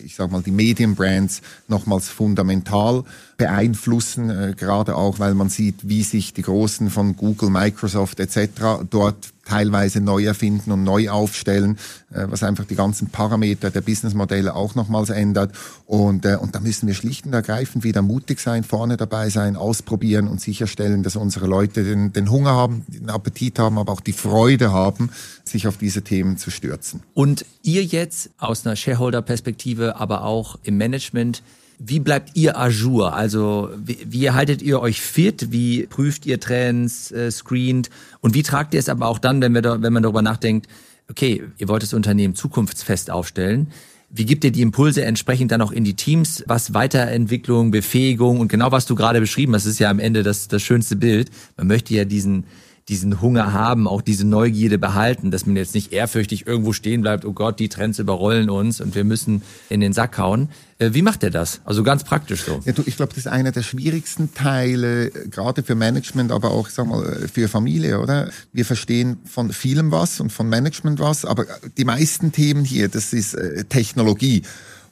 ich 0.05 0.15
sage 0.15 0.33
mal 0.33 0.43
die 0.43 0.51
Medienbrands 0.51 1.43
nochmals 1.69 2.09
fundamental 2.09 3.05
beeinflussen, 3.43 4.55
gerade 4.57 4.97
auch, 4.97 5.19
weil 5.19 5.35
man 5.35 5.49
sieht, 5.49 5.89
wie 5.89 6.03
sich 6.03 6.33
die 6.33 6.43
Großen 6.43 6.91
von 6.91 7.17
Google, 7.17 7.51
Microsoft 7.51 8.21
etc. 8.21 8.85
dort 8.89 9.33
teilweise 9.45 10.01
neu 10.01 10.25
erfinden 10.25 10.71
und 10.73 10.85
neu 10.85 11.11
aufstellen, 11.11 11.79
äh, 12.13 12.27
was 12.29 12.43
einfach 12.43 12.65
die 12.65 12.77
ganzen 12.77 13.09
Parameter 13.09 13.71
der 13.71 13.81
Businessmodelle 13.81 14.55
auch 14.55 14.75
nochmals 14.75 15.11
ändert. 15.11 15.53
Und, 15.87 16.25
äh, 16.25 16.37
und 16.37 16.55
da 16.55 16.61
müssen 16.61 16.87
wir 16.87 16.95
schlicht 16.95 17.27
und 17.27 17.33
ergreifend 17.33 17.85
wieder 17.85 18.03
mutig 18.03 18.41
sein, 18.41 18.65
vorne 18.65 18.97
dabei 18.97 19.31
sein, 19.31 19.57
ausprobieren 19.57 20.29
und 20.29 20.41
sicherstellen, 20.41 21.03
dass 21.03 21.17
unsere 21.17 21.47
Leute 21.47 21.85
den, 21.85 22.13
den 22.13 22.31
Hunger 22.31 22.53
haben, 22.53 22.85
den 22.89 23.11
Appetit 23.11 23.59
haben, 23.59 23.79
aber 23.79 23.93
auch 23.93 24.01
die 24.01 24.13
Freude 24.13 24.73
haben, 24.73 25.11
sich 25.45 25.67
auf 25.67 25.77
diese 25.77 26.03
Themen 26.03 26.37
zu 26.39 26.51
stürzen. 26.51 27.03
Und 27.15 27.45
ihr 27.63 27.85
jetzt 27.85 28.31
aus 28.39 28.65
einer 28.65 28.77
Shareholder-Perspektive, 28.77 29.97
aber 29.97 30.25
auch 30.25 30.59
im 30.63 30.77
Management, 30.77 31.43
wie 31.85 32.01
bleibt 32.01 32.31
ihr 32.35 32.59
ajour? 32.59 33.15
Also 33.15 33.71
wie, 33.77 33.99
wie 34.09 34.31
haltet 34.31 34.63
ihr 34.63 34.81
euch 34.81 35.01
fit? 35.01 35.51
Wie 35.51 35.87
prüft 35.87 36.27
ihr 36.27 36.39
Trends, 36.39 37.11
äh, 37.11 37.31
screent? 37.31 37.91
Und 38.21 38.35
wie 38.35 38.43
tragt 38.43 38.75
ihr 38.75 38.81
es 38.81 38.89
aber 38.89 39.09
auch 39.09 39.19
dann, 39.19 39.41
wenn, 39.41 39.53
wir 39.53 39.63
da, 39.63 39.83
wenn 39.83 39.93
man 39.93 40.03
darüber 40.03 40.23
nachdenkt, 40.23 40.69
okay, 41.11 41.43
ihr 41.59 41.69
wollt 41.69 41.83
das 41.83 41.95
Unternehmen 41.95 42.35
zukunftsfest 42.35 43.11
aufstellen, 43.11 43.69
wie 44.15 44.27
gibt 44.27 44.45
ihr 44.45 44.53
die 44.53 44.61
Impulse 44.61 45.05
entsprechend 45.05 45.53
dann 45.53 45.63
auch 45.63 45.73
in 45.73 45.85
die 45.85 45.95
Teams, 45.95 46.45
was 46.47 46.75
Weiterentwicklung, 46.75 47.71
Befähigung 47.71 48.41
und 48.41 48.49
genau 48.49 48.71
was 48.71 48.85
du 48.85 48.95
gerade 48.95 49.21
beschrieben 49.21 49.55
hast, 49.55 49.65
ist 49.65 49.79
ja 49.79 49.89
am 49.89 49.99
Ende 49.99 50.23
das, 50.23 50.49
das 50.49 50.63
schönste 50.63 50.97
Bild. 50.97 51.31
Man 51.57 51.67
möchte 51.67 51.95
ja 51.95 52.05
diesen, 52.05 52.45
diesen 52.89 53.21
Hunger 53.21 53.53
haben, 53.53 53.87
auch 53.87 54.03
diese 54.03 54.27
Neugierde 54.27 54.79
behalten, 54.79 55.31
dass 55.31 55.47
man 55.47 55.57
jetzt 55.57 55.75
nicht 55.75 55.93
ehrfürchtig 55.93 56.47
irgendwo 56.47 56.73
stehen 56.73 57.03
bleibt, 57.03 57.25
oh 57.25 57.33
Gott, 57.33 57.61
die 57.61 57.69
Trends 57.69 57.99
überrollen 57.99 58.51
uns 58.51 58.81
und 58.81 58.95
wir 58.95 59.05
müssen 59.05 59.43
in 59.69 59.81
den 59.81 59.93
Sack 59.93 60.19
hauen. 60.19 60.49
Äh, 60.79 60.91
wie 60.93 61.03
macht 61.03 61.23
er 61.23 61.31
das? 61.31 61.61
Also 61.65 61.85
ganz 61.85 62.03
praktisch 62.03 62.43
so. 62.43 62.61
Ja, 62.65 62.73
du, 62.73 62.83
ich 62.85 62.97
glaube, 62.97 63.11
das 63.11 63.19
ist 63.19 63.29
einer 63.29 63.53
der 63.53 63.63
schwierigsten 63.63 64.35
Teile, 64.35 65.11
gerade 65.11 65.63
für 65.63 65.77
Management, 65.77 66.33
aber 66.33 66.51
auch, 66.51 66.69
sag 66.69 66.87
mal, 66.89 67.29
für 67.33 67.49
Familie, 67.49 68.01
oder? 68.01 68.31
Wir 68.53 68.65
verstehen 68.65 69.19
von 69.25 69.53
vielem 69.53 69.93
was 69.93 70.19
und 70.19 70.33
von 70.33 70.49
Management 70.49 70.99
was, 70.99 71.25
aber 71.25 71.47
die 71.77 71.85
meisten 71.85 72.33
Themen 72.33 72.65
hier, 72.65 72.89
das 72.89 73.13
ist 73.13 73.35
äh, 73.35 73.65
Technologie. 73.65 74.43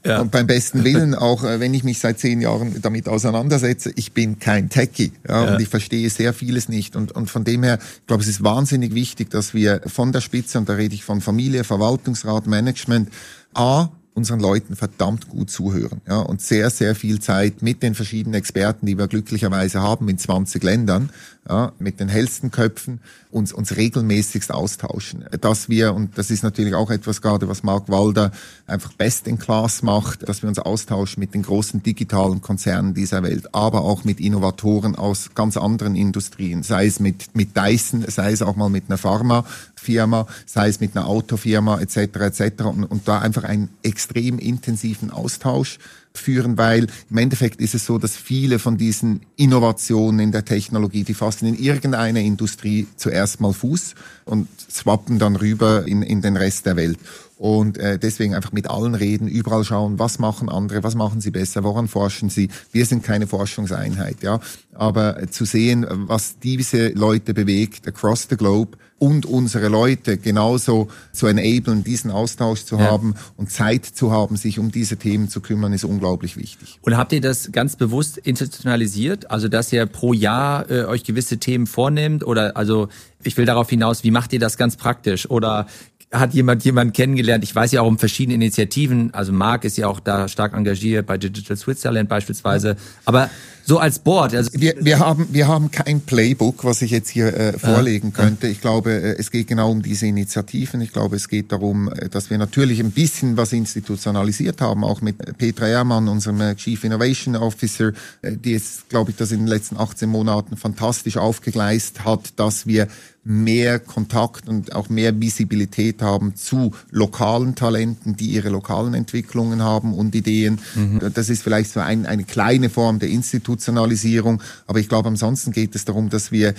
Ja. 0.04 0.20
Und 0.20 0.30
beim 0.30 0.46
besten 0.46 0.82
Willen, 0.82 1.14
auch 1.14 1.44
äh, 1.44 1.60
wenn 1.60 1.74
ich 1.74 1.84
mich 1.84 1.98
seit 1.98 2.18
zehn 2.18 2.40
Jahren 2.40 2.80
damit 2.80 3.08
auseinandersetze, 3.08 3.92
ich 3.96 4.12
bin 4.12 4.38
kein 4.38 4.70
Techie 4.70 5.12
ja, 5.28 5.44
ja. 5.44 5.54
und 5.54 5.60
ich 5.60 5.68
verstehe 5.68 6.08
sehr 6.08 6.32
vieles 6.32 6.68
nicht. 6.68 6.96
Und, 6.96 7.12
und 7.12 7.28
von 7.28 7.44
dem 7.44 7.62
her, 7.62 7.78
ich 7.80 8.06
glaube, 8.06 8.22
es 8.22 8.28
ist 8.28 8.42
wahnsinnig 8.42 8.94
wichtig, 8.94 9.30
dass 9.30 9.52
wir 9.52 9.82
von 9.86 10.12
der 10.12 10.22
Spitze, 10.22 10.58
und 10.58 10.68
da 10.68 10.74
rede 10.74 10.94
ich 10.94 11.04
von 11.04 11.20
Familie, 11.20 11.64
Verwaltungsrat, 11.64 12.46
Management, 12.46 13.10
A, 13.52 13.90
unseren 14.14 14.40
Leuten 14.40 14.76
verdammt 14.76 15.28
gut 15.28 15.50
zuhören 15.50 16.00
ja, 16.08 16.18
und 16.18 16.40
sehr, 16.40 16.70
sehr 16.70 16.94
viel 16.94 17.20
Zeit 17.20 17.62
mit 17.62 17.82
den 17.82 17.94
verschiedenen 17.94 18.34
Experten, 18.34 18.86
die 18.86 18.98
wir 18.98 19.06
glücklicherweise 19.06 19.80
haben 19.80 20.08
in 20.08 20.18
20 20.18 20.62
Ländern, 20.62 21.10
ja, 21.48 21.72
mit 21.78 22.00
den 22.00 22.08
hellsten 22.08 22.50
Köpfen 22.50 23.00
uns, 23.30 23.52
uns 23.52 23.76
regelmäßigst 23.76 24.52
austauschen. 24.52 25.24
Dass 25.40 25.68
wir, 25.68 25.94
und 25.94 26.18
das 26.18 26.30
ist 26.30 26.42
natürlich 26.42 26.74
auch 26.74 26.90
etwas 26.90 27.22
gerade, 27.22 27.48
was 27.48 27.62
Mark 27.62 27.88
Walder 27.88 28.30
einfach 28.66 28.92
best 28.92 29.26
in 29.26 29.38
class 29.38 29.82
macht, 29.82 30.28
dass 30.28 30.42
wir 30.42 30.48
uns 30.48 30.58
austauschen 30.58 31.20
mit 31.20 31.34
den 31.34 31.42
großen 31.42 31.82
digitalen 31.82 32.40
Konzernen 32.40 32.94
dieser 32.94 33.22
Welt, 33.22 33.54
aber 33.54 33.82
auch 33.82 34.04
mit 34.04 34.20
Innovatoren 34.20 34.96
aus 34.96 35.30
ganz 35.34 35.56
anderen 35.56 35.96
Industrien, 35.96 36.62
sei 36.62 36.86
es 36.86 37.00
mit, 37.00 37.34
mit 37.34 37.56
Dyson, 37.56 38.04
sei 38.06 38.32
es 38.32 38.42
auch 38.42 38.56
mal 38.56 38.68
mit 38.68 38.84
einer 38.88 38.98
Pharmafirma, 38.98 40.26
sei 40.46 40.68
es 40.68 40.80
mit 40.80 40.96
einer 40.96 41.06
Autofirma 41.06 41.80
etc. 41.80 41.96
etc. 41.96 42.64
Und, 42.64 42.84
und 42.84 43.08
da 43.08 43.20
einfach 43.20 43.44
einen 43.44 43.70
extrem 43.82 44.38
intensiven 44.38 45.10
Austausch 45.10 45.78
führen, 46.14 46.58
weil 46.58 46.86
im 47.08 47.18
Endeffekt 47.18 47.60
ist 47.60 47.74
es 47.74 47.86
so, 47.86 47.98
dass 47.98 48.16
viele 48.16 48.58
von 48.58 48.76
diesen 48.76 49.20
Innovationen 49.36 50.20
in 50.20 50.32
der 50.32 50.44
Technologie, 50.44 51.04
die 51.04 51.14
fassen 51.14 51.46
in 51.46 51.58
irgendeiner 51.58 52.20
Industrie 52.20 52.86
zuerst 52.96 53.40
mal 53.40 53.52
Fuß 53.52 53.94
und 54.24 54.48
swappen 54.70 55.18
dann 55.18 55.36
rüber 55.36 55.86
in, 55.86 56.02
in 56.02 56.20
den 56.22 56.36
Rest 56.36 56.66
der 56.66 56.76
Welt. 56.76 56.98
Und 57.40 57.78
äh, 57.78 57.98
deswegen 57.98 58.34
einfach 58.34 58.52
mit 58.52 58.68
allen 58.68 58.94
reden, 58.94 59.26
überall 59.26 59.64
schauen, 59.64 59.98
was 59.98 60.18
machen 60.18 60.50
andere, 60.50 60.82
was 60.82 60.94
machen 60.94 61.22
sie 61.22 61.30
besser, 61.30 61.64
woran 61.64 61.88
forschen 61.88 62.28
sie. 62.28 62.50
Wir 62.70 62.84
sind 62.84 63.02
keine 63.02 63.26
Forschungseinheit, 63.26 64.22
ja. 64.22 64.40
Aber 64.74 65.22
äh, 65.22 65.30
zu 65.30 65.46
sehen, 65.46 65.86
was 65.88 66.38
diese 66.38 66.88
Leute 66.88 67.32
bewegt, 67.32 67.88
across 67.88 68.26
the 68.28 68.36
globe, 68.36 68.76
und 68.98 69.24
unsere 69.24 69.68
Leute 69.68 70.18
genauso 70.18 70.88
zu 71.12 71.26
enablen, 71.26 71.82
diesen 71.82 72.10
Austausch 72.10 72.66
zu 72.66 72.76
ja. 72.76 72.82
haben 72.90 73.14
und 73.38 73.50
Zeit 73.50 73.86
zu 73.86 74.12
haben, 74.12 74.36
sich 74.36 74.58
um 74.58 74.70
diese 74.70 74.98
Themen 74.98 75.30
zu 75.30 75.40
kümmern, 75.40 75.72
ist 75.72 75.84
unglaublich 75.84 76.36
wichtig. 76.36 76.78
Und 76.82 76.98
habt 76.98 77.14
ihr 77.14 77.22
das 77.22 77.50
ganz 77.50 77.76
bewusst 77.76 78.18
institutionalisiert? 78.18 79.30
Also, 79.30 79.48
dass 79.48 79.72
ihr 79.72 79.86
pro 79.86 80.12
Jahr 80.12 80.70
äh, 80.70 80.84
euch 80.84 81.04
gewisse 81.04 81.38
Themen 81.38 81.66
vornehmt? 81.66 82.26
Oder 82.26 82.58
also 82.58 82.88
ich 83.22 83.38
will 83.38 83.46
darauf 83.46 83.70
hinaus, 83.70 84.04
wie 84.04 84.10
macht 84.10 84.34
ihr 84.34 84.38
das 84.38 84.58
ganz 84.58 84.76
praktisch? 84.76 85.30
Oder 85.30 85.66
hat 86.12 86.34
jemand 86.34 86.64
jemand 86.64 86.94
kennengelernt. 86.94 87.44
Ich 87.44 87.54
weiß 87.54 87.70
ja 87.72 87.82
auch 87.82 87.86
um 87.86 87.98
verschiedene 87.98 88.34
Initiativen. 88.34 89.14
Also 89.14 89.32
Marc 89.32 89.64
ist 89.64 89.78
ja 89.78 89.86
auch 89.86 90.00
da 90.00 90.26
stark 90.26 90.54
engagiert 90.54 91.06
bei 91.06 91.16
Digital 91.18 91.56
Switzerland 91.56 92.08
beispielsweise. 92.08 92.76
Aber 93.04 93.30
so 93.64 93.78
als 93.78 94.00
Board. 94.00 94.34
Also 94.34 94.50
wir, 94.54 94.74
wir 94.80 94.98
haben 94.98 95.28
wir 95.30 95.46
haben 95.46 95.70
kein 95.70 96.00
Playbook, 96.00 96.64
was 96.64 96.82
ich 96.82 96.90
jetzt 96.90 97.08
hier 97.08 97.32
äh, 97.32 97.52
vorlegen 97.56 98.12
ja. 98.16 98.24
könnte. 98.24 98.48
Ich 98.48 98.60
glaube, 98.60 98.90
äh, 98.90 99.16
es 99.18 99.30
geht 99.30 99.46
genau 99.46 99.70
um 99.70 99.82
diese 99.82 100.06
Initiativen. 100.06 100.80
Ich 100.80 100.92
glaube, 100.92 101.14
es 101.14 101.28
geht 101.28 101.52
darum, 101.52 101.88
äh, 101.92 102.08
dass 102.08 102.30
wir 102.30 102.38
natürlich 102.38 102.80
ein 102.80 102.90
bisschen 102.90 103.36
was 103.36 103.52
institutionalisiert 103.52 104.60
haben, 104.60 104.82
auch 104.82 105.02
mit 105.02 105.38
Petra 105.38 105.68
Ehrmann, 105.68 106.08
unserem 106.08 106.40
äh, 106.40 106.56
Chief 106.56 106.82
Innovation 106.82 107.36
Officer, 107.36 107.92
die 108.22 108.52
jetzt, 108.52 108.88
glaube 108.88 109.12
ich, 109.12 109.16
das 109.16 109.30
in 109.30 109.40
den 109.40 109.46
letzten 109.46 109.76
18 109.76 110.08
Monaten 110.08 110.56
fantastisch 110.56 111.16
aufgegleist 111.16 112.04
hat, 112.04 112.32
dass 112.40 112.66
wir 112.66 112.88
mehr 113.22 113.78
Kontakt 113.78 114.48
und 114.48 114.74
auch 114.74 114.88
mehr 114.88 115.20
Visibilität 115.20 116.00
haben 116.00 116.36
zu 116.36 116.72
lokalen 116.90 117.54
Talenten, 117.54 118.16
die 118.16 118.30
ihre 118.30 118.48
lokalen 118.48 118.94
Entwicklungen 118.94 119.62
haben 119.62 119.92
und 119.94 120.14
Ideen. 120.14 120.58
Mhm. 120.74 121.00
Das 121.14 121.28
ist 121.28 121.42
vielleicht 121.42 121.70
so 121.70 121.80
ein, 121.80 122.06
eine 122.06 122.24
kleine 122.24 122.70
Form 122.70 122.98
der 122.98 123.10
Institutionalisierung, 123.10 124.42
aber 124.66 124.78
ich 124.78 124.88
glaube, 124.88 125.08
ansonsten 125.08 125.52
geht 125.52 125.74
es 125.74 125.84
darum, 125.84 126.08
dass 126.08 126.32
wir 126.32 126.54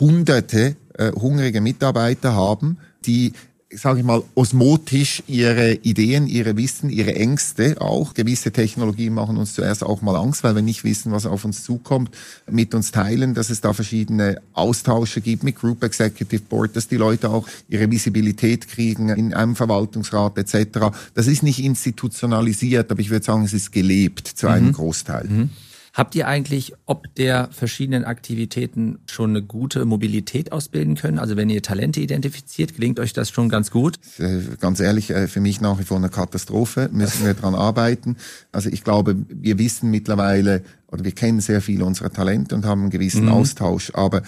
hunderte 0.00 0.76
äh, 0.94 1.12
hungrige 1.12 1.60
Mitarbeiter 1.60 2.34
haben, 2.34 2.78
die 3.04 3.32
sage 3.76 4.00
ich 4.00 4.04
mal, 4.04 4.22
osmotisch 4.34 5.22
ihre 5.26 5.74
Ideen, 5.74 6.26
ihre 6.26 6.56
Wissen, 6.56 6.90
ihre 6.90 7.14
Ängste 7.14 7.80
auch. 7.80 8.14
Gewisse 8.14 8.50
Technologien 8.50 9.14
machen 9.14 9.36
uns 9.36 9.54
zuerst 9.54 9.84
auch 9.84 10.02
mal 10.02 10.16
Angst, 10.16 10.44
weil 10.44 10.54
wir 10.54 10.62
nicht 10.62 10.84
wissen, 10.84 11.12
was 11.12 11.26
auf 11.26 11.44
uns 11.44 11.62
zukommt, 11.62 12.10
mit 12.50 12.74
uns 12.74 12.90
teilen, 12.90 13.34
dass 13.34 13.50
es 13.50 13.60
da 13.60 13.72
verschiedene 13.72 14.40
Austausche 14.52 15.20
gibt 15.20 15.42
mit 15.42 15.56
Group 15.56 15.84
Executive 15.84 16.42
Board, 16.42 16.76
dass 16.76 16.88
die 16.88 16.96
Leute 16.96 17.30
auch 17.30 17.46
ihre 17.68 17.90
Visibilität 17.90 18.68
kriegen 18.68 19.08
in 19.10 19.34
einem 19.34 19.56
Verwaltungsrat 19.56 20.38
etc. 20.38 20.96
Das 21.14 21.26
ist 21.26 21.42
nicht 21.42 21.62
institutionalisiert, 21.62 22.90
aber 22.90 23.00
ich 23.00 23.10
würde 23.10 23.24
sagen, 23.24 23.44
es 23.44 23.52
ist 23.52 23.72
gelebt 23.72 24.26
zu 24.28 24.48
einem 24.48 24.68
mhm. 24.68 24.72
Großteil. 24.72 25.24
Mhm. 25.24 25.50
Habt 25.96 26.14
ihr 26.14 26.28
eigentlich 26.28 26.74
ob 26.84 27.14
der 27.14 27.48
verschiedenen 27.52 28.04
Aktivitäten 28.04 28.98
schon 29.06 29.30
eine 29.30 29.42
gute 29.42 29.86
Mobilität 29.86 30.52
ausbilden 30.52 30.94
können? 30.94 31.18
Also 31.18 31.38
wenn 31.38 31.48
ihr 31.48 31.62
Talente 31.62 32.00
identifiziert, 32.00 32.74
gelingt 32.74 33.00
euch 33.00 33.14
das 33.14 33.30
schon 33.30 33.48
ganz 33.48 33.70
gut? 33.70 33.98
Äh, 34.18 34.40
ganz 34.60 34.78
ehrlich, 34.80 35.08
äh, 35.08 35.26
für 35.26 35.40
mich 35.40 35.62
nach 35.62 35.78
wie 35.78 35.84
vor 35.84 35.96
eine 35.96 36.10
Katastrophe, 36.10 36.90
müssen 36.92 37.24
wir 37.24 37.32
dran 37.32 37.54
arbeiten. 37.54 38.18
Also 38.52 38.68
ich 38.68 38.84
glaube, 38.84 39.16
wir 39.30 39.58
wissen 39.58 39.90
mittlerweile, 39.90 40.64
oder 40.88 41.04
wir 41.04 41.12
kennen 41.12 41.40
sehr 41.40 41.60
viele 41.60 41.84
unserer 41.84 42.12
Talente 42.12 42.54
und 42.54 42.64
haben 42.64 42.82
einen 42.82 42.90
gewissen 42.90 43.24
mhm. 43.24 43.32
Austausch, 43.32 43.92
aber 43.94 44.22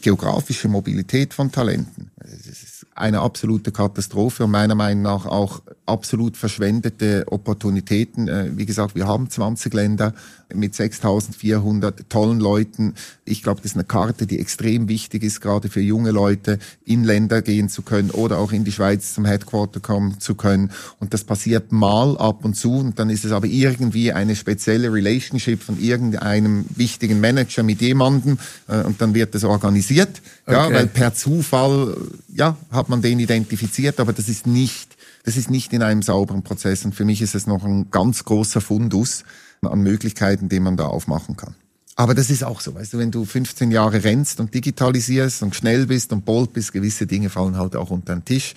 geografische 0.00 0.68
Mobilität 0.68 1.34
von 1.34 1.50
Talenten, 1.50 2.10
ist 2.24 2.86
eine 2.94 3.20
absolute 3.20 3.72
Katastrophe 3.72 4.44
und 4.44 4.50
meiner 4.50 4.74
Meinung 4.74 5.02
nach 5.02 5.26
auch 5.26 5.62
absolut 5.86 6.36
verschwendete 6.36 7.24
Opportunitäten. 7.28 8.28
Äh, 8.28 8.56
wie 8.56 8.66
gesagt, 8.66 8.94
wir 8.94 9.06
haben 9.06 9.28
20 9.28 9.74
Länder 9.74 10.14
mit 10.54 10.74
6400 10.74 12.08
tollen 12.08 12.38
Leuten. 12.38 12.94
Ich 13.24 13.42
glaube, 13.42 13.60
das 13.60 13.72
ist 13.72 13.76
eine 13.76 13.84
Karte, 13.84 14.26
die 14.26 14.38
extrem 14.38 14.88
wichtig 14.88 15.24
ist, 15.24 15.40
gerade 15.40 15.68
für 15.68 15.80
junge 15.80 16.12
Leute, 16.12 16.58
in 16.84 17.02
Länder 17.02 17.42
gehen 17.42 17.68
zu 17.68 17.82
können 17.82 18.10
oder 18.10 18.38
auch 18.38 18.52
in 18.52 18.64
die 18.64 18.72
Schweiz 18.72 19.14
zum 19.14 19.24
Headquarter 19.24 19.80
kommen 19.80 20.20
zu 20.20 20.36
können. 20.36 20.70
Und 21.00 21.12
das 21.12 21.24
passiert 21.24 21.72
mal 21.72 22.16
ab 22.18 22.44
und 22.44 22.54
zu 22.54 22.72
und 22.74 22.98
dann 22.98 23.10
ist 23.10 23.24
es 23.24 23.32
aber 23.32 23.46
irgendwie 23.46 24.12
eine 24.12 24.36
spezielle 24.36 24.92
Relationship 24.92 25.62
von 25.62 25.80
irgendeinem 25.80 26.03
wichtigen 26.12 27.20
Manager 27.20 27.62
mit 27.62 27.80
jemandem 27.80 28.38
äh, 28.68 28.82
und 28.82 29.00
dann 29.00 29.14
wird 29.14 29.34
das 29.34 29.44
organisiert. 29.44 30.20
Okay. 30.46 30.56
Ja, 30.56 30.72
weil 30.72 30.86
per 30.86 31.14
Zufall, 31.14 31.96
ja, 32.34 32.56
hat 32.70 32.88
man 32.88 33.02
den 33.02 33.18
identifiziert, 33.18 34.00
aber 34.00 34.12
das 34.12 34.28
ist 34.28 34.46
nicht 34.46 34.94
das 35.24 35.38
ist 35.38 35.50
nicht 35.50 35.72
in 35.72 35.82
einem 35.82 36.02
sauberen 36.02 36.42
Prozess 36.42 36.84
und 36.84 36.94
für 36.94 37.04
mich 37.04 37.22
ist 37.22 37.34
es 37.34 37.46
noch 37.46 37.64
ein 37.64 37.90
ganz 37.90 38.24
großer 38.24 38.60
Fundus 38.60 39.24
an 39.62 39.80
Möglichkeiten, 39.80 40.50
den 40.50 40.62
man 40.62 40.76
da 40.76 40.84
aufmachen 40.84 41.36
kann. 41.36 41.54
Aber 41.96 42.14
das 42.14 42.28
ist 42.28 42.44
auch 42.44 42.60
so, 42.60 42.74
weißt 42.74 42.92
du, 42.92 42.98
wenn 42.98 43.10
du 43.10 43.24
15 43.24 43.70
Jahre 43.70 44.02
rennst 44.04 44.40
und 44.40 44.52
digitalisierst 44.52 45.42
und 45.42 45.54
schnell 45.54 45.86
bist 45.86 46.12
und 46.12 46.24
bold 46.24 46.52
bist, 46.52 46.72
gewisse 46.72 47.06
Dinge 47.06 47.30
fallen 47.30 47.56
halt 47.56 47.76
auch 47.76 47.90
unter 47.90 48.14
den 48.14 48.24
Tisch. 48.24 48.54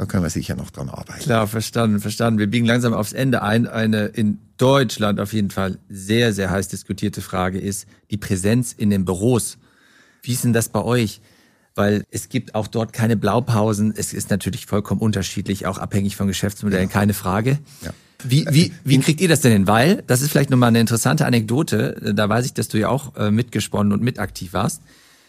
Da 0.00 0.06
können 0.06 0.22
wir 0.22 0.30
sicher 0.30 0.56
noch 0.56 0.70
dran 0.70 0.88
arbeiten. 0.88 1.20
Klar, 1.20 1.46
verstanden, 1.46 2.00
verstanden. 2.00 2.38
Wir 2.38 2.46
biegen 2.46 2.64
langsam 2.64 2.94
aufs 2.94 3.12
Ende 3.12 3.42
ein. 3.42 3.66
Eine 3.66 4.06
in 4.06 4.38
Deutschland 4.56 5.20
auf 5.20 5.34
jeden 5.34 5.50
Fall 5.50 5.76
sehr, 5.90 6.32
sehr 6.32 6.48
heiß 6.48 6.68
diskutierte 6.68 7.20
Frage 7.20 7.58
ist 7.58 7.86
die 8.10 8.16
Präsenz 8.16 8.72
in 8.72 8.88
den 8.88 9.04
Büros. 9.04 9.58
Wie 10.22 10.32
ist 10.32 10.42
denn 10.42 10.54
das 10.54 10.70
bei 10.70 10.82
euch? 10.82 11.20
weil 11.76 12.04
es 12.10 12.28
gibt 12.28 12.54
auch 12.54 12.66
dort 12.66 12.92
keine 12.92 13.16
Blaupausen. 13.16 13.94
Es 13.96 14.12
ist 14.12 14.28
natürlich 14.28 14.66
vollkommen 14.66 15.00
unterschiedlich, 15.00 15.66
auch 15.66 15.78
abhängig 15.78 16.16
von 16.16 16.26
Geschäftsmodellen, 16.26 16.88
ja. 16.88 16.92
keine 16.92 17.14
Frage. 17.14 17.58
Ja. 17.82 17.92
Wie, 18.24 18.44
wie, 18.50 18.72
wie 18.84 18.98
kriegt 18.98 19.20
ihr 19.20 19.28
das 19.28 19.40
denn 19.40 19.52
hin? 19.52 19.66
Weil, 19.66 20.02
das 20.06 20.20
ist 20.20 20.30
vielleicht 20.30 20.50
nochmal 20.50 20.68
eine 20.68 20.80
interessante 20.80 21.24
Anekdote, 21.26 22.12
da 22.14 22.28
weiß 22.28 22.44
ich, 22.44 22.54
dass 22.54 22.68
du 22.68 22.78
ja 22.78 22.88
auch 22.88 23.16
äh, 23.16 23.30
mitgesponnen 23.30 23.92
und 23.92 24.02
mitaktiv 24.02 24.52
warst. 24.52 24.82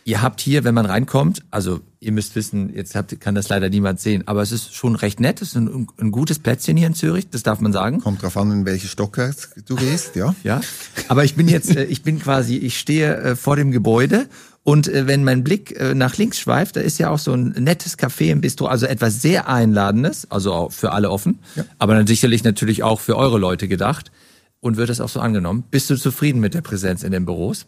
Ihr 0.03 0.21
habt 0.21 0.41
hier, 0.41 0.63
wenn 0.63 0.73
man 0.73 0.85
reinkommt, 0.85 1.43
also 1.51 1.79
ihr 2.01 2.11
müsst 2.11 2.35
wissen, 2.35 2.73
jetzt 2.73 2.95
habt, 2.95 3.17
kann 3.21 3.35
das 3.35 3.47
leider 3.49 3.69
niemand 3.69 3.99
sehen, 3.99 4.27
aber 4.27 4.41
es 4.41 4.51
ist 4.51 4.73
schon 4.73 4.95
recht 4.95 5.19
nett, 5.19 5.39
es 5.41 5.49
ist 5.49 5.55
ein, 5.55 5.87
ein 5.99 6.11
gutes 6.11 6.39
Plätzchen 6.39 6.75
hier 6.75 6.87
in 6.87 6.95
Zürich, 6.95 7.29
das 7.29 7.43
darf 7.43 7.61
man 7.61 7.71
sagen. 7.71 8.01
Kommt 8.01 8.23
drauf 8.23 8.35
an, 8.37 8.51
in 8.51 8.65
welche 8.65 8.87
Stockwerk 8.87 9.35
du 9.67 9.75
gehst, 9.75 10.15
ja. 10.15 10.35
ja, 10.43 10.61
aber 11.07 11.23
ich 11.23 11.35
bin 11.35 11.47
jetzt, 11.47 11.75
äh, 11.75 11.85
ich 11.85 12.01
bin 12.01 12.19
quasi, 12.19 12.57
ich 12.57 12.79
stehe 12.79 13.15
äh, 13.17 13.35
vor 13.35 13.55
dem 13.55 13.71
Gebäude 13.71 14.27
und 14.63 14.87
äh, 14.87 15.05
wenn 15.05 15.23
mein 15.23 15.43
Blick 15.43 15.79
äh, 15.79 15.93
nach 15.93 16.17
links 16.17 16.39
schweift, 16.39 16.75
da 16.75 16.81
ist 16.81 16.97
ja 16.97 17.11
auch 17.11 17.19
so 17.19 17.33
ein 17.33 17.49
nettes 17.59 17.99
Café 17.99 18.31
im 18.31 18.41
Bistro, 18.41 18.65
also 18.65 18.87
etwas 18.87 19.21
sehr 19.21 19.47
Einladendes, 19.47 20.29
also 20.31 20.53
auch 20.53 20.71
für 20.71 20.93
alle 20.93 21.11
offen, 21.11 21.37
ja. 21.55 21.65
aber 21.77 21.93
dann 21.93 22.07
sicherlich 22.07 22.43
natürlich 22.43 22.81
auch 22.81 22.99
für 22.99 23.15
eure 23.15 23.37
Leute 23.37 23.67
gedacht. 23.67 24.11
Und 24.59 24.77
wird 24.77 24.91
das 24.91 25.01
auch 25.01 25.09
so 25.09 25.19
angenommen? 25.19 25.63
Bist 25.71 25.89
du 25.89 25.95
zufrieden 25.95 26.39
mit 26.39 26.53
der 26.53 26.61
Präsenz 26.61 27.01
in 27.01 27.11
den 27.11 27.25
Büros? 27.25 27.65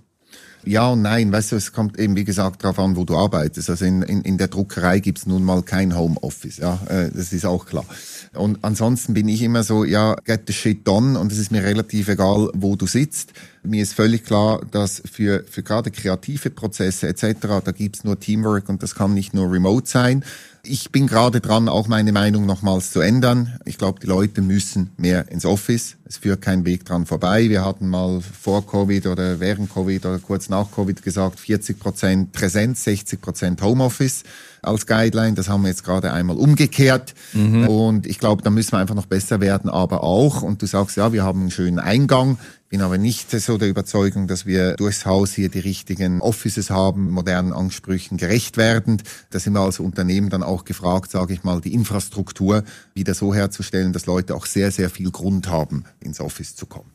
Ja 0.66 0.88
und 0.90 1.02
nein, 1.02 1.32
weißt 1.32 1.52
du, 1.52 1.56
es 1.58 1.74
kommt 1.74 2.00
eben 2.00 2.16
wie 2.16 2.24
gesagt 2.24 2.64
darauf 2.64 2.80
an, 2.80 2.96
wo 2.96 3.04
du 3.04 3.18
arbeitest. 3.18 3.70
Also 3.70 3.86
in, 3.86 4.02
in, 4.02 4.22
in 4.22 4.38
der 4.38 4.48
Druckerei 4.48 5.00
gibt's 5.00 5.26
nun 5.26 5.44
mal 5.44 5.62
kein 5.62 5.98
Homeoffice, 5.98 6.58
ja, 6.58 6.80
äh, 6.88 7.10
das 7.14 7.34
ist 7.34 7.46
auch 7.46 7.66
klar. 7.66 7.86
Und 8.34 8.60
ansonsten 8.64 9.14
bin 9.14 9.28
ich 9.28 9.42
immer 9.42 9.64
so, 9.64 9.84
ja, 9.84 10.16
get 10.24 10.44
the 10.48 10.54
shit 10.54 10.88
done 10.88 11.20
und 11.20 11.32
es 11.32 11.38
ist 11.38 11.52
mir 11.52 11.64
relativ 11.64 12.08
egal, 12.08 12.50
wo 12.54 12.76
du 12.76 12.88
sitzt. 12.88 13.34
Mir 13.64 13.84
ist 13.84 13.94
völlig 13.94 14.24
klar, 14.24 14.62
dass 14.72 15.02
für, 15.10 15.44
für 15.50 15.64
gerade 15.64 15.92
kreative 15.92 16.50
Prozesse 16.50 17.08
etc., 17.08 17.62
da 17.64 17.72
gibt's 17.72 18.04
nur 18.04 18.20
Teamwork 18.20 18.70
und 18.70 18.82
das 18.82 18.96
kann 18.96 19.14
nicht 19.14 19.34
nur 19.34 19.52
remote 19.52 19.88
sein. 19.88 20.24
Ich 20.66 20.92
bin 20.92 21.08
gerade 21.08 21.42
dran, 21.42 21.68
auch 21.68 21.90
meine 21.90 22.14
Meinung 22.14 22.46
nochmals 22.46 22.94
zu 22.94 23.02
ändern. 23.02 23.60
Ich 23.66 23.78
glaube, 23.78 24.00
die 24.00 24.08
Leute 24.08 24.42
müssen 24.42 24.92
mehr 24.96 25.30
ins 25.30 25.44
Office. 25.44 25.98
Es 26.06 26.20
führt 26.20 26.42
kein 26.42 26.64
Weg 26.64 26.86
dran 26.86 27.06
vorbei. 27.06 27.50
Wir 27.50 27.66
hatten 27.66 27.90
mal 27.90 28.22
vor 28.22 28.66
Covid 28.66 29.08
oder 29.08 29.42
während 29.42 29.74
Covid 29.74 30.06
oder 30.06 30.20
kurz 30.20 30.48
nach 30.48 30.72
Covid 30.72 31.04
gesagt, 31.04 31.42
40 31.42 31.78
Prozent 31.78 32.32
Präsenz, 32.32 32.86
60 32.86 33.20
Prozent 33.20 33.62
Homeoffice 33.62 34.24
als 34.62 34.88
Guideline. 34.88 35.34
Das 35.34 35.50
haben 35.50 35.64
wir 35.64 35.68
jetzt 35.68 35.84
gerade 35.84 36.14
einmal 36.14 36.38
umgekehrt. 36.38 37.14
Mhm. 37.34 37.68
Und 37.68 38.08
ich 38.08 38.18
glaube, 38.18 38.42
da 38.42 38.50
müssen 38.50 38.72
wir 38.72 38.80
einfach 38.80 38.96
noch 38.96 39.08
besser 39.08 39.42
werden, 39.42 39.70
aber 39.70 40.02
auch, 40.02 40.44
und 40.44 40.62
du 40.62 40.66
sagst, 40.66 40.96
ja, 40.96 41.12
wir 41.12 41.26
haben 41.26 41.42
einen 41.42 41.52
schönen 41.52 41.80
Eingang 41.80 42.38
bin 42.74 42.82
aber 42.82 42.98
nicht 42.98 43.30
so 43.30 43.60
der 43.60 43.70
Überzeugung, 43.70 44.26
dass 44.26 44.48
wir 44.48 44.74
durchs 44.78 45.06
Haus 45.06 45.34
hier 45.34 45.50
die 45.50 45.60
richtigen 45.60 46.22
Offices 46.22 46.72
haben, 46.72 47.12
modernen 47.12 47.54
Ansprüchen 47.54 48.18
gerecht 48.18 48.58
werdend. 48.58 49.04
Da 49.30 49.38
sind 49.38 49.54
wir 49.54 49.60
als 49.60 49.80
Unternehmen 49.80 50.32
dann 50.32 50.42
auch 50.42 50.66
gefragt, 50.66 51.12
sage 51.12 51.36
ich 51.36 51.44
mal, 51.44 51.62
die 51.62 51.72
Infrastruktur 51.72 52.64
wieder 52.96 53.14
so 53.14 53.32
herzustellen, 53.32 53.94
dass 53.94 54.08
Leute 54.08 54.34
auch 54.34 54.48
sehr, 54.48 54.72
sehr 54.72 54.90
viel 54.90 55.12
Grund 55.12 55.50
haben, 55.50 55.84
ins 56.00 56.20
Office 56.20 56.56
zu 56.56 56.66
kommen. 56.66 56.90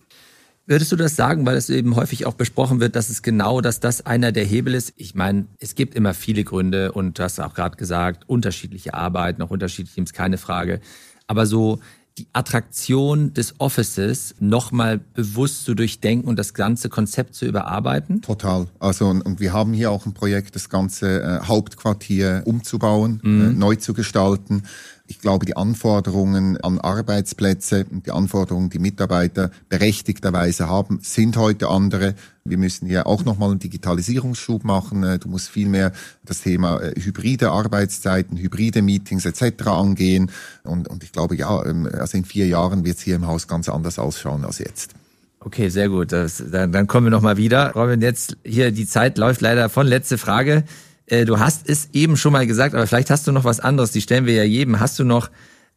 Würdest 0.67 0.91
du 0.91 0.97
das 0.97 1.15
sagen, 1.15 1.47
weil 1.47 1.57
es 1.57 1.71
eben 1.71 1.95
häufig 1.95 2.27
auch 2.27 2.35
besprochen 2.35 2.81
wird, 2.81 2.97
dass 2.97 3.09
es 3.09 3.23
genau, 3.23 3.61
dass 3.61 3.79
das 3.79 4.05
einer 4.05 4.33
der 4.33 4.47
Hebel 4.47 4.75
ist? 4.75 4.95
Ich 4.97 5.15
meine, 5.15 5.47
es 5.61 5.77
gibt 5.77 5.95
immer 5.95 6.13
viele 6.13 6.43
Gründe 6.43 6.91
und 6.91 7.21
du 7.21 7.23
hast 7.23 7.39
auch 7.39 7.55
gerade 7.55 7.77
gesagt, 7.77 8.29
unterschiedliche 8.29 8.95
Arbeiten, 8.95 9.43
auch 9.43 9.51
unterschiedliche 9.51 9.95
Teams, 9.95 10.13
keine 10.13 10.39
Frage. 10.39 10.81
Aber 11.29 11.47
so 11.47 11.79
die 12.19 12.27
Attraktion 12.33 13.33
des 13.33 13.55
Offices 13.59 14.35
nochmal 14.41 14.99
bewusst 14.99 15.65
zu 15.65 15.75
durchdenken 15.75 16.29
und 16.29 16.39
das 16.39 16.53
ganze 16.53 16.89
Konzept 16.89 17.35
zu 17.35 17.47
überarbeiten? 17.47 18.23
Total. 18.23 18.67
Also 18.81 19.07
und, 19.07 19.23
und 19.23 19.41
wir 19.41 19.53
haben 19.53 19.73
hier 19.73 19.91
auch 19.91 20.07
ein 20.07 20.15
Projekt, 20.15 20.55
das 20.57 20.69
ganze 20.69 21.23
äh, 21.23 21.47
Hauptquartier 21.47 22.43
umzubauen, 22.45 23.21
mhm. 23.23 23.41
äh, 23.41 23.53
neu 23.53 23.77
zu 23.77 23.95
gestalten. 23.95 24.65
Ich 25.07 25.21
glaube, 25.21 25.47
die 25.47 25.57
Anforderungen 25.57 26.59
an 26.59 26.79
Arbeitsplätze 26.79 27.87
und 27.91 28.05
die 28.07 28.11
Anforderungen, 28.11 28.69
die 28.69 28.79
Mitarbeiter 28.79 29.51
berechtigterweise 29.69 30.69
haben, 30.69 30.99
sind 31.03 31.37
heute 31.37 31.69
andere. 31.69 32.15
Wir 32.51 32.59
müssen 32.59 32.87
hier 32.87 33.07
auch 33.07 33.25
nochmal 33.25 33.51
einen 33.51 33.59
Digitalisierungsschub 33.59 34.65
machen. 34.65 35.03
Äh, 35.03 35.19
du 35.19 35.29
musst 35.29 35.49
viel 35.49 35.69
mehr 35.69 35.93
das 36.25 36.43
Thema 36.43 36.81
äh, 36.81 37.01
hybride 37.01 37.51
Arbeitszeiten, 37.51 38.37
hybride 38.37 38.83
Meetings 38.83 39.25
etc. 39.25 39.67
angehen. 39.67 40.31
Und, 40.65 40.89
und 40.89 41.03
ich 41.03 41.13
glaube, 41.13 41.37
ja, 41.37 41.65
ähm, 41.65 41.89
also 41.93 42.19
in 42.19 42.25
vier 42.25 42.47
Jahren 42.47 42.85
wird 42.85 42.99
es 42.99 43.03
hier 43.03 43.17
im 43.17 43.27
Haus 43.27 43.49
ganz 43.49 43.69
anders 43.69 43.99
ausschauen 43.99 44.45
als 44.45 44.59
jetzt. 44.59 44.95
Okay, 45.41 45.69
sehr 45.69 45.89
gut. 45.89 46.13
Das, 46.13 46.43
dann, 46.51 46.73
dann 46.73 46.87
kommen 46.87 47.07
wir 47.07 47.11
nochmal 47.11 47.37
wieder. 47.37 47.73
Robin, 47.73 48.01
jetzt 48.01 48.37
hier, 48.45 48.73
die 48.73 48.87
Zeit 48.87 49.19
läuft 49.19 49.41
leider 49.41 49.63
davon. 49.63 49.87
Letzte 49.87 50.19
Frage. 50.19 50.65
Äh, 51.07 51.25
du 51.25 51.39
hast 51.39 51.69
es 51.69 51.89
eben 51.93 52.17
schon 52.17 52.33
mal 52.33 52.47
gesagt, 52.47 52.75
aber 52.75 52.87
vielleicht 52.87 53.11
hast 53.11 53.27
du 53.27 53.33
noch 53.33 53.45
was 53.45 53.61
anderes, 53.61 53.93
die 53.93 54.01
stellen 54.01 54.27
wir 54.27 54.35
ja 54.35 54.43
jedem. 54.43 54.81
Hast 54.81 54.99
du 54.99 55.05
noch 55.05 55.31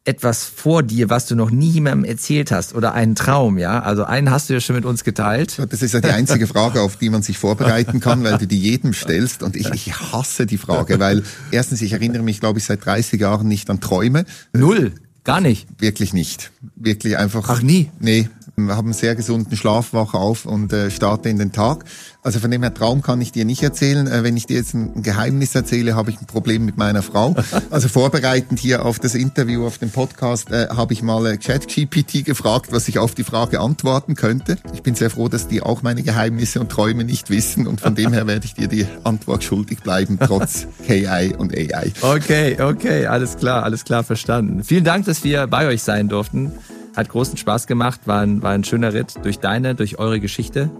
etwas 0.04 0.44
vor 0.44 0.82
dir, 0.82 1.10
was 1.10 1.26
du 1.26 1.36
noch 1.36 1.50
niemandem 1.50 2.04
erzählt 2.04 2.50
hast 2.50 2.74
oder 2.74 2.92
einen 2.92 3.14
Traum, 3.14 3.56
ja? 3.56 3.80
Also 3.80 4.04
einen 4.04 4.30
hast 4.30 4.50
du 4.50 4.54
ja 4.54 4.60
schon 4.60 4.74
mit 4.74 4.84
uns 4.84 5.04
geteilt. 5.04 5.62
Das 5.70 5.80
ist 5.80 5.94
ja 5.94 6.00
die 6.00 6.08
einzige 6.08 6.48
Frage, 6.48 6.80
auf 6.80 6.96
die 6.96 7.08
man 7.08 7.22
sich 7.22 7.38
vorbereiten 7.38 8.00
kann, 8.00 8.24
weil 8.24 8.38
du 8.38 8.46
die 8.46 8.58
jedem 8.58 8.94
stellst 8.94 9.42
und 9.42 9.54
ich, 9.54 9.70
ich 9.70 9.94
hasse 9.94 10.46
die 10.46 10.58
Frage, 10.58 10.98
weil 10.98 11.22
erstens, 11.52 11.82
ich 11.82 11.92
erinnere 11.92 12.22
mich, 12.22 12.40
glaube 12.40 12.58
ich, 12.58 12.64
seit 12.64 12.84
30 12.84 13.20
Jahren 13.20 13.46
nicht 13.46 13.70
an 13.70 13.80
Träume. 13.80 14.24
Null. 14.52 14.92
Gar 15.24 15.40
nicht. 15.40 15.68
Wirklich 15.78 16.12
nicht. 16.12 16.50
Wirklich 16.74 17.16
einfach. 17.16 17.48
Ach 17.48 17.62
nie? 17.62 17.90
Nee. 18.00 18.28
Wir 18.56 18.76
haben 18.76 18.88
einen 18.88 18.92
sehr 18.92 19.14
gesunden 19.14 19.56
Schlaf, 19.56 19.92
wach 19.92 20.14
auf 20.14 20.46
und 20.46 20.72
äh, 20.72 20.90
starte 20.90 21.28
in 21.28 21.38
den 21.38 21.52
Tag. 21.52 21.84
Also 22.24 22.38
von 22.38 22.52
dem 22.52 22.62
her 22.62 22.72
Traum 22.72 23.02
kann 23.02 23.20
ich 23.20 23.32
dir 23.32 23.44
nicht 23.44 23.64
erzählen. 23.64 24.06
Äh, 24.06 24.22
wenn 24.22 24.36
ich 24.36 24.46
dir 24.46 24.56
jetzt 24.56 24.74
ein 24.74 25.02
Geheimnis 25.02 25.56
erzähle, 25.56 25.96
habe 25.96 26.10
ich 26.10 26.20
ein 26.20 26.26
Problem 26.26 26.64
mit 26.64 26.76
meiner 26.76 27.02
Frau. 27.02 27.34
Also 27.70 27.88
vorbereitend 27.88 28.60
hier 28.60 28.84
auf 28.84 28.98
das 28.98 29.14
Interview, 29.14 29.66
auf 29.66 29.78
den 29.78 29.90
Podcast, 29.90 30.50
äh, 30.50 30.68
habe 30.68 30.92
ich 30.92 31.02
mal 31.02 31.24
äh, 31.26 31.36
ChatGPT 31.38 32.24
gefragt, 32.24 32.70
was 32.70 32.86
ich 32.88 32.98
auf 32.98 33.14
die 33.14 33.24
Frage 33.24 33.60
antworten 33.60 34.14
könnte. 34.14 34.56
Ich 34.74 34.82
bin 34.82 34.94
sehr 34.94 35.10
froh, 35.10 35.28
dass 35.28 35.48
die 35.48 35.62
auch 35.62 35.82
meine 35.82 36.02
Geheimnisse 36.02 36.60
und 36.60 36.70
Träume 36.70 37.04
nicht 37.04 37.30
wissen 37.30 37.66
und 37.66 37.80
von 37.80 37.94
dem 37.94 38.12
her 38.12 38.26
werde 38.26 38.44
ich 38.44 38.54
dir 38.54 38.68
die 38.68 38.86
Antwort 39.04 39.42
schuldig 39.42 39.80
bleiben, 39.80 40.18
trotz 40.20 40.66
KI 40.86 41.34
und 41.36 41.56
AI. 41.56 41.92
Okay, 42.02 42.60
okay, 42.60 43.06
alles 43.06 43.36
klar, 43.36 43.62
alles 43.62 43.84
klar 43.84 44.04
verstanden. 44.04 44.62
Vielen 44.64 44.84
Dank, 44.84 45.06
dass 45.06 45.24
wir 45.24 45.46
bei 45.46 45.66
euch 45.66 45.82
sein 45.82 46.08
durften. 46.08 46.52
Hat 46.96 47.08
großen 47.08 47.36
Spaß 47.36 47.66
gemacht, 47.66 48.02
war 48.06 48.20
ein, 48.20 48.42
war 48.42 48.50
ein 48.50 48.64
schöner 48.64 48.92
Ritt 48.92 49.14
durch 49.24 49.38
deine, 49.38 49.74
durch 49.74 49.98
eure 49.98 50.20
Geschichte. 50.20 50.70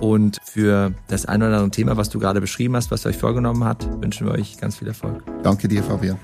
Und 0.00 0.38
für 0.44 0.92
das 1.08 1.26
ein 1.26 1.42
oder 1.42 1.54
andere 1.54 1.70
Thema, 1.70 1.96
was 1.96 2.10
du 2.10 2.18
gerade 2.18 2.40
beschrieben 2.40 2.76
hast, 2.76 2.90
was 2.90 3.04
ihr 3.06 3.10
euch 3.10 3.18
vorgenommen 3.18 3.64
habt, 3.64 3.88
wünschen 4.02 4.26
wir 4.26 4.34
euch 4.34 4.58
ganz 4.58 4.76
viel 4.76 4.88
Erfolg. 4.88 5.22
Danke 5.42 5.68
dir, 5.68 5.82
Fabian. 5.82 6.18